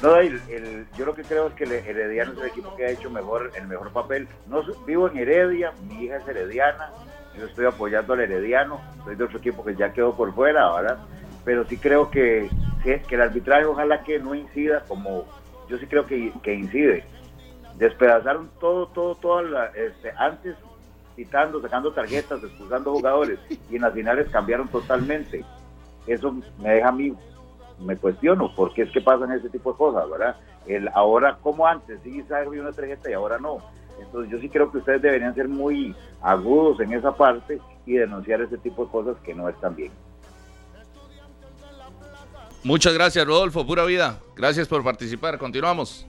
[0.02, 2.86] No, el- el- yo lo que creo es que el Herediano es el equipo que
[2.86, 4.28] ha hecho mejor el mejor papel.
[4.48, 6.90] No vivo en Heredia, mi hija es herediana,
[7.38, 10.98] yo estoy apoyando al Herediano, soy de otro equipo que ya quedó por fuera, ¿verdad?
[11.46, 12.50] Pero sí creo que,
[12.84, 15.26] que, que el arbitraje ojalá que no incida como
[15.72, 17.04] yo sí creo que, que incide.
[17.78, 19.42] Despedazaron todo, todo, todo
[19.74, 20.56] este, antes
[21.16, 23.40] citando, sacando tarjetas, expulsando jugadores
[23.70, 25.44] y en las finales cambiaron totalmente.
[26.06, 27.16] Eso me deja a mí
[27.80, 30.36] me cuestiono por qué es que pasan ese tipo de cosas, ¿verdad?
[30.68, 33.58] El ahora como antes, sí salió una tarjeta y ahora no.
[34.00, 38.42] Entonces yo sí creo que ustedes deberían ser muy agudos en esa parte y denunciar
[38.42, 39.92] ese tipo de cosas que no están bien.
[42.64, 43.66] Muchas gracias, Rodolfo.
[43.66, 44.20] Pura vida.
[44.36, 45.38] Gracias por participar.
[45.38, 46.06] Continuamos.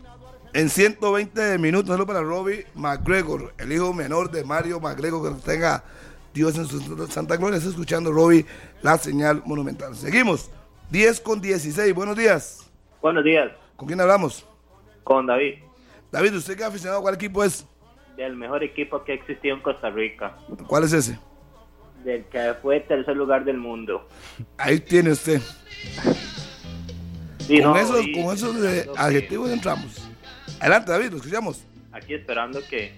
[0.54, 5.82] En 120 minutos, solo para Robbie McGregor, el hijo menor de Mario McGregor, que tenga
[6.34, 7.56] Dios en su santa gloria.
[7.56, 8.44] Está escuchando Robbie
[8.82, 9.96] la señal monumental.
[9.96, 10.50] Seguimos.
[10.90, 11.94] 10 con 16.
[11.94, 12.70] Buenos días.
[13.00, 14.44] Buenos días, ¿Con quién hablamos?
[15.02, 15.54] con David,
[16.12, 17.66] David, ¿usted qué aficionado a cuál equipo es?
[18.16, 20.36] del mejor equipo que existió en Costa Rica,
[20.68, 21.18] ¿Cuál es ese?
[22.04, 24.06] del que fue tercer lugar del mundo.
[24.58, 25.40] Ahí tiene usted.
[27.46, 30.08] Sí, con no, esos, y con esos eh, esperando que- adjetivos entramos.
[30.60, 31.64] Adelante, David, lo escuchamos.
[31.92, 32.92] Aquí esperando que,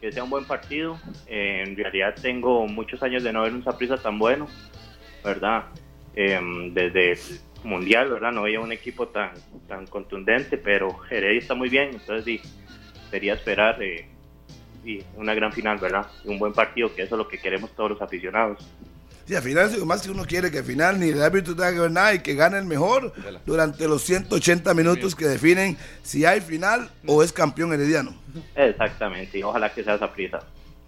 [0.00, 0.98] que sea un buen partido.
[1.26, 4.46] Eh, en realidad tengo muchos años de no ver un Saprissa tan bueno,
[5.24, 5.64] ¿verdad?
[6.14, 6.40] Eh,
[6.72, 7.18] desde el
[7.64, 8.30] Mundial, ¿verdad?
[8.32, 9.32] No veía un equipo tan,
[9.66, 12.40] tan contundente, pero Heredia está muy bien, entonces sí,
[13.10, 14.06] sería esperar eh,
[14.84, 16.06] y una gran final, ¿verdad?
[16.24, 18.64] Un buen partido, que eso es lo que queremos todos los aficionados.
[19.28, 21.70] Sí, al final, si más que uno quiere que al final ni el árbitro tenga
[21.70, 23.12] que ver nada y que gane el mejor
[23.44, 28.16] durante los 180 minutos que definen si hay final o es campeón herediano.
[28.56, 30.38] Exactamente, y ojalá que sea esa prisa.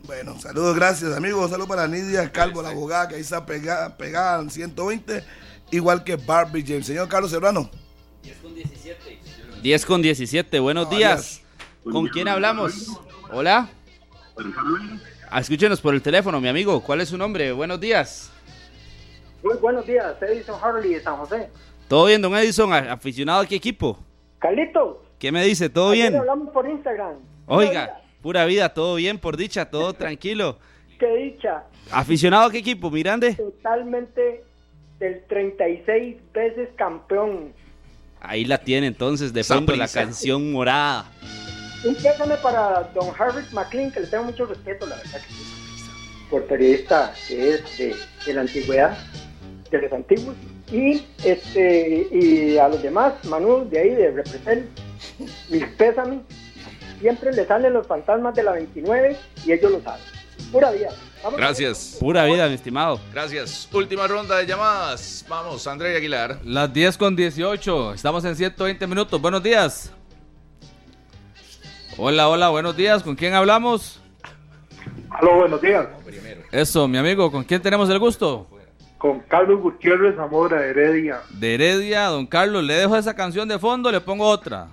[0.05, 1.51] Bueno, saludos, gracias amigos.
[1.51, 5.23] Saludos para Nidia Calvo, la abogada que ahí está pegada, pegada en 120,
[5.73, 6.87] igual que Barbie James.
[6.87, 7.71] Señor Carlos Serrano.
[9.62, 11.43] 10 con 17, buenos Ah, días.
[11.85, 12.87] ¿Con quién hablamos?
[13.31, 13.69] Hola.
[15.31, 16.81] Ah, Escúchenos por el teléfono, mi amigo.
[16.82, 17.52] ¿Cuál es su nombre?
[17.52, 18.32] Buenos días.
[19.43, 21.48] Muy buenos días, Edison Harley de San José.
[21.89, 22.73] ¿Todo bien, don Edison?
[22.73, 23.98] ¿A- ¿Aficionado a qué equipo?
[24.39, 25.69] Carlito, ¿Qué me dice?
[25.69, 26.20] ¿Todo ayer bien?
[26.20, 27.15] hablamos por Instagram.
[27.47, 30.59] Oiga, pura vida, todo bien, por dicha, todo tranquilo.
[30.98, 33.35] Qué dicha, ¿Aficionado a qué equipo, Mirande?
[33.35, 34.44] totalmente
[34.98, 37.52] del 36 veces campeón.
[38.20, 41.11] Ahí la tiene entonces, de fondo la canción morada.
[41.85, 45.89] Un pésame para don Harvard McLean, que le tengo mucho respeto, la verdad que sí.
[46.28, 47.97] Por periodista que es de,
[48.27, 48.98] de la antigüedad,
[49.70, 50.36] de los antiguos.
[50.70, 54.66] Y, este, y a los demás, Manu, de ahí, de Represent,
[55.48, 56.20] mis pésames.
[57.01, 59.16] Siempre le salen los fantasmas de la 29
[59.47, 60.02] y ellos lo saben.
[60.52, 60.90] Pura vida.
[61.24, 61.39] Vamos.
[61.39, 61.97] Gracias.
[61.98, 63.01] Pura vida, mi estimado.
[63.12, 63.69] Gracias.
[63.73, 65.24] Última ronda de llamadas.
[65.28, 66.39] Vamos, André Aguilar.
[66.44, 67.94] Las 10 con 18.
[67.94, 69.20] Estamos en 120 minutos.
[69.20, 69.93] Buenos días.
[72.03, 73.03] Hola, hola, buenos días.
[73.03, 74.01] ¿Con quién hablamos?
[75.11, 75.87] Aló, buenos días.
[76.51, 77.31] Eso, mi amigo.
[77.31, 78.47] ¿Con quién tenemos el gusto?
[78.97, 81.21] Con Carlos Gutiérrez Zamora, Heredia.
[81.29, 82.65] De Heredia, don Carlos.
[82.65, 84.69] Le dejo esa canción de fondo, le pongo otra.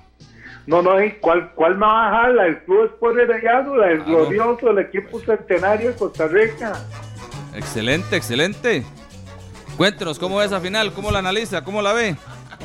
[0.65, 2.31] No, no, ¿y ¿cuál, ¿cuál me va a dejar?
[2.35, 4.17] La del Club Sport Herediano, la del Ah, no.
[4.17, 6.73] glorioso, el equipo centenario de Costa Rica.
[7.55, 8.85] Excelente, excelente.
[9.75, 12.15] Cuéntenos cómo es esa final, cómo la analiza, cómo la ve.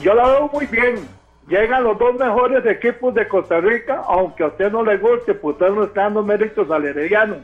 [0.02, 1.06] Yo la veo muy bien.
[1.48, 5.54] Llegan los dos mejores equipos de Costa Rica, aunque a usted no le guste, pues
[5.54, 7.36] usted no está dando méritos al Herediano.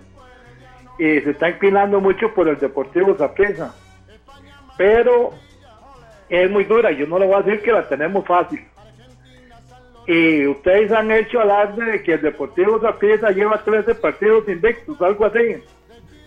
[0.99, 3.75] Y se está inclinando mucho por el Deportivo Zapresa.
[4.77, 5.31] Pero
[6.29, 8.65] es muy dura, yo no le voy a decir que la tenemos fácil.
[10.07, 15.27] Y ustedes han hecho alarde de que el Deportivo Zapresa lleva 13 partidos invictos, algo
[15.27, 15.63] así,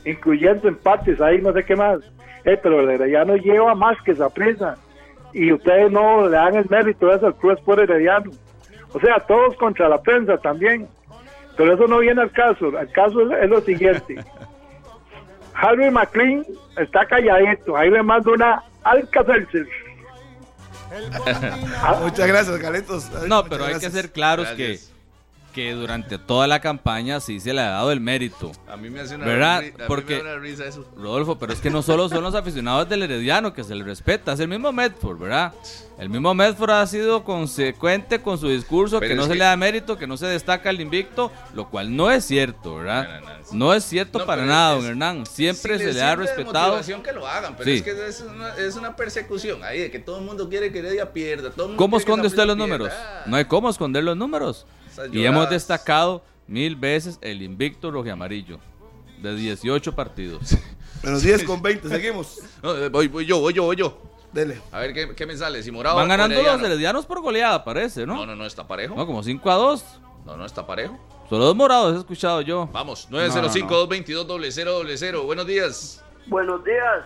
[0.05, 1.99] incluyendo empates, ahí no sé qué más.
[2.43, 4.77] Eh, pero el Herediano lleva más que Zapresa
[5.33, 8.31] y ustedes no le dan el mérito eso al Cruz por Herediano.
[8.93, 10.87] O sea, todos contra la prensa también.
[11.57, 12.77] Pero eso no viene al caso.
[12.77, 14.23] El caso es, es lo siguiente.
[15.53, 16.45] Harry McLean
[16.77, 17.75] está calladito.
[17.75, 19.67] Ahí le mando una Alcacelser.
[22.01, 23.09] Muchas gracias, Carlitos.
[23.27, 24.79] No, pero hay que ser claros que,
[25.51, 28.51] que durante toda la campaña sí se le ha dado el mérito.
[28.67, 29.61] A mí me hace una, ¿Verdad?
[29.61, 30.85] ri- a mí Porque- me da una risa eso.
[30.95, 34.33] Rodolfo, pero es que no solo son los aficionados del Herediano que se le respeta,
[34.33, 35.53] es el mismo Medford, ¿verdad?
[35.99, 39.43] El mismo Medford ha sido consecuente con su discurso, Pero que no se que- le
[39.43, 43.21] da mérito, que no se destaca el invicto, lo cual no es cierto, ¿verdad?
[43.51, 45.25] No es cierto para nada, es- don Hernán.
[45.27, 46.67] Siempre Si se les le ha respetado.
[46.69, 47.77] motivación que lo hagan, pero Sí.
[47.77, 50.79] es que es una, es una persecución ahí de que todo el mundo quiere que
[50.79, 51.51] Heredia pierda.
[51.51, 52.91] Todo el mundo ¿Cómo esconde usted los números?
[53.27, 54.65] No hay cómo esconder los números.
[55.11, 58.59] Y hemos destacado mil veces el invicto rojiamarillo
[59.21, 60.57] de 18 partidos.
[61.03, 62.39] Menos 10 con 20, seguimos.
[62.61, 63.97] No, eh, voy, voy yo, voy yo, voy yo.
[64.31, 64.61] Dele.
[64.71, 65.61] A ver qué, qué me sale.
[65.61, 66.65] Si Morado Van ganando los Herediano?
[66.67, 68.15] heredianos por goleada, parece, ¿no?
[68.15, 68.95] No, no, no, está parejo.
[68.95, 69.83] No, como 5 a 2.
[70.25, 70.97] No, no, está parejo.
[71.29, 72.67] Solo dos morados he escuchado yo.
[72.71, 73.49] Vamos, No, no, no.
[73.49, 75.25] 905-222-0000.
[75.25, 76.03] Buenos días.
[76.27, 77.05] Buenos días.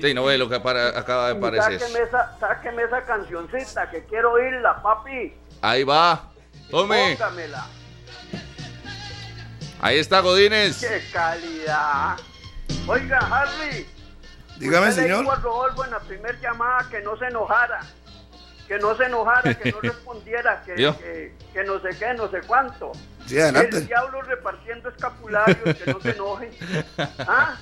[0.00, 1.78] Sí, no ve lo que para- acaba de aparecer.
[1.78, 5.32] Sáqueme esa, sáqueme esa cancioncita que quiero oírla, papi.
[5.62, 6.29] Ahí va.
[6.70, 7.16] Tome.
[7.16, 7.66] Póngamela.
[9.80, 10.78] Ahí está Godínez.
[10.80, 12.16] ¡Qué calidad!
[12.86, 13.86] Oiga, Harry.
[14.58, 15.20] Dígame, usted le señor.
[15.20, 17.80] dijo a Rodolfo en la primera llamada que no se enojara.
[18.68, 20.96] Que no se enojara, que no respondiera, que, Yo.
[20.98, 22.92] que, que no sé qué, no sé cuánto.
[23.26, 23.78] Sí, adelante.
[23.78, 26.50] El diablo repartiendo escapularios, que no se enoje.
[27.18, 27.56] ¿Ah?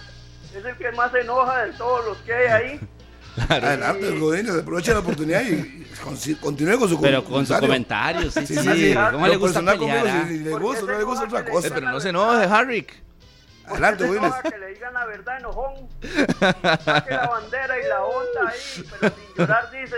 [0.55, 2.81] Es el que más se enoja de todos los que hay ahí.
[3.49, 8.31] Adelante, el Godínez, aproveche la oportunidad y, con- continúe con su Pero con su comentario.
[8.31, 8.95] comentario, sí, sí.
[9.13, 10.29] ¿Cómo Lo le gusta personal conmigo, pelear, ah?
[10.29, 11.69] si le gusta o no le gusta otra cosa.
[11.75, 12.93] Pero no se enoje, Harrick.
[13.67, 15.75] Adelante, enoja que le digan la verdad, enojón.
[16.85, 19.97] Saque la bandera y la onda ahí, pero sin llorar dice,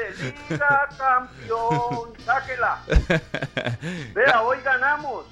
[0.50, 2.82] Liga campeón, sáquela.
[4.14, 5.24] Vea, hoy ganamos,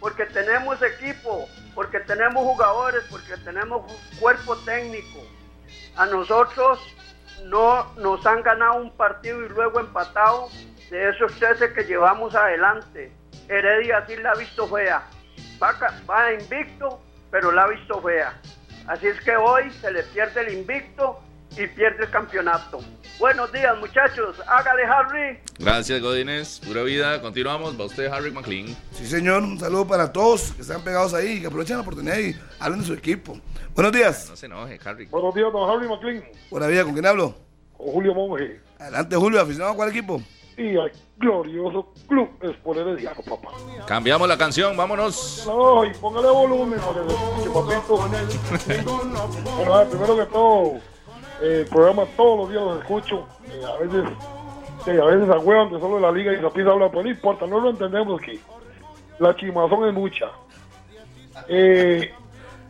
[0.00, 3.90] porque tenemos equipo, porque tenemos jugadores, porque tenemos
[4.20, 5.26] cuerpo técnico.
[5.96, 6.78] A nosotros
[7.44, 10.48] no nos han ganado un partido y luego empatado
[10.90, 13.12] de esos 13 que llevamos adelante.
[13.48, 15.02] Heredia sí la ha visto fea.
[15.62, 15.74] Va,
[16.08, 17.00] va invicto,
[17.30, 18.34] pero la ha visto fea.
[18.86, 21.20] Así es que hoy se le pierde el invicto
[21.56, 22.80] y pierde el campeonato.
[23.18, 24.40] Buenos días, muchachos.
[24.46, 25.38] Hágale, Harry.
[25.58, 26.60] Gracias, Godínez.
[26.60, 27.20] Pura vida.
[27.20, 27.78] Continuamos.
[27.78, 28.76] Va usted, Harrick McLean.
[28.92, 29.42] Sí, señor.
[29.42, 32.80] Un saludo para todos que están pegados ahí y que aprovechen la oportunidad y hablen
[32.80, 33.38] de su equipo.
[33.74, 34.28] Buenos días.
[34.30, 35.10] No se enoje, Harrick.
[35.10, 36.24] Buenos días, don Harry McLean.
[36.50, 37.34] Buena vida, ¿con quién hablo?
[37.76, 38.60] Con Julio Monge.
[38.78, 39.40] Adelante, Julio.
[39.40, 40.22] ¿Aficionado a cuál equipo?
[40.56, 43.50] Y al glorioso Club Espoler Herediano, papá.
[43.86, 44.76] Cambiamos la canción.
[44.76, 45.44] Vámonos.
[45.46, 46.78] No, y póngale volumen
[47.52, 47.96] papito.
[49.56, 50.80] bueno, a ver, primero que todo,
[51.42, 53.26] el programa todos los días lo escucho.
[53.50, 54.10] Eh, a veces,
[54.84, 57.46] sí, a veces agüevan que solo la liga y la pisa habla, pero no importa,
[57.46, 58.38] no lo entendemos que
[59.18, 60.26] la chimazón es mucha.
[61.48, 62.12] Eh,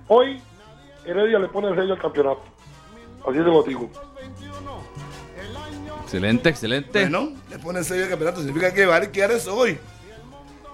[0.09, 0.40] hoy,
[1.05, 2.43] Heredia le pone el sello al campeonato.
[3.27, 3.89] Así se lo digo.
[6.03, 7.01] Excelente, excelente.
[7.03, 8.40] Bueno, le pone el sello de campeonato.
[8.40, 9.78] Significa que vale quedar eso hoy.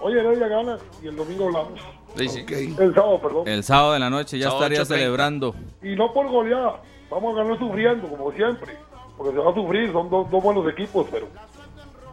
[0.01, 1.79] Hoy Heredia gana y el domingo hablamos.
[2.15, 2.45] Sí, sí.
[2.79, 3.47] El sábado, perdón.
[3.47, 4.85] El sábado de la noche ya Sábado estaría 8:30.
[4.87, 5.55] celebrando.
[5.83, 8.77] Y no por goleada, vamos a ganar sufriendo, como siempre.
[9.17, 11.27] Porque se va a sufrir, son dos, dos buenos equipos, pero.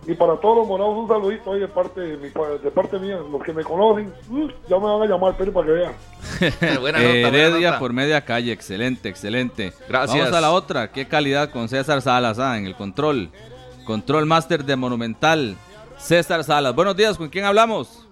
[0.09, 3.19] Y para todos los morados, un saludito ahí de parte, de, mi, de parte mía.
[3.31, 5.93] Los que me conocen, uh, ya me van a llamar, pero para que vean.
[6.81, 7.79] buena nota, buena Heredia nota.
[7.81, 9.73] por media calle, excelente, excelente.
[9.89, 10.19] Gracias.
[10.19, 13.31] Vamos a la otra, qué calidad con César Salas ah, en el control.
[13.85, 15.57] Control Master de Monumental,
[15.97, 16.75] César Salas.
[16.75, 18.07] Buenos días, ¿con quién hablamos?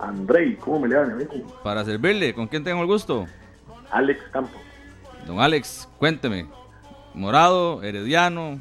[0.00, 1.32] Andrei, ¿cómo me le mi amigo?
[1.62, 3.26] Para servirle, ¿con quién tengo el gusto?
[3.90, 4.60] Alex Campos.
[5.26, 6.46] Don Alex, cuénteme.
[7.14, 8.60] Morado, Herediano,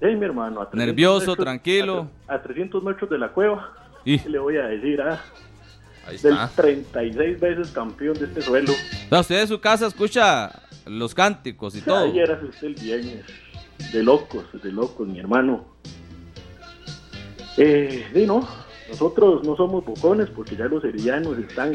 [0.00, 0.60] Hey, mi hermano.
[0.60, 2.08] a 300 nervioso, metros- tranquilo.
[2.26, 3.72] A, a 300 metros de la cueva.
[4.04, 5.00] Y- ¿Qué le voy a decir?
[5.00, 5.20] Ah?
[6.06, 6.48] Ahí Del está.
[6.56, 8.72] 36 veces campeón de este suelo.
[9.10, 10.50] No, usted en su casa escucha
[10.86, 12.04] los cánticos y todo.
[12.06, 13.24] Ayer hace usted el viernes.
[13.92, 15.64] De locos, de locos, mi hermano.
[17.56, 18.46] Eh, sí, no.
[18.88, 21.74] Nosotros no somos bocones porque ya los heredianos están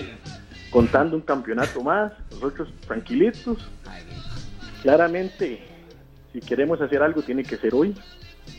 [0.69, 2.11] contando un campeonato más.
[2.31, 3.57] Nosotros tranquilitos.
[4.81, 5.61] Claramente,
[6.34, 7.95] si queremos hacer algo, tiene que ser hoy.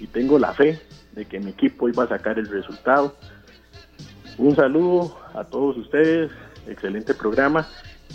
[0.00, 0.80] Y tengo la fe
[1.12, 3.16] de que mi equipo hoy va a sacar el resultado.
[4.36, 6.30] Un saludo a todos ustedes.
[6.66, 7.66] Excelente programa.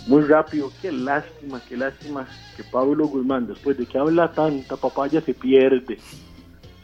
[0.06, 0.70] Muy rápido.
[0.80, 2.26] Qué lástima, qué lástima
[2.56, 5.98] que Pablo Guzmán, después de que habla tanta papaya, se pierde.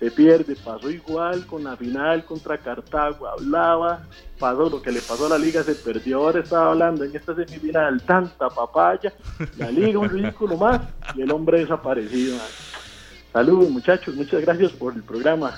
[0.01, 0.57] Se pierde.
[0.57, 3.29] Pasó igual con la final contra Cartago.
[3.29, 4.07] Hablaba.
[4.39, 6.19] Pasó lo que le pasó a la liga, se perdió.
[6.19, 8.03] Ahora estaba hablando en esta semifinal.
[8.03, 9.13] Tanta papaya.
[9.59, 10.81] La liga, un ridículo más.
[11.15, 12.39] Y el hombre desaparecido.
[13.33, 14.15] Saludos, muchachos.
[14.15, 15.57] Muchas gracias por el programa.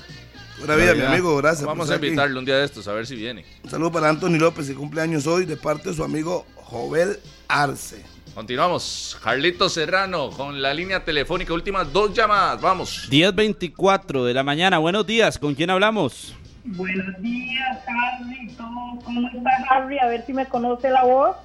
[0.59, 1.37] Buena vida, mi amigo.
[1.37, 1.65] Gracias.
[1.65, 2.07] Vamos a aquí.
[2.07, 3.47] invitarle un día de estos a ver si viene.
[3.63, 7.19] Un saludo para Anthony López, que cumple años hoy, de parte de su amigo Jovel
[7.49, 8.12] Arce.
[8.35, 9.19] Continuamos.
[9.23, 11.53] Carlito Serrano con la línea telefónica.
[11.53, 12.61] Últimas dos llamadas.
[12.61, 13.09] Vamos.
[13.11, 14.79] 10.24 de la mañana.
[14.79, 15.39] Buenos días.
[15.39, 16.35] ¿Con quién hablamos?
[16.65, 18.57] Buenos días, Harry.
[19.05, 19.99] ¿Cómo está Harry?
[19.99, 21.37] A ver si me conoce la voz.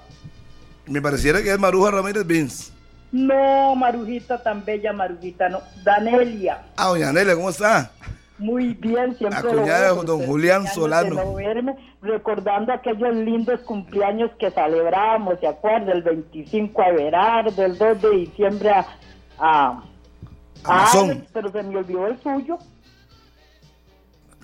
[0.86, 2.72] Me pareciera que es Maruja Ramírez Vince.
[3.12, 5.62] No, Marujita tan bella, Marujita, no.
[5.84, 6.62] Danelia.
[6.78, 7.92] Ah, doña Nelia, ¿cómo está?
[8.40, 9.42] Muy bien, siempre.
[9.42, 11.16] La lo cuñada de don Julián años Solano.
[11.16, 15.92] de no verme, recordando aquellos lindos cumpleaños que celebrábamos, ¿se acuerda?
[15.92, 18.86] El 25 a Everardo, el 2 de diciembre a,
[19.40, 19.84] a.
[20.64, 22.58] Alex, pero se me olvidó el suyo.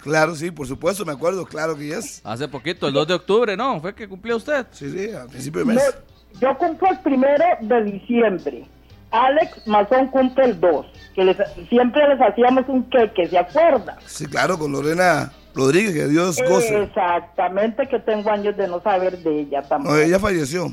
[0.01, 2.21] Claro, sí, por supuesto, me acuerdo, claro que es.
[2.25, 3.79] Hace poquito, el 2 de octubre, ¿no?
[3.79, 4.65] ¿Fue que cumplió usted?
[4.71, 5.95] Sí, sí, a principio de mes.
[6.33, 8.65] No, yo cumplo el primero de diciembre.
[9.14, 10.85] Alex Mazón cumple el 2,
[11.15, 11.38] que les-
[11.69, 13.98] siempre les hacíamos un queque, ¿se acuerda?
[14.06, 16.84] Sí, claro, con Lorena Rodríguez, que Dios goce.
[16.84, 19.94] Exactamente, que tengo años de no saber de ella también.
[19.95, 20.68] No, ella falleció,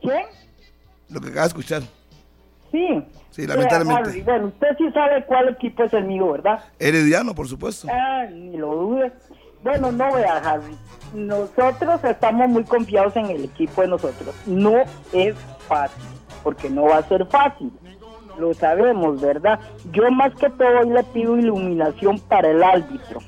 [0.00, 0.24] ¿Quién?
[1.10, 1.82] lo que acaba de escuchar.
[2.70, 3.04] Sí.
[3.30, 4.08] Sí, lamentablemente.
[4.08, 6.64] Eh, Harry, bueno, usted sí sabe cuál equipo es el mío, ¿verdad?
[6.78, 7.86] Herediano, por supuesto.
[7.90, 9.12] Ah, ni lo dude.
[9.62, 10.76] Bueno, no vea, Harry.
[11.14, 14.34] Nosotros estamos muy confiados en el equipo de nosotros.
[14.46, 14.74] No
[15.12, 15.34] es
[15.68, 16.02] fácil,
[16.42, 17.70] porque no va a ser fácil.
[18.38, 19.60] Lo sabemos, ¿verdad?
[19.92, 23.20] Yo más que todo hoy le pido iluminación para el árbitro.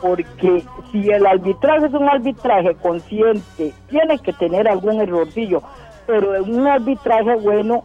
[0.00, 5.62] Porque si el arbitraje es un arbitraje consciente, tiene que tener algún errorcillo.
[6.06, 7.84] Pero en un arbitraje bueno,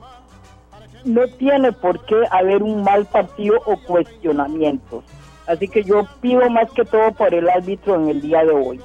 [1.05, 5.03] no tiene por qué haber un mal partido o cuestionamientos.
[5.47, 8.79] Así que yo pido más que todo por el árbitro en el día de hoy.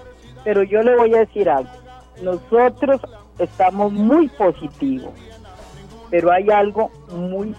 [0.44, 1.70] Pero yo le voy a decir algo.
[2.22, 3.00] Nosotros
[3.38, 5.12] estamos muy positivos,
[6.10, 7.54] pero hay algo muy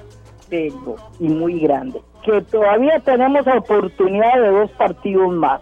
[0.50, 5.62] serio y muy grande, que todavía tenemos oportunidad de dos partidos más.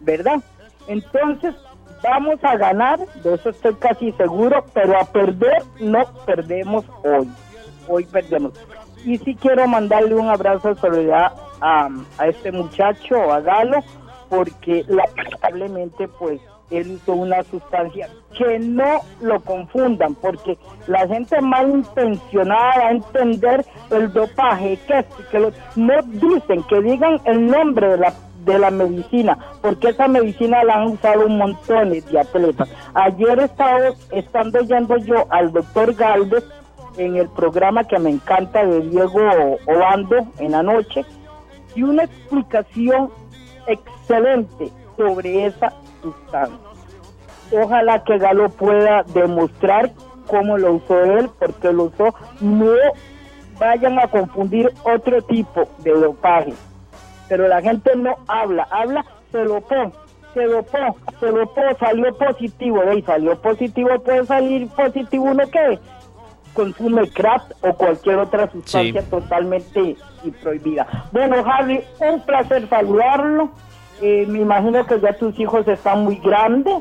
[0.00, 0.42] ¿Verdad?
[0.88, 1.54] Entonces,
[2.02, 7.28] vamos a ganar, de eso estoy casi seguro, pero a perder no perdemos hoy.
[7.88, 8.52] Hoy perdemos.
[9.04, 11.88] Y sí quiero mandarle un abrazo de solidaridad a,
[12.18, 13.78] a este muchacho, a Galo,
[14.28, 16.40] porque lamentablemente pues
[16.78, 23.64] él usó una sustancia que no lo confundan, porque la gente malintencionada va a entender
[23.90, 29.90] el dopaje, que, no dicen que digan el nombre de la de la medicina, porque
[29.90, 32.68] esa medicina la han usado un montón de atletas.
[32.94, 36.44] Ayer estaba estando yendo yo al doctor Galvez
[36.96, 39.20] en el programa que me encanta de Diego
[39.66, 41.04] Obando en la noche,
[41.74, 43.10] y una explicación
[43.66, 46.58] excelente sobre esa sustancia.
[47.52, 49.90] Ojalá que Galo pueda demostrar
[50.26, 52.14] cómo lo usó él, porque lo usó.
[52.40, 52.72] No
[53.58, 56.54] vayan a confundir otro tipo de dopaje.
[57.28, 59.92] Pero la gente no habla, habla, se lo pone,
[60.34, 65.44] se lo pone, se lo pone, salió positivo, y salió positivo, puede salir positivo uno
[65.50, 65.78] que
[66.54, 69.08] consume crack o cualquier otra sustancia Sí.
[69.08, 70.86] totalmente y prohibida.
[71.12, 73.50] Bueno, Harry, un placer saludarlo.
[74.02, 76.74] Eh, me imagino que ya tus hijos están muy grandes.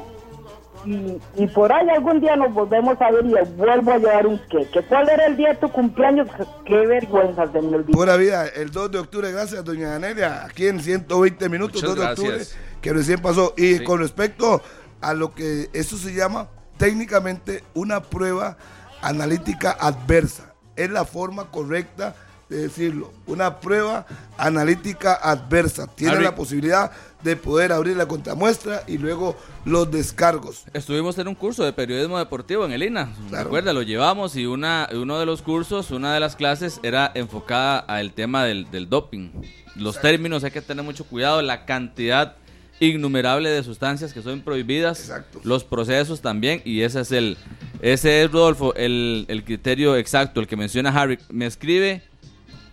[0.84, 4.26] Y, y por ahí algún día nos volvemos a ver y les vuelvo a llevar
[4.26, 4.81] un queque.
[4.89, 6.27] ¿Cuál era el día de tu cumpleaños?
[6.65, 7.95] Qué vergüenza, se me olvidó.
[7.95, 11.99] Buena vida, el 2 de octubre, gracias doña Anelia, aquí en 120 minutos, Muchas 2
[11.99, 12.57] de octubre, gracias.
[12.81, 13.53] que recién pasó.
[13.57, 13.84] Y Sí.
[13.84, 14.60] con respecto
[15.02, 18.57] a lo que eso se llama técnicamente una prueba
[19.03, 22.15] analítica adversa, es la forma correcta de
[22.57, 24.06] decirlo, una prueba
[24.38, 26.91] analítica adversa, tiene la posibilidad
[27.23, 30.65] de poder abrir la contramuestra y luego los descargos.
[30.73, 33.10] Estuvimos en un curso de periodismo deportivo en el INA.
[33.30, 37.80] Recuerda, lo llevamos y una, uno de los cursos, una de las clases era enfocada
[37.80, 39.30] al tema del, del doping.
[39.76, 42.36] Los términos hay que tener mucho cuidado, la cantidad
[42.80, 45.11] innumerable de sustancias que son prohibidas,
[45.44, 47.38] los procesos también, y ese es el,
[47.82, 51.19] ese es Rodolfo, el, el criterio exacto, el que menciona Harry.
[51.30, 52.02] Me escribe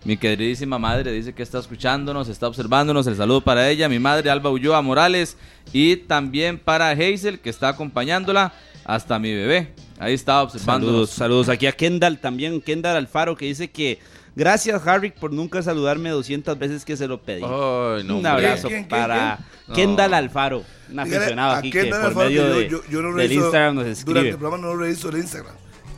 [0.05, 3.05] mi queridísima madre dice que está escuchándonos, está observándonos.
[3.07, 5.35] El saludo para ella, mi madre Alba Ulloa Morales
[5.73, 8.53] y también para Hazel que está acompañándola
[8.85, 9.73] hasta mi bebé.
[9.99, 11.09] Ahí está observándonos.
[11.09, 11.49] Saludos, saludos.
[11.49, 13.99] Aquí a Kendall también, Kendall Alfaro, que dice que
[14.35, 17.41] gracias, Harry, por nunca saludarme 200 veces que se lo pedí.
[17.41, 19.75] No, Un abrazo ¿Quién, quién, para quién?
[19.75, 20.17] Kendall No.
[20.17, 23.41] Alfaro, un aficionado aquí que por Alfaro medio que de, yo, yo no del reviso-
[23.43, 24.29] Instagram nos Durante escribe.
[24.29, 25.53] el programa no reviso el Instagram.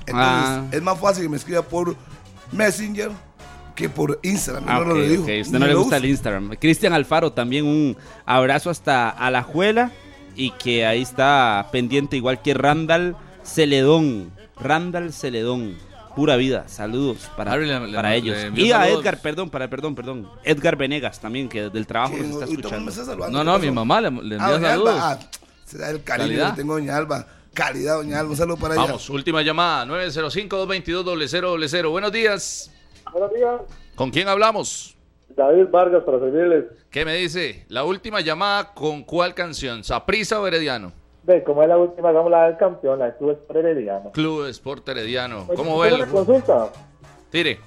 [0.07, 0.65] Entonces, Ah.
[0.71, 1.95] es más fácil que me escriba por
[2.51, 3.11] Messenger
[3.75, 4.63] que por Instagram.
[4.67, 5.23] Ah, no ok, lo digo.
[5.23, 5.29] ok.
[5.41, 6.05] Usted no le gusta uso.
[6.05, 6.55] el Instagram.
[6.59, 9.91] Cristian Alfaro, también un abrazo hasta Alajuela
[10.35, 14.31] y que ahí está pendiente igual que Randall Celedón.
[14.59, 15.75] Randall Celedón.
[16.15, 16.65] Pura vida.
[16.67, 18.37] Saludos para, Harry, le- le- para le ellos.
[18.55, 18.99] Y a saludos.
[19.01, 20.29] Edgar, perdón, para, perdón, perdón.
[20.43, 22.81] Edgar Venegas también, que desde el trabajo nos está escuchando.
[22.81, 24.93] me está saludando, No, ¿qué no, mi mamá le, le Ah, envía doña saludos.
[24.95, 25.19] Alba, ah,
[25.65, 26.51] será el cariño Calidad.
[26.55, 27.27] que tengo, doña Alba.
[27.53, 28.31] calidad, doña Alba.
[28.31, 28.83] Un saludo para ella.
[28.83, 31.89] Vamos, última llamada, 905-222-0000.
[31.89, 32.71] Buenos días.
[33.11, 33.61] Buenos días.
[33.95, 34.97] ¿Con quién hablamos?
[35.29, 36.65] David Vargas para servirles.
[36.89, 37.65] ¿Qué me dice?
[37.69, 39.83] La última llamada, ¿con cuál canción?
[39.83, 40.91] ¿Saprisa o Herediano?
[41.23, 44.11] Ve, como es la última, hagamos la del campeón, la de Club Sport Herediano.
[44.11, 45.45] Club Sport Herediano.
[45.47, 46.03] Oye, ¿Cómo ¿tengo ve?
[46.03, 46.69] el- consulta?
[47.29, 47.59] Tire.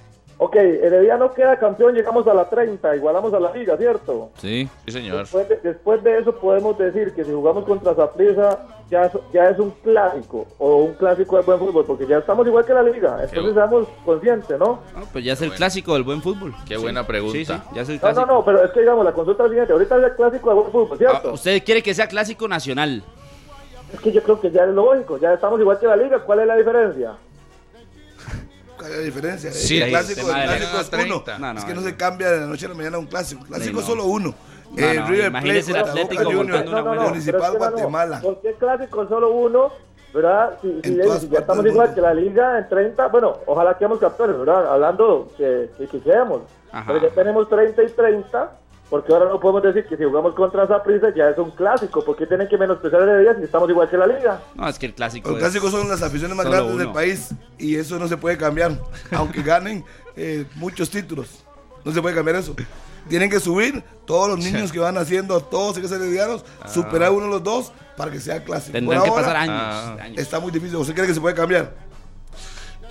[0.45, 4.29] Ok, Herediano queda campeón, llegamos a la 30, igualamos a la liga, ¿cierto?
[4.37, 4.69] Sí.
[4.85, 5.21] Sí, señor.
[5.21, 8.59] Después de, después de eso podemos decir que si jugamos contra Zaprisa
[8.91, 12.47] ya, es- ya es un clásico o un clásico de buen fútbol, porque ya estamos
[12.47, 14.81] igual que la liga, entonces seamos conscientes, ¿no?
[15.15, 16.53] Pues ya es el clásico del buen fútbol.
[16.69, 16.83] Qué Sí.
[16.83, 17.33] buena pregunta.
[17.39, 18.27] Sí, sí, ya es el No, clásico.
[18.27, 20.49] no, no, pero es que digamos, la consulta es la siguiente, ahorita es el clásico
[20.51, 21.29] de buen fútbol, ¿cierto?
[21.31, 23.03] Ah, Usted quiere que sea clásico nacional.
[23.95, 26.41] Es que yo creo que ya es lógico, ya estamos igual que la liga, ¿cuál
[26.41, 27.13] es la diferencia?
[28.77, 29.53] ¿Cuál es la diferencia?
[29.53, 31.15] Sí, el clásico, el clásico es 30.
[31.15, 31.39] uno.
[31.39, 31.87] No, no, es que no no.
[31.87, 33.43] se cambia de la noche a la mañana un clásico.
[33.43, 33.81] El clásico no.
[33.81, 34.35] es solo uno.
[34.73, 38.21] No, Eh, no, River Plate Atlético buena- Municipal es que Guatemala.
[38.21, 39.73] ¿Por qué clásico es solo uno?
[40.13, 40.59] ¿Verdad?
[40.63, 44.39] Si, si- si ya estamos igual que la liga en 30, bueno, ojalá quedemos campeones,
[44.39, 44.73] ¿verdad?
[44.73, 46.43] Hablando que, que quisiéramos.
[46.71, 46.85] Ajá.
[46.93, 48.53] Pero ya tenemos 30 y 30,
[48.91, 52.05] porque ahora no podemos decir que si jugamos contra Zaprisa ya es un clásico.
[52.05, 54.41] ¿Por qué tienen que menospreciar el día si estamos igual que la liga?
[54.55, 56.93] No, es que el clásico Los es- clásicos son las aficiones más solo grandes del
[56.93, 58.73] país y eso no se puede cambiar,
[59.13, 59.85] aunque ganen
[60.17, 61.45] eh, muchos títulos.
[61.85, 62.55] No se puede cambiar eso.
[63.09, 67.25] Tienen que subir todos los niños que van haciendo, todos que ser heredianos, superar uno
[67.27, 68.73] de los dos para que sea clásico.
[68.73, 69.97] Tendrán Por que ahora, pasar años, Ah.
[70.03, 70.19] años.
[70.19, 70.77] Está muy difícil.
[70.77, 71.75] ¿Usted cree que se puede cambiar?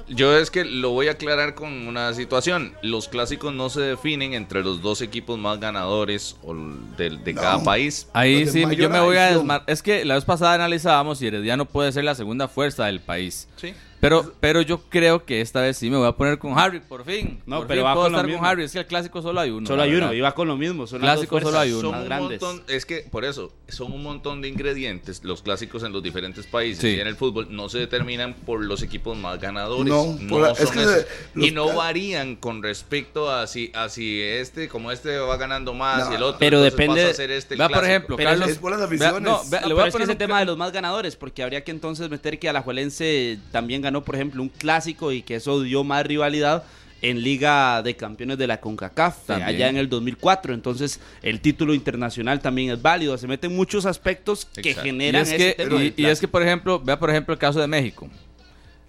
[0.07, 2.73] Yo es que lo voy a aclarar con una situación.
[2.81, 7.63] Los clásicos no se definen entre los dos equipos más ganadores o de, de cada
[7.63, 8.07] país.
[8.13, 9.63] Ahí sí, yo me voy a desmar.
[9.67, 13.47] Es que la vez pasada analizábamos y Herediano puede ser la segunda fuerza del país.
[13.55, 13.73] Sí.
[14.03, 17.05] Pero, pero yo creo que esta vez sí me voy a poner con Harry, por
[17.05, 17.39] fin.
[17.45, 18.39] No, Por pero fin va puedo con lo estar mismo.
[18.41, 18.63] con Harry.
[18.65, 19.65] Es que el clásico solo hay uno.
[19.65, 20.11] Solo hay uno, verdad.
[20.13, 20.88] iba con lo mismo.
[20.88, 21.81] Son las dos Clásico solo hay uno.
[21.81, 22.41] Son más un grandes.
[22.41, 26.45] montón, es que por eso, son un montón de ingredientes, los clásicos en los diferentes
[26.45, 26.97] países Sí.
[26.97, 29.85] y en el fútbol no se determinan por los equipos más ganadores.
[29.88, 31.05] No, No, es son que esos.
[31.35, 35.73] los y no varían con respecto a si, a si este, como este va ganando
[35.73, 36.11] más No.
[36.11, 36.39] y el otro.
[36.39, 38.49] Pero depende- ser este Vea, por ejemplo, Pero Carlos.
[38.49, 39.21] es por las vea- aficiones.
[39.21, 40.57] no, vea, No, le pero voy a es que poner ese un- tema de los
[40.57, 45.11] más ganadores, porque habría que entonces meter que Alajuelense también ganó, por ejemplo, un clásico
[45.11, 46.63] y que eso dio más rivalidad
[47.01, 49.49] en Liga de Campeones de la CONCACAF, eh, También.
[49.49, 50.53] allá en el 2004.
[50.53, 53.17] Entonces, el título internacional también es válido.
[53.17, 54.87] Se meten muchos aspectos que Exacto.
[54.87, 57.39] Y generan es, ese que, tema y, es que, por ejemplo, vea por ejemplo el
[57.39, 58.09] caso de México.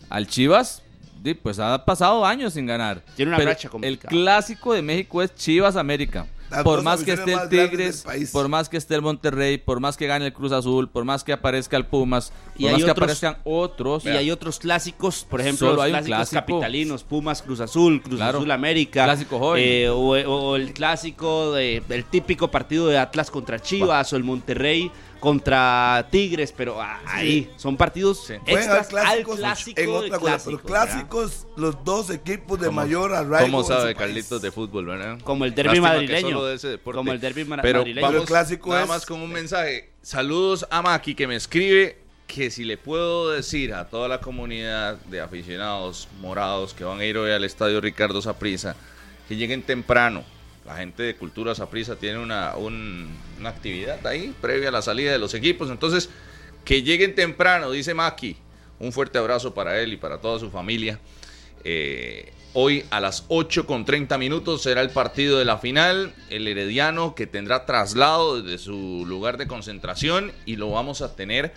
[0.08, 0.82] Al Chivas,
[1.42, 3.02] pues ha pasado años sin ganar.
[3.16, 4.10] Tiene una Pero racha El complicada.
[4.10, 6.26] clásico de México es Chivas América.
[6.50, 9.96] Las por más que esté el Tigres, por más que esté el Monterrey, por más
[9.96, 12.96] que gane el Cruz Azul, por más que aparezca el Pumas, Y hay que otros-
[12.98, 14.04] aparezcan otros.
[14.04, 16.40] Y hay otros clásicos, por ejemplo, los clásicos clásico.
[16.40, 18.38] capitalinos, Pumas, Cruz Azul, Cruz Claro.
[18.38, 19.04] Azul América.
[19.04, 19.62] Clásico joven.
[19.66, 24.22] eh, o, o el clásico, de, el típico partido de Atlas contra Chivas o el
[24.24, 24.90] Monterrey
[25.24, 28.86] contra Tigres, pero ah, ahí son partidos al
[29.24, 33.46] clásicos clásico en de otra cosa, pero clásicos, los dos equipos de ¿Cómo- mayor arraigo.
[33.46, 33.94] ¿Cómo en sabe.
[33.94, 35.18] Carlitos de fútbol, verdad?
[35.24, 36.44] Como el que madrileño.
[36.44, 36.96] de deporte.
[36.98, 38.02] Como el derbi ma- Pero madrileño.
[38.06, 39.90] vamos Pero el clásico nada es- más con un mensaje.
[40.02, 44.96] Saludos a Maki que me escribe que si le puedo decir a toda la comunidad
[45.06, 48.76] de aficionados morados que van a ir hoy al estadio Ricardo Saprissa
[49.28, 50.22] que lleguen temprano.
[50.66, 53.08] La gente de Cultura Saprissa tiene una, un-
[53.38, 55.70] una actividad ahí previa a la salida de los equipos.
[55.70, 56.08] Entonces,
[56.64, 58.36] que lleguen temprano, dice Maki.
[58.78, 60.98] Un fuerte abrazo para él y para toda su familia.
[61.64, 66.14] Eh, hoy a las 8 con 30 minutos será el partido de la final.
[66.30, 71.52] El Herediano que tendrá traslado desde su lugar de concentración y lo vamos a tener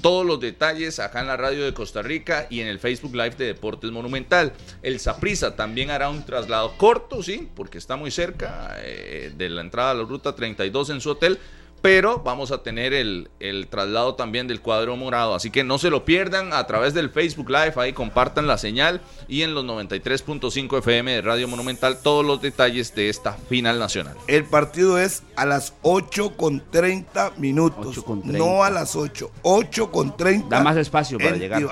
[0.00, 3.36] todos los detalles acá en la radio de Costa Rica y en el Facebook Live
[3.36, 4.52] de Deportes Monumental.
[4.82, 9.60] El Saprisa también hará un traslado corto, sí, porque está muy cerca eh, de la
[9.60, 11.38] entrada a la ruta 32 en su hotel.
[11.84, 15.34] Pero vamos a tener el, el traslado también del cuadro morado.
[15.34, 17.74] Así que no se lo pierdan a través del Facebook Live.
[17.76, 19.02] Ahí compartan la señal.
[19.28, 24.16] Y en los 93.5 FM de Radio Monumental todos los detalles de esta final nacional.
[24.28, 27.88] El partido es a las 8 con 30 minutos.
[27.88, 28.38] 8 con 30.
[28.38, 29.30] No a las 8.
[29.42, 30.48] 8 con 30.
[30.48, 31.62] Da más espacio para llegar.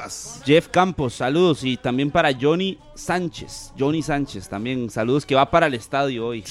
[0.45, 1.65] Jeff Campos, saludos.
[1.65, 3.73] Y también para Johnny Sánchez.
[3.79, 6.45] Johnny Sánchez, también saludos que va para el estadio hoy.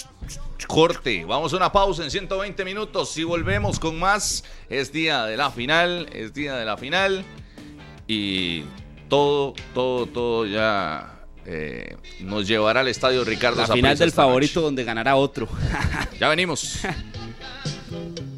[0.68, 3.10] Corte, vamos a una pausa en 120 minutos.
[3.10, 7.26] Si volvemos con más, es día de la final, es día de la final.
[8.07, 8.64] Y
[9.10, 14.15] todo, todo, todo ya eh, nos llevará al estadio Ricardo La final del noche.
[14.15, 15.48] favorito donde ganará otro.
[16.19, 16.80] Ya venimos.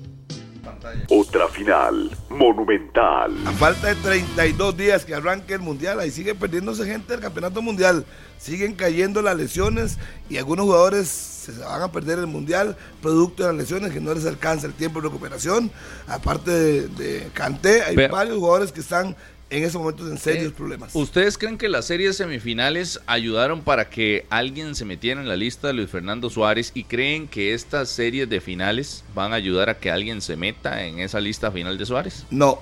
[1.09, 3.33] Otra final monumental.
[3.45, 7.61] A falta de 32 días que arranque el mundial, ahí sigue perdiéndose gente del campeonato
[7.61, 8.05] mundial.
[8.37, 9.97] Siguen cayendo las lesiones
[10.29, 14.13] y algunos jugadores se van a perder el mundial producto de las lesiones que no
[14.13, 15.71] les alcanza el tiempo de recuperación.
[16.07, 19.15] Aparte de, de Kanté, hay varios jugadores que están
[19.53, 20.95] en esos momentos en serios problemas.
[20.95, 25.67] ¿Ustedes creen que las series semifinales ayudaron para que alguien se metiera en la lista
[25.67, 29.77] de Luis Fernando Suárez y creen que estas series de finales van a ayudar a
[29.77, 32.25] que alguien se meta en esa lista final de Suárez?
[32.31, 32.59] No,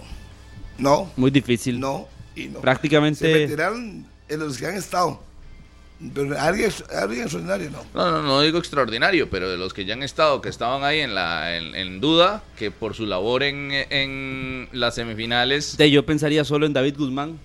[0.78, 1.10] no.
[1.16, 1.80] Muy difícil.
[1.80, 2.60] No, y no.
[2.60, 3.20] Prácticamente.
[3.20, 5.24] Se meterán en los que han estado.
[6.14, 7.86] Pero alguien, alguien extraordinario, no.
[7.94, 11.00] No, no, no digo extraordinario, pero de los que ya han estado, que estaban ahí
[11.00, 15.78] en la en, en duda, que por su labor en, en las semifinales...
[15.78, 17.40] De, yo pensaría solo en David Guzmán,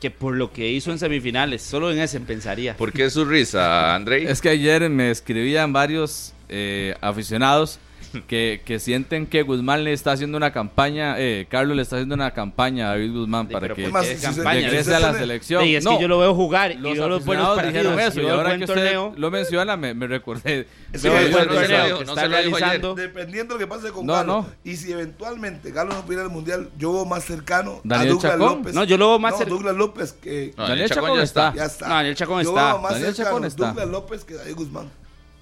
[0.00, 2.76] que por lo que hizo en semifinales, solo en ese pensaría.
[2.76, 4.26] ¿Por qué su risa, Andrei?
[4.26, 7.78] Es que ayer me escribían varios eh, aficionados
[8.26, 12.14] que, que sienten que Guzmán le está haciendo una campaña, eh, Carlos le está haciendo
[12.14, 14.60] una campaña a David Guzmán para pero que, ¿por qué que es campaña?
[14.68, 15.62] regrese a la selección.
[15.64, 18.12] Sí, es que yo lo veo jugar y los veo los buenos aficionados dijeron partidos,
[18.14, 19.14] eso y el ahora que usted torneo.
[19.16, 20.66] lo menciona me, me recordé.
[20.92, 22.58] Es que el no se torneo dijo, que no está se lo dijo ayer.
[22.60, 22.94] realizando.
[22.94, 24.46] Dependiendo de lo que pase con No, no.
[24.64, 28.32] Y si eventualmente Galo no pudiera el mundial, yo veo más cercano Daniel a Douglas
[28.32, 28.58] Chacón.
[28.58, 28.74] López.
[28.74, 30.54] No, yo lo veo más No, cer- Douglas López que.
[30.56, 31.50] No, Daniel Chacón ya está.
[31.52, 32.72] No, Daniel Chacón yo está.
[32.72, 33.66] Veo más cercano Chacón está.
[33.66, 34.90] Douglas López que David Guzmán.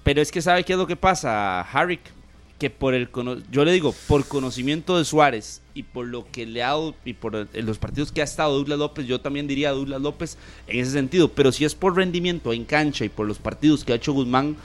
[0.03, 1.99] Pero es que sabe qué es lo que pasa, Harry,
[2.59, 6.45] que por el cono- yo le digo, por conocimiento de Suárez y por lo que
[6.47, 9.45] le ha dado y por el- los partidos que ha estado Douglas López, yo también
[9.47, 13.27] diría Douglas López en ese sentido, pero si es por rendimiento en cancha y por
[13.27, 14.55] los partidos que ha hecho Guzmán,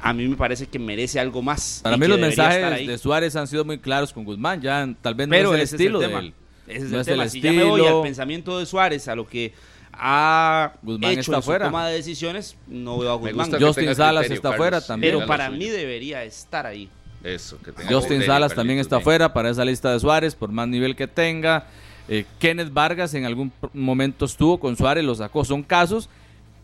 [0.00, 1.80] a mí me parece que merece algo más.
[1.82, 5.28] Para mí los mensajes de Suárez han sido muy claros con Guzmán, ya tal vez
[5.28, 6.26] no Pero es el ese estilo es el de tema.
[6.26, 6.34] él.
[6.66, 7.22] Ese es no el es tema.
[7.24, 7.98] el Si ya me voy estilo.
[7.98, 9.52] al pensamiento de Suárez, a lo que
[9.92, 11.66] ha Guzmán hecho está en su fuera.
[11.66, 13.50] toma de decisiones, no veo a Guzmán.
[13.60, 15.14] Justin Salas criterio, está Carlos, fuera también.
[15.14, 15.58] Pero para suyo.
[15.58, 16.88] mí debería estar ahí.
[17.24, 19.04] Eso, que tenga Justin Salas también está bien.
[19.04, 21.66] fuera para esa lista de Suárez, por más nivel que tenga.
[22.08, 25.44] Eh, Kenneth Vargas en algún momento estuvo con Suárez, lo sacó.
[25.44, 26.08] Son casos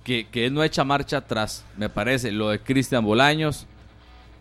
[0.04, 2.32] que, que él no echa marcha atrás, me parece.
[2.32, 3.66] Lo de Cristian Bolaños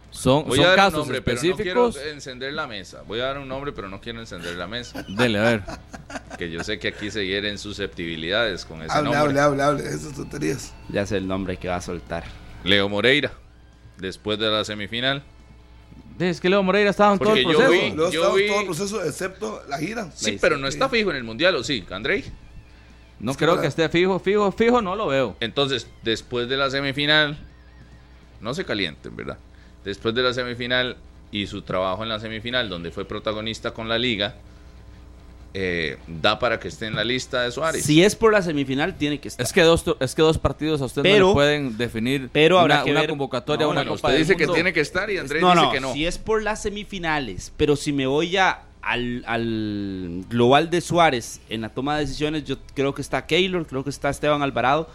[0.09, 1.95] son, Voy son a dar un casos nombre, pero no específicos.
[1.95, 3.03] quiero encender la mesa.
[3.07, 5.05] Voy a dar un nombre, pero no quiero encender la mesa.
[5.07, 5.63] Dele, a ver.
[6.39, 9.39] Que yo sé que aquí se hieren susceptibilidades con ese Hable, nombre.
[9.39, 9.83] hable, hable, hable.
[9.83, 10.73] Esas tonterías.
[10.89, 12.23] Ya sé el nombre que va a soltar.
[12.63, 13.31] Leo Moreira,
[13.97, 15.21] después de la semifinal.
[16.19, 17.71] Es que Leo Moreira estaba en todo el yo proceso.
[17.71, 20.11] vi- Luego yo estamos vi- todo el proceso, excepto la gira.
[20.15, 22.23] Sí, pero no está fijo en el mundial, ¿o sí, Andrei?
[23.19, 25.35] No Es que creo para- que esté fijo, fijo, fijo, no lo veo.
[25.39, 27.37] Entonces, después de la semifinal,
[28.41, 29.37] no se calienten, ¿verdad?
[29.83, 30.97] Después de la semifinal
[31.31, 34.35] y su trabajo en la semifinal, donde fue protagonista con la liga,
[35.59, 37.83] eh, da para que esté en la lista de Suárez.
[37.83, 39.43] Si es por la semifinal, tiene que estar.
[39.43, 42.75] Es que dos, es que dos partidos a usted no le pueden definir pero habrá
[42.75, 44.81] una, que una ver- convocatoria a No, una bueno, Copa usted dice que tiene que
[44.81, 45.93] estar y Andrés no, dice no, que no.
[45.93, 51.41] si es por las semifinales, pero si me voy ya al, al global de Suárez
[51.49, 54.87] en la toma de decisiones, yo creo que está Keylor, creo que está Esteban Alvarado,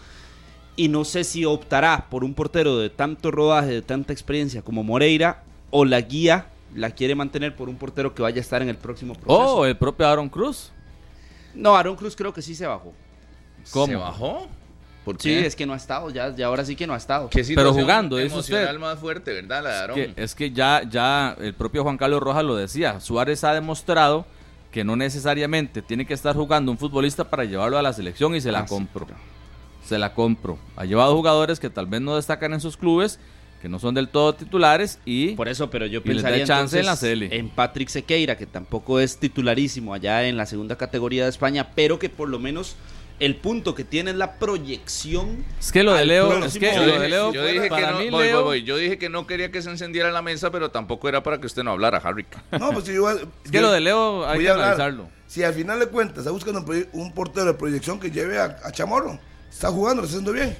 [0.77, 4.83] y no sé si optará por un portero de tanto rodaje, de tanta experiencia como
[4.85, 8.69] Moreira, o la guía la quiere mantener por un portero que vaya a estar en
[8.69, 9.57] el próximo proceso.
[9.57, 10.73] Oh, el propio Aaron Cruz.
[11.55, 12.93] No, Aaron Cruz creo que sí se bajó.
[13.73, 13.87] ¿Cómo?
[13.87, 14.47] ¿Se bajó?
[15.05, 15.47] ¿Por Sí, qué?
[15.47, 17.29] es que no ha estado, ya, ya ahora sí que no ha estado.
[17.29, 18.79] ¿Qué Pero jugando, emocional usted.
[18.81, 19.63] más fuerte, ¿verdad?
[19.65, 19.95] La de Aarón.
[19.97, 23.01] Que- es que ya, ya el propio Juan Carlos Rojas lo decía.
[23.01, 24.25] Suárez ha demostrado
[24.71, 28.41] que no necesariamente tiene que estar jugando un futbolista para llevarlo a la selección y
[28.41, 29.07] se la Ah, sí, compro.
[29.85, 30.57] Se la compro.
[30.77, 33.19] Ha llevado jugadores que tal vez no destacan en sus clubes,
[33.63, 36.45] que no son del todo titulares y Por eso, pero yo Y les da pensaría
[36.47, 37.33] chance en la CL.
[37.35, 41.99] en Patrick Sequeira, que tampoco es titularísimo allá en la segunda categoría de España, pero
[41.99, 42.77] que por lo menos
[43.21, 45.45] el punto que tiene es la proyección.
[45.61, 47.93] es que lo de Leo, es que Yo lo de Leo yo dije que para
[47.93, 48.63] no, mí voy, Leo- voy, voy.
[48.65, 51.47] Yo dije que no quería que se encendiera la mesa, pero tampoco era para que
[51.47, 52.27] usted no hablara, Harry.
[52.59, 53.21] No, pues si yo, es
[53.51, 54.67] que lo de Leo hay voy que a hablar.
[54.71, 55.09] analizarlo.
[55.29, 58.59] Si al final de cuentas está buscando un, un portero de proyección que lleve a,
[58.65, 59.21] a Chamorro,
[59.51, 60.57] está jugando, lo está haciendo bien.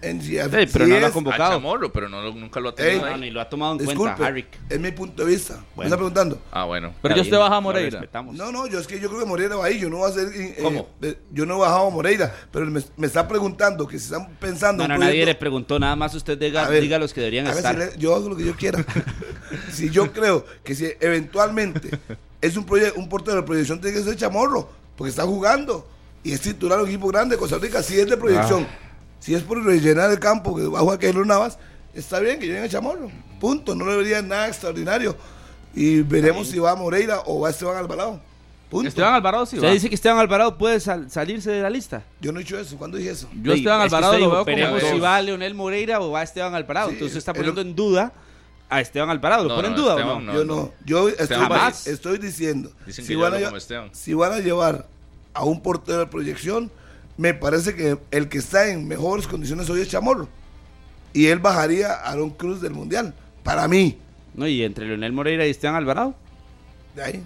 [0.00, 0.38] En, si, Sí,
[0.72, 1.44] pero si no lo ha es- convocado.
[1.50, 3.72] A Chamorro, pero no, lo- nunca lo ha Ey, tenido No, ni lo ha tomado
[3.72, 4.46] en Disculpe, cuenta, Harry.
[4.70, 5.54] es mi punto de vista.
[5.54, 5.86] Me Bueno.
[5.88, 6.40] está preguntando.
[6.52, 6.94] Ah, bueno.
[7.02, 8.00] Pero yo usted baja a Moreira.
[8.32, 10.10] No, no, yo es que yo creo que Moreira va ahí, yo no voy a
[10.12, 10.28] hacer...
[10.34, 10.88] eh, ¿Cómo?
[11.02, 14.28] eh, yo no he bajado a Moreira, pero me, me está preguntando que si están
[14.38, 14.86] pensando...
[14.86, 17.20] No, no, nadie le proyecto- preguntó, nada más usted diga, A ver, diga los que
[17.20, 17.74] deberían a ver estar.
[17.74, 18.84] si le- yo hago lo que yo quiera.
[19.72, 21.90] si yo creo que si eventualmente
[22.40, 25.88] es un, proye- un portero de proyección, tiene que ser Chamorro, porque está jugando
[26.22, 27.82] y es titular de un equipo grande de Costa Rica.
[27.82, 28.84] Si es de proyección, Ah.
[29.20, 31.58] Si es por rellenar el campo, que va a jugar Keylor Navas,
[31.94, 33.10] está bien que lleven a Chamorro.
[33.40, 33.74] Punto.
[33.74, 35.16] No le vería nada extraordinario.
[35.74, 38.20] Y veremos si va Moreira o va Esteban Alvarado.
[38.70, 38.88] Punto.
[38.88, 39.70] Esteban Alvarado sí va.
[39.70, 42.02] dice que Esteban Alvarado puede sal- salirse de la lista.
[42.20, 42.76] Yo no he dicho eso.
[42.76, 43.28] ¿Cuándo dije eso?
[43.42, 46.54] Yo Sí, Esteban es Alvarado lo veo como si va Leonel Moreira o va Esteban
[46.54, 46.88] Alvarado.
[46.88, 48.12] Sí, Entonces está es poniendo lo- en duda
[48.68, 49.44] a Esteban Alvarado.
[49.44, 50.32] ¿Lo No, ponen en no, duda Esteban o no?
[50.32, 50.38] no.
[50.38, 50.72] Yo no.
[50.84, 51.86] Yo estoy, Jamás.
[51.86, 53.88] estoy diciendo, Dicen si van, a, como Esteban.
[53.94, 54.86] si van a llevar
[55.32, 56.70] a un portero de proyección,
[57.18, 60.28] me parece que el que está en mejores condiciones hoy es Chamorro.
[61.12, 63.12] Y él bajaría a Aaron Cruz del Mundial.
[63.42, 63.98] Para mí.
[64.34, 66.14] No, y entre Leonel Moreira y Esteban Alvarado.
[66.94, 67.22] De ahí.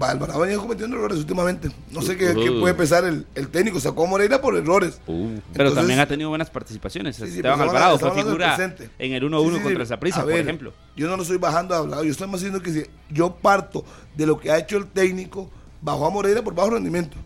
[0.00, 1.70] Va, Alvarado ha venido cometiendo errores últimamente.
[1.90, 2.44] No sé qué, Uh.
[2.44, 3.80] qué puede pesar el, el técnico.
[3.80, 5.00] Sacó a Moreira por errores.
[5.06, 7.16] Pero Entonces- también ha tenido buenas participaciones.
[7.16, 8.56] Sí, sí, Esteban pero estamos Alvarado fue figura
[8.98, 9.88] en el 1-1 Sí, contra sí.
[9.88, 10.72] Saprissa, A por ejemplo.
[10.96, 12.04] Yo no lo estoy bajando a hablado.
[12.04, 13.84] Yo estoy más diciendo que si yo parto
[14.14, 15.50] de lo que ha hecho el técnico,
[15.80, 17.16] bajó a Moreira por bajo rendimiento.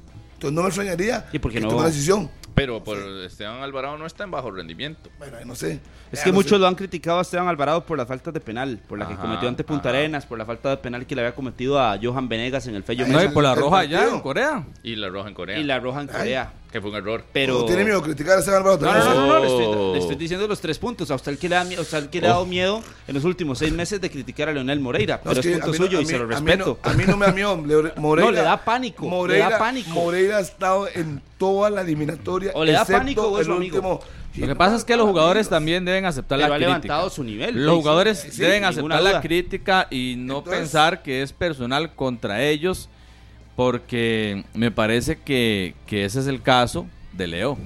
[0.40, 1.68] Entonces no me extrañaría ¿Y por qué que no?
[1.68, 2.30] tome la decisión.
[2.54, 5.08] Pero por Esteban Alvarado no está en bajo rendimiento.
[5.18, 5.80] Bueno, no sé.
[6.10, 6.58] Es Ya que no muchos sé.
[6.58, 9.22] lo han criticado a Esteban Alvarado por las faltas de penal, por la que Ajá,
[9.22, 9.98] cometió ante Punta ajá.
[9.98, 12.82] Arenas, por la falta de penal que le había cometido a Johan Venegas en el
[12.82, 14.16] Fello No, y por la el roja allá partido.
[14.16, 14.64] en Corea.
[14.82, 15.58] Y la roja en Corea.
[15.58, 16.52] y la roja en Corea.
[16.70, 17.24] Que fue un error.
[17.32, 18.86] Pero No tiene miedo criticar a Esteban Alvarado.
[18.86, 19.92] No, no, no, no, no, le, estoy, Oh.
[19.92, 21.10] le estoy diciendo los tres puntos.
[21.10, 23.14] A usted que le ha, mie- o sea, el que le ha dado miedo en
[23.14, 25.16] los últimos seis meses de criticar a Leonel Moreira.
[25.24, 26.78] No, pero es, que punto no- suyo y mí- se lo a mí respeto.
[26.84, 27.56] no- A mí no me da miedo.
[27.66, 29.90] Le- Moreira, No, le da pánico, le Moreira, da pánico.
[29.90, 32.52] Moreira ha estado en toda la eliminatoria.
[32.54, 33.76] O le da pánico o es el amigo.
[33.76, 34.00] último.
[34.36, 36.68] Lo que pasa es que los jugadores también deben aceptar Pero la ha crítica.
[36.76, 41.22] levantado su nivel, Los jugadores sí, deben aceptar la crítica y no Entonces- pensar que
[41.22, 42.88] es personal contra ellos,
[43.60, 47.58] porque me parece que, que ese es el caso de Leo.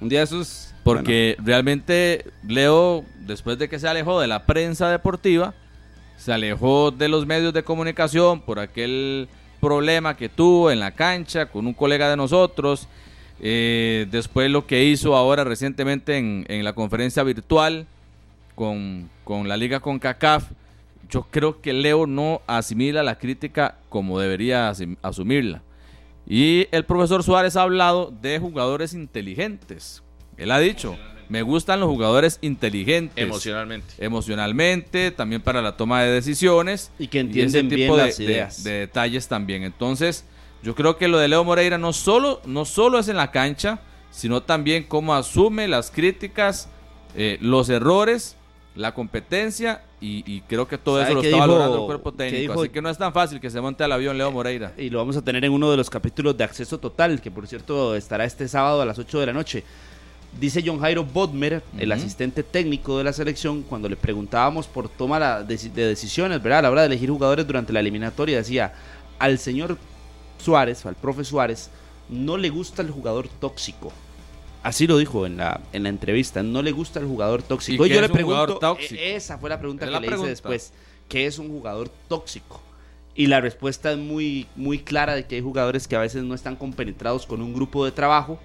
[0.00, 0.72] Un día de esos.
[0.84, 5.52] Porque realmente Leo, después de que se alejó de la prensa deportiva,
[6.16, 9.26] se alejó de los medios de comunicación por aquel
[9.60, 12.86] problema que tuvo en la cancha con un colega de nosotros.
[13.40, 17.88] eh, después lo que hizo ahora recientemente en, en la conferencia virtual
[18.54, 20.44] con, con la liga con CACAF.
[21.14, 25.62] Yo creo que Leo no asimila la crítica como debería asim- asumirla.
[26.26, 30.02] Y el profesor Suárez ha hablado de jugadores inteligentes.
[30.36, 30.96] Él ha dicho,
[31.28, 33.22] me gustan los jugadores inteligentes.
[33.22, 33.94] Emocionalmente.
[33.98, 36.90] Emocionalmente, también para la toma de decisiones.
[36.98, 37.26] Y que ese
[37.60, 38.64] entienden bien de, las de- ideas.
[38.64, 39.62] de detalles también.
[39.62, 40.24] Entonces,
[40.64, 43.78] yo creo que lo de Leo Moreira no solo, no solo es en la cancha,
[44.10, 46.68] sino también cómo asume las críticas,
[47.14, 48.36] eh, los errores,
[48.74, 52.12] la competencia y, y creo que todo ¿Sabe eso lo está dijo- valorando el cuerpo
[52.12, 52.40] técnico.
[52.52, 54.72] dijo- Así que no es tan fácil que se monte al avión Leo Moreira.
[54.76, 57.46] Y lo vamos a tener en uno de los capítulos de Acceso Total, que por
[57.46, 59.62] cierto estará este sábado a las 8 de la noche.
[60.40, 65.20] Dice John Jairo Bodmer, el asistente técnico de la selección, cuando le preguntábamos por toma
[65.20, 66.58] la- de, de decisiones, ¿verdad?
[66.58, 68.72] A la hora de elegir jugadores durante la eliminatoria, decía,
[69.20, 69.78] al señor
[70.38, 71.70] Suárez, al profe Suárez,
[72.08, 73.92] no le gusta el jugador tóxico.
[74.64, 77.84] Así lo dijo en la, en la entrevista, no le gusta el jugador tóxico.
[77.84, 78.94] ¿Y yo es le pregunto, tóxico?
[78.98, 80.26] e- esa fue la pregunta que la le pregunta.
[80.26, 80.72] hice después,
[81.06, 82.62] ¿qué es un jugador tóxico?
[83.14, 86.34] Y la respuesta es muy, muy clara de que hay jugadores que a veces no
[86.34, 88.38] están compenetrados con un grupo de trabajo,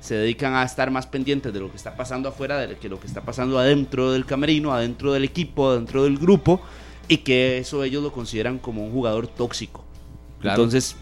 [0.00, 3.00] se dedican a estar más pendientes de lo que está pasando afuera de que lo
[3.00, 6.60] que está pasando adentro del camerino, adentro del equipo, adentro del grupo,
[7.08, 9.82] y que eso ellos lo consideran como un jugador tóxico.
[10.40, 10.62] Claro.
[10.62, 10.94] Entonces,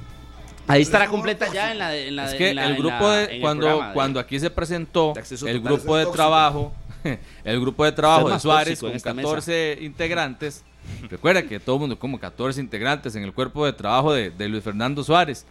[0.68, 3.24] ahí estará completa ya en la, en la es que en la- el grupo de
[3.36, 6.72] en cuando programa de- cuando aquí se presentó de acceso el grupo de trabajo
[7.44, 10.64] el grupo de trabajo de Suárez con esta 14 integrantes.
[11.10, 14.48] Recuerda que todo el mundo como 14 integrantes en el cuerpo de trabajo de, de
[14.48, 15.44] Luis Fernando Suárez.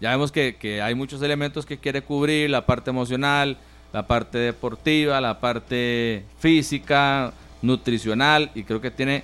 [0.00, 3.56] Ya vemos que, que hay muchos elementos que quiere cubrir la parte emocional
[3.92, 7.32] la parte deportiva la parte física
[7.62, 9.22] nutricional y creo que tiene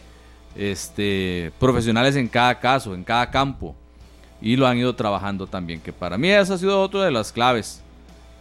[0.55, 3.75] este profesionales en cada caso en cada campo
[4.43, 7.33] y lo han ido trabajando también, que para mí esa ha sido otra de las
[7.33, 7.83] claves.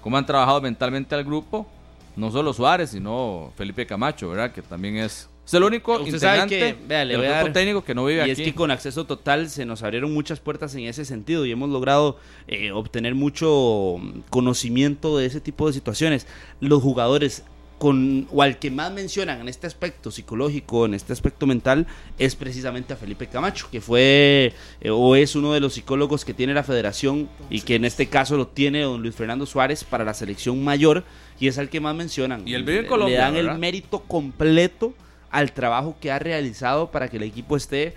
[0.01, 1.67] Cómo han trabajado mentalmente al grupo,
[2.15, 4.51] no solo Suárez, sino Felipe Camacho, ¿verdad?
[4.53, 7.83] Que también es, es el único Usted sabe integrante que, vea, del grupo dar- técnico
[7.83, 8.41] que no vive y aquí.
[8.43, 11.69] es que con acceso total se nos abrieron muchas puertas en ese sentido y hemos
[11.69, 12.17] logrado
[12.47, 13.97] eh, obtener mucho
[14.29, 16.27] conocimiento de ese tipo de situaciones.
[16.61, 17.43] Los jugadores
[17.79, 21.87] con o al que más mencionan en este aspecto psicológico, en este aspecto mental,
[22.19, 26.33] es precisamente a Felipe Camacho, que fue eh, o es uno de los psicólogos que
[26.33, 30.03] tiene la federación y que en este caso lo tiene don Luis Fernando Suárez para
[30.03, 31.05] la selección mayor
[31.39, 32.45] y es al que más mencionan.
[32.47, 33.53] Y él vive en Colombia, Le dan ¿verdad?
[33.53, 34.93] el mérito completo
[35.31, 37.95] al trabajo que ha realizado para que el equipo esté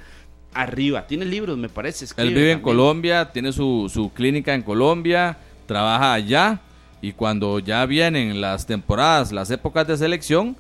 [0.55, 1.09] arriba.
[1.09, 2.07] Tiene libros, me parece.
[2.17, 2.61] Él vive en.
[2.61, 6.61] Colombia, tiene su, su clínica en Colombia, trabaja allá
[7.03, 10.57] y cuando ya vienen las temporadas, las épocas de selección,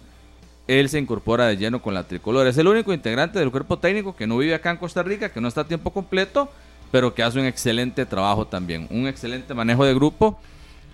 [0.67, 2.49] él se incorpora de lleno con la tricolor.
[2.49, 5.41] Es el único integrante del cuerpo técnico que no vive acá en Costa Rica, que
[5.41, 6.51] no está a tiempo completo,
[6.91, 10.39] pero que hace un excelente trabajo también, un excelente manejo de grupo.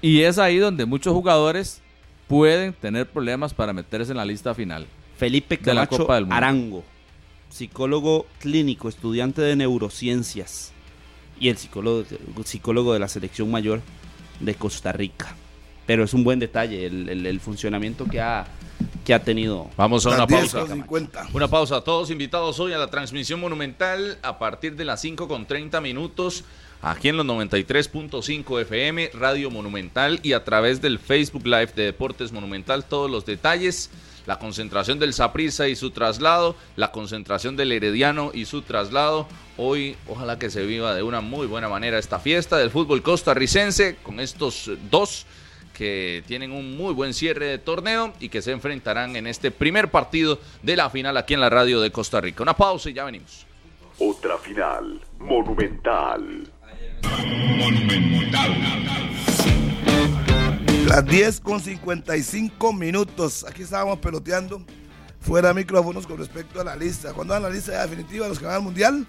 [0.02, 1.80] Y es ahí donde muchos jugadores
[2.28, 4.86] pueden tener problemas para meterse en la lista final.
[5.16, 6.12] Felipe de la Camacho.
[6.30, 6.84] Arango,
[7.48, 10.72] psicólogo clínico, estudiante de neurociencias
[11.40, 12.04] y el psicólogo,
[12.44, 13.80] psicólogo de la selección mayor
[14.40, 15.34] de Costa Rica.
[15.86, 18.46] Pero es un buen detalle el, el- el funcionamiento que ha,
[19.04, 19.70] que ha tenido.
[19.76, 20.60] Vamos a una 10 pausa.
[20.60, 21.26] con 50.
[21.32, 21.80] Una pausa.
[21.80, 26.44] Todos invitados hoy a la transmisión monumental a partir de las 5 con 30 minutos.
[26.82, 32.32] Aquí en los 93.5 FM, Radio Monumental y a través del Facebook Live de Deportes
[32.32, 33.90] Monumental, todos los detalles,
[34.28, 39.26] la concentración del Saprissa y su traslado, la concentración del Herediano y su traslado.
[39.56, 43.96] Hoy, ojalá que se viva de una muy buena manera esta fiesta del fútbol costarricense
[44.02, 45.24] con estos dos
[45.72, 49.90] que tienen un muy buen cierre de torneo y que se enfrentarán en este primer
[49.90, 52.42] partido de la final aquí en la radio de Costa Rica.
[52.42, 53.46] Una pausa y ya venimos.
[53.98, 55.00] Otra final.
[55.20, 56.52] Monumental.
[60.86, 63.44] Las 10 con 55 minutos.
[63.48, 64.62] Aquí estábamos peloteando
[65.20, 67.12] fuera de micrófonos con respecto a la lista.
[67.12, 69.06] ¿Cuándo dan la lista ya definitiva de los que van al mundial?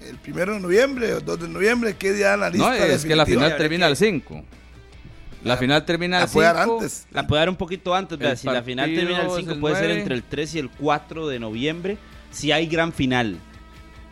[0.00, 1.96] El primero de noviembre o 2 de noviembre.
[1.96, 2.68] ¿Qué día dan la lista?
[2.70, 4.42] No, es que la final termina el 5.
[5.44, 6.74] La final termina el La puede dar 5.
[6.78, 7.06] antes.
[7.10, 9.52] La puede dar un poquito antes, vea, El si la final termina el es 5
[9.52, 10.00] el puede ser 9.
[10.00, 11.98] entre el 3 y el 4 de noviembre,
[12.30, 13.38] si hay gran final.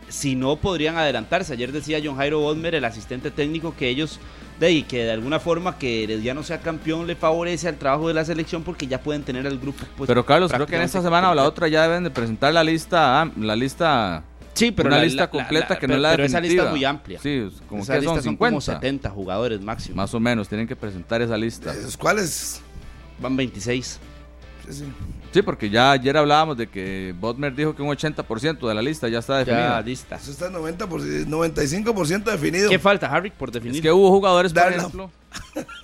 [0.09, 1.53] Si no, podrían adelantarse.
[1.53, 4.19] Ayer decía John Jairo Bodmer, el asistente técnico, que ellos,
[4.61, 8.13] de ahí, que de alguna forma que Herediano sea campeón le favorece al trabajo de
[8.13, 9.83] la selección porque ya pueden tener el grupo.
[9.97, 12.53] pues, Pero Carlos, creo que en esta semana o la otra ya deben de presentar
[12.53, 14.23] la lista, la lista,
[14.53, 16.39] Sí, pero una la- lista la- completa la- que pero- no es la pero esa
[16.39, 16.69] lista es definitiva.
[16.71, 17.19] muy amplia.
[17.19, 18.51] Sí, como Esa que lista son son 50.
[18.51, 19.95] como 70 jugadores máximo.
[19.95, 21.71] Más o menos, tienen que presentar esa lista.
[21.73, 22.61] ¿Esos cuáles?
[23.19, 23.99] Van 26.
[24.67, 24.83] Sí, sí.
[25.31, 29.07] Sí, porque ya ayer hablábamos de que Bodmer dijo que un 80% de la lista
[29.07, 29.79] ya está definida.
[29.79, 30.15] Ya, lista.
[30.17, 32.69] Eso está 90 por- 95% definido.
[32.69, 33.77] ¿Qué falta, Harry, por definir?
[33.77, 34.77] Es que hubo jugadores, por Darla.
[34.77, 35.09] ejemplo.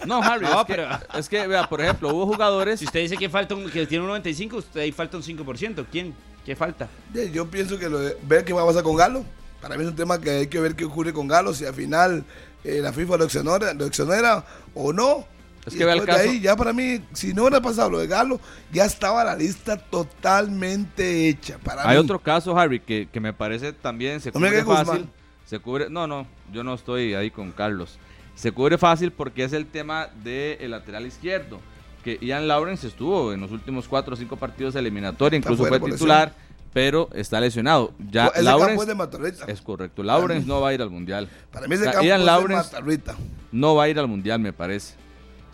[0.05, 2.79] No, Harry, No, es, que, pero- es que, vea, por ejemplo, hubo jugadores.
[2.79, 5.85] Si usted dice que falta un- que tiene un 95, usted ahí falta un 5%.
[5.89, 6.13] ¿Quién?
[6.45, 6.87] ¿Qué falta?
[7.33, 9.23] Yo pienso que lo de, ver qué va a pasar con Galo.
[9.61, 11.73] Para mí es un tema que hay que ver qué ocurre con Galo, si al
[11.73, 12.23] final
[12.63, 14.43] eh, la FIFA lo exonera, lo exonera
[14.75, 15.25] o no.
[15.67, 17.89] Es Y que el después de caso- ahí, ya para mí, si no hubiera pasado
[17.91, 18.39] lo de Galo,
[18.71, 21.57] ya estaba la lista totalmente hecha.
[21.59, 22.03] Para Hay mí.
[22.03, 25.07] otro caso, Harry, que, que me parece también se cubre fácil.
[25.45, 27.97] Se cubre, no, no, yo no estoy ahí con Carlos.
[28.35, 31.59] Se cubre fácil porque es el tema del lateral izquierdo.
[32.03, 35.79] Que Ian Lawrence estuvo en los últimos cuatro o cinco partidos de eliminatoria, incluso fue
[35.79, 36.33] titular,
[36.73, 37.93] pero está lesionado.
[38.11, 39.45] Ya Ese Lawrence campo es de Matarrita.
[39.47, 40.03] es correcto.
[40.03, 41.27] Lawrence no va a ir al mundial.
[41.51, 43.15] Para mí ese O sea, campo Ian es de Matarrita.
[43.51, 44.93] no va a ir al mundial, me parece.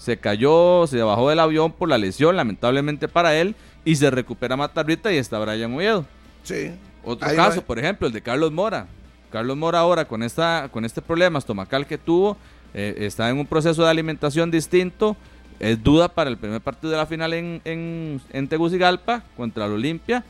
[0.04, 3.56] Se cayó, se bajó del avión por la lesión, lamentablemente para él,
[3.86, 6.06] y se recupera Matarrita y está Brian Oviedo.
[6.44, 6.72] Sí.
[7.06, 7.68] Otro Ahí caso, va.
[7.68, 8.88] por ejemplo, el de Carlos Mora.
[9.32, 12.36] Carlos Mora ahora con esta con este problema estomacal que tuvo,
[12.74, 15.16] eh, está en un proceso de alimentación distinto.
[15.62, 19.72] Es duda para el primer partido de la final en, en, en Tegucigalpa contra el
[19.72, 20.26] Olimpia.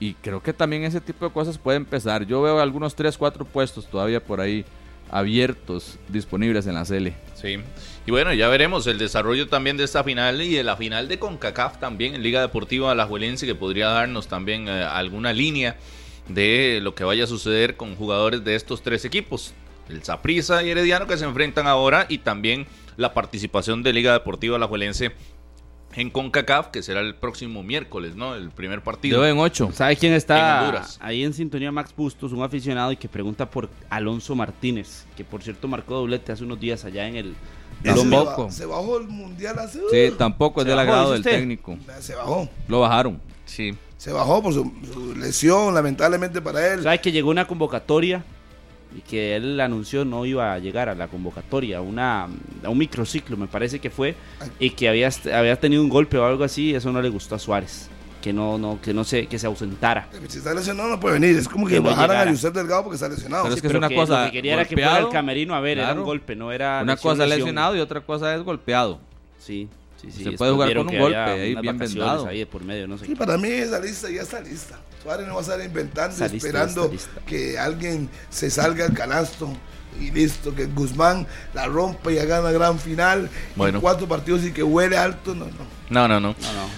[0.00, 2.26] Y creo que también ese tipo de cosas puede empezar.
[2.26, 4.66] Yo veo algunos 3, 4 puestos todavía por ahí
[5.10, 7.08] abiertos, disponibles en la CL.
[7.34, 7.56] Sí.
[8.06, 11.18] Y bueno, ya veremos el desarrollo también de esta final y de la final de
[11.18, 15.78] CONCACAF también en Liga Deportiva Alajuelense que podría darnos también eh, alguna línea
[16.28, 19.54] de lo que vaya a suceder con jugadores de estos tres equipos.
[19.88, 22.66] El Saprissa y Herediano que se enfrentan ahora y también
[22.98, 25.12] la participación de Liga Deportiva Alajuelense
[25.94, 28.34] en CONCACAF que será el próximo miércoles, ¿no?
[28.34, 29.22] El primer partido.
[29.22, 29.70] Debo en 8.
[29.72, 30.98] ¿Sabe quién está Honduras.
[31.00, 31.72] ahí en sintonía?
[31.72, 36.32] Max Bustos, un aficionado y que pregunta por Alonso Martínez, que por cierto marcó doblete
[36.32, 37.34] hace unos días allá en el
[38.50, 39.80] Se bajó el mundial hace.
[39.90, 41.76] Sí, tampoco es ¿Se del agrado del técnico.
[42.00, 42.48] Se bajó.
[42.68, 43.20] Lo bajaron.
[43.44, 43.74] Sí.
[43.96, 46.82] Se bajó por su, su lesión, lamentablemente para él.
[46.82, 48.24] ¿Sabe que llegó una convocatoria
[48.96, 52.28] y que él anunció no iba a llegar a la convocatoria, una,
[52.62, 54.14] a un microciclo me parece que fue,
[54.58, 57.38] y que había, había tenido un golpe o algo así, eso no le gustó a
[57.38, 57.88] Suárez,
[58.24, 60.08] que no, no, que no se, que se ausentara.
[60.28, 61.36] Si está lesionado no puede venir.
[61.36, 62.30] Es como que Que no bajaran llegara.
[62.30, 63.42] a Yusef Delgado porque está lesionado.
[63.44, 65.06] Pero es que es Pero una que cosa lo que quería era que fuera golpeado,
[65.08, 66.00] al camerino a ver, era claro.
[66.00, 67.38] un golpe, no era Una lesión, cosa lesión.
[67.40, 68.98] lesionado y otra cosa es golpeado.
[69.38, 69.68] Sí,
[70.00, 70.24] sí, sí.
[70.24, 72.26] Se puede jugar con un golpe ahí bien vendado.
[72.26, 73.18] ahí de por medio, no sé Sí, qué.
[73.18, 74.80] para mí esa lista ya está lista.
[75.02, 77.20] Suárez no va a estar inventando, lista, esperando lista.
[77.26, 79.52] que alguien se salga al canasto
[80.00, 83.78] y listo, que Guzmán la rompa y haga una gran final Bueno.
[83.78, 85.34] en cuatro partidos y que huele alto.
[85.34, 85.74] No, no.
[85.90, 86.34] No, no, no,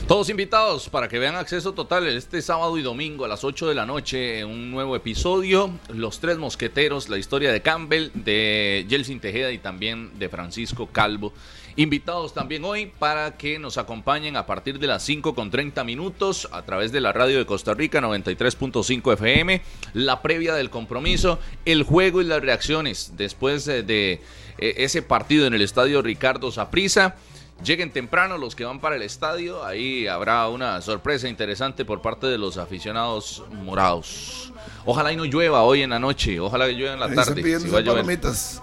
[0.08, 3.74] Todos invitados para que vean acceso total este sábado y domingo a las 8 de
[3.74, 5.70] la noche un nuevo episodio.
[5.88, 11.32] Los tres mosqueteros, la historia de Campbell, de Jelsin Tejeda y también de Francisco Calvo.
[11.78, 16.48] Invitados también hoy para que nos acompañen a partir de las 5 con 30 minutos
[16.50, 19.60] a través de la radio de Costa Rica 93.5 FM.
[19.92, 24.20] La previa del compromiso, el juego y las reacciones después de eh,
[24.58, 27.16] ese partido en el estadio Ricardo Saprissa.
[27.62, 32.26] Lleguen temprano los que van para el estadio, ahí habrá una sorpresa interesante por parte
[32.26, 34.52] de los aficionados morados.
[34.84, 37.60] Ojalá y no llueva hoy en la noche, ojalá que llueva en la Ahí tarde.
[37.60, 37.80] si va.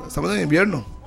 [0.07, 1.02] Estamos en invierno.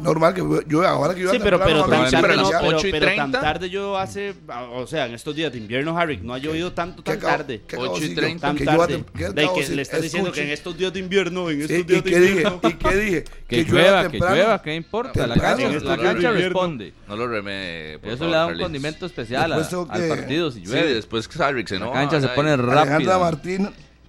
[0.00, 2.90] Normal que yo ahora que yo Sí, pero, pero, tan tarde, no, pero, 8 y
[2.92, 3.40] pero tan 30.
[3.40, 4.34] tarde yo hace,
[4.72, 7.62] o sea, en estos días de invierno, Harry, no ha llovido tanto tan acabo- tarde.
[7.66, 8.46] qué acabo 8 y de 30.
[8.46, 9.04] Tan que tarde.
[9.16, 11.82] que De que le estás diciendo que en estos días de invierno, en estos Sí,
[11.82, 12.32] días ¿Y de qué dije?
[12.34, 12.60] invierno.
[12.62, 13.24] ¿Y qué dije?
[13.48, 14.36] Que, llueva, que temprano.
[14.36, 15.26] llueva, ¿qué importa?
[15.26, 16.92] La cancha, responde.
[17.08, 18.62] No lo por Eso favor, le da un Carlitos.
[18.66, 20.94] condimento especial al que- partido si Sí, llueve.
[20.94, 23.18] después Sarrick se la cancha se pone Alejandra rápida.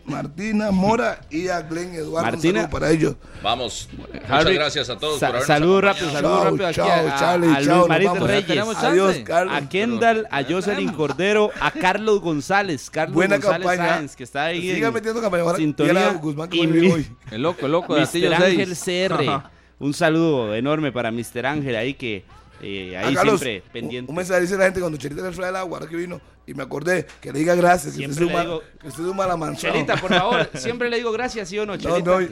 [0.05, 2.31] Martina, Mora y a Glenn Eduardo.
[2.31, 2.69] Martina.
[2.69, 3.15] para ellos.
[3.43, 3.87] Vamos.
[4.27, 7.19] Harry, Muchas gracias a todos sa- por habernos Saludos rápido, saludos rápido aquí chao, a,
[7.19, 8.27] Charlie, a chao, Luis vamos.
[8.29, 9.17] Reyes, Adiós.
[9.23, 9.53] Carlos.
[9.55, 13.89] a Kendall, a Jocelyn Cordero, a Carlos González, Carlos Buena González campaña.
[13.89, 15.43] Sáenz, que está ahí Siga en metiendo campaña.
[15.43, 16.13] Ahora, sintonía.
[16.13, 17.07] Guzmán que y mi- hoy.
[17.31, 18.33] El loco, el loco Mr.
[18.33, 19.09] Ángel 6.
[19.11, 19.41] CR.
[19.79, 21.45] Un saludo enorme para Mr.
[21.45, 22.25] Ángel ahí que
[22.61, 24.09] eh, ahí Ah, Carlos, siempre pendiente.
[24.11, 26.53] Un mensaje dice la gente cuando Chelita le trae el agua, ahora que vino, y
[26.53, 28.87] me acordé que le diga gracias, que Siempre usted, es un le mal- digo- que
[28.87, 29.73] usted es un malamanzado.
[29.73, 32.11] Chelita, por favor, siempre le digo gracias, ¿sí o no, No, Chelita?
[32.11, 32.31] no, y-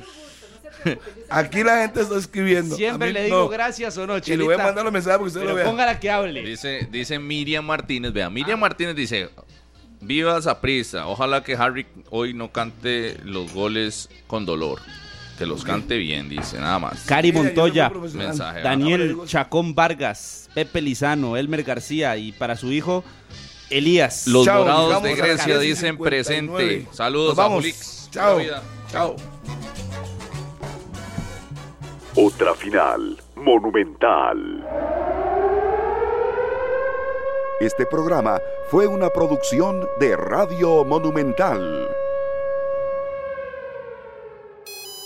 [1.29, 2.75] aquí la gente está escribiendo.
[2.75, 3.49] Siempre le digo no.
[3.49, 4.37] gracias o no, Y Chelita.
[4.39, 5.65] le voy a mandar los mensajes porque usted Pero lo vea.
[5.65, 6.41] póngala que hable.
[6.43, 9.29] Dice, dice Miriam Martínez, vea, Miriam Martínez dice,
[10.01, 14.79] viva Saprisa, ojalá que Harry hoy no cante los goles con dolor,
[15.37, 17.03] que los cante bien, dice, nada más.
[17.05, 17.89] Cari Montoya.
[18.13, 18.61] Mensaje.
[18.61, 23.03] Daniel Chacón Vargas, Pepe Lizano, Elmer García y para su hijo
[23.69, 24.27] Elías.
[24.27, 25.59] Los Chao, dorados llegamos de Grecia 10:59.
[25.59, 26.87] dicen presente.
[26.91, 27.57] Saludos Nos vamos.
[27.57, 28.09] a Julix.
[28.11, 28.39] Chao.
[28.91, 29.15] Chao.
[32.15, 34.65] Otra final monumental.
[37.59, 38.39] Este programa
[38.69, 41.87] fue una producción de Radio Monumental.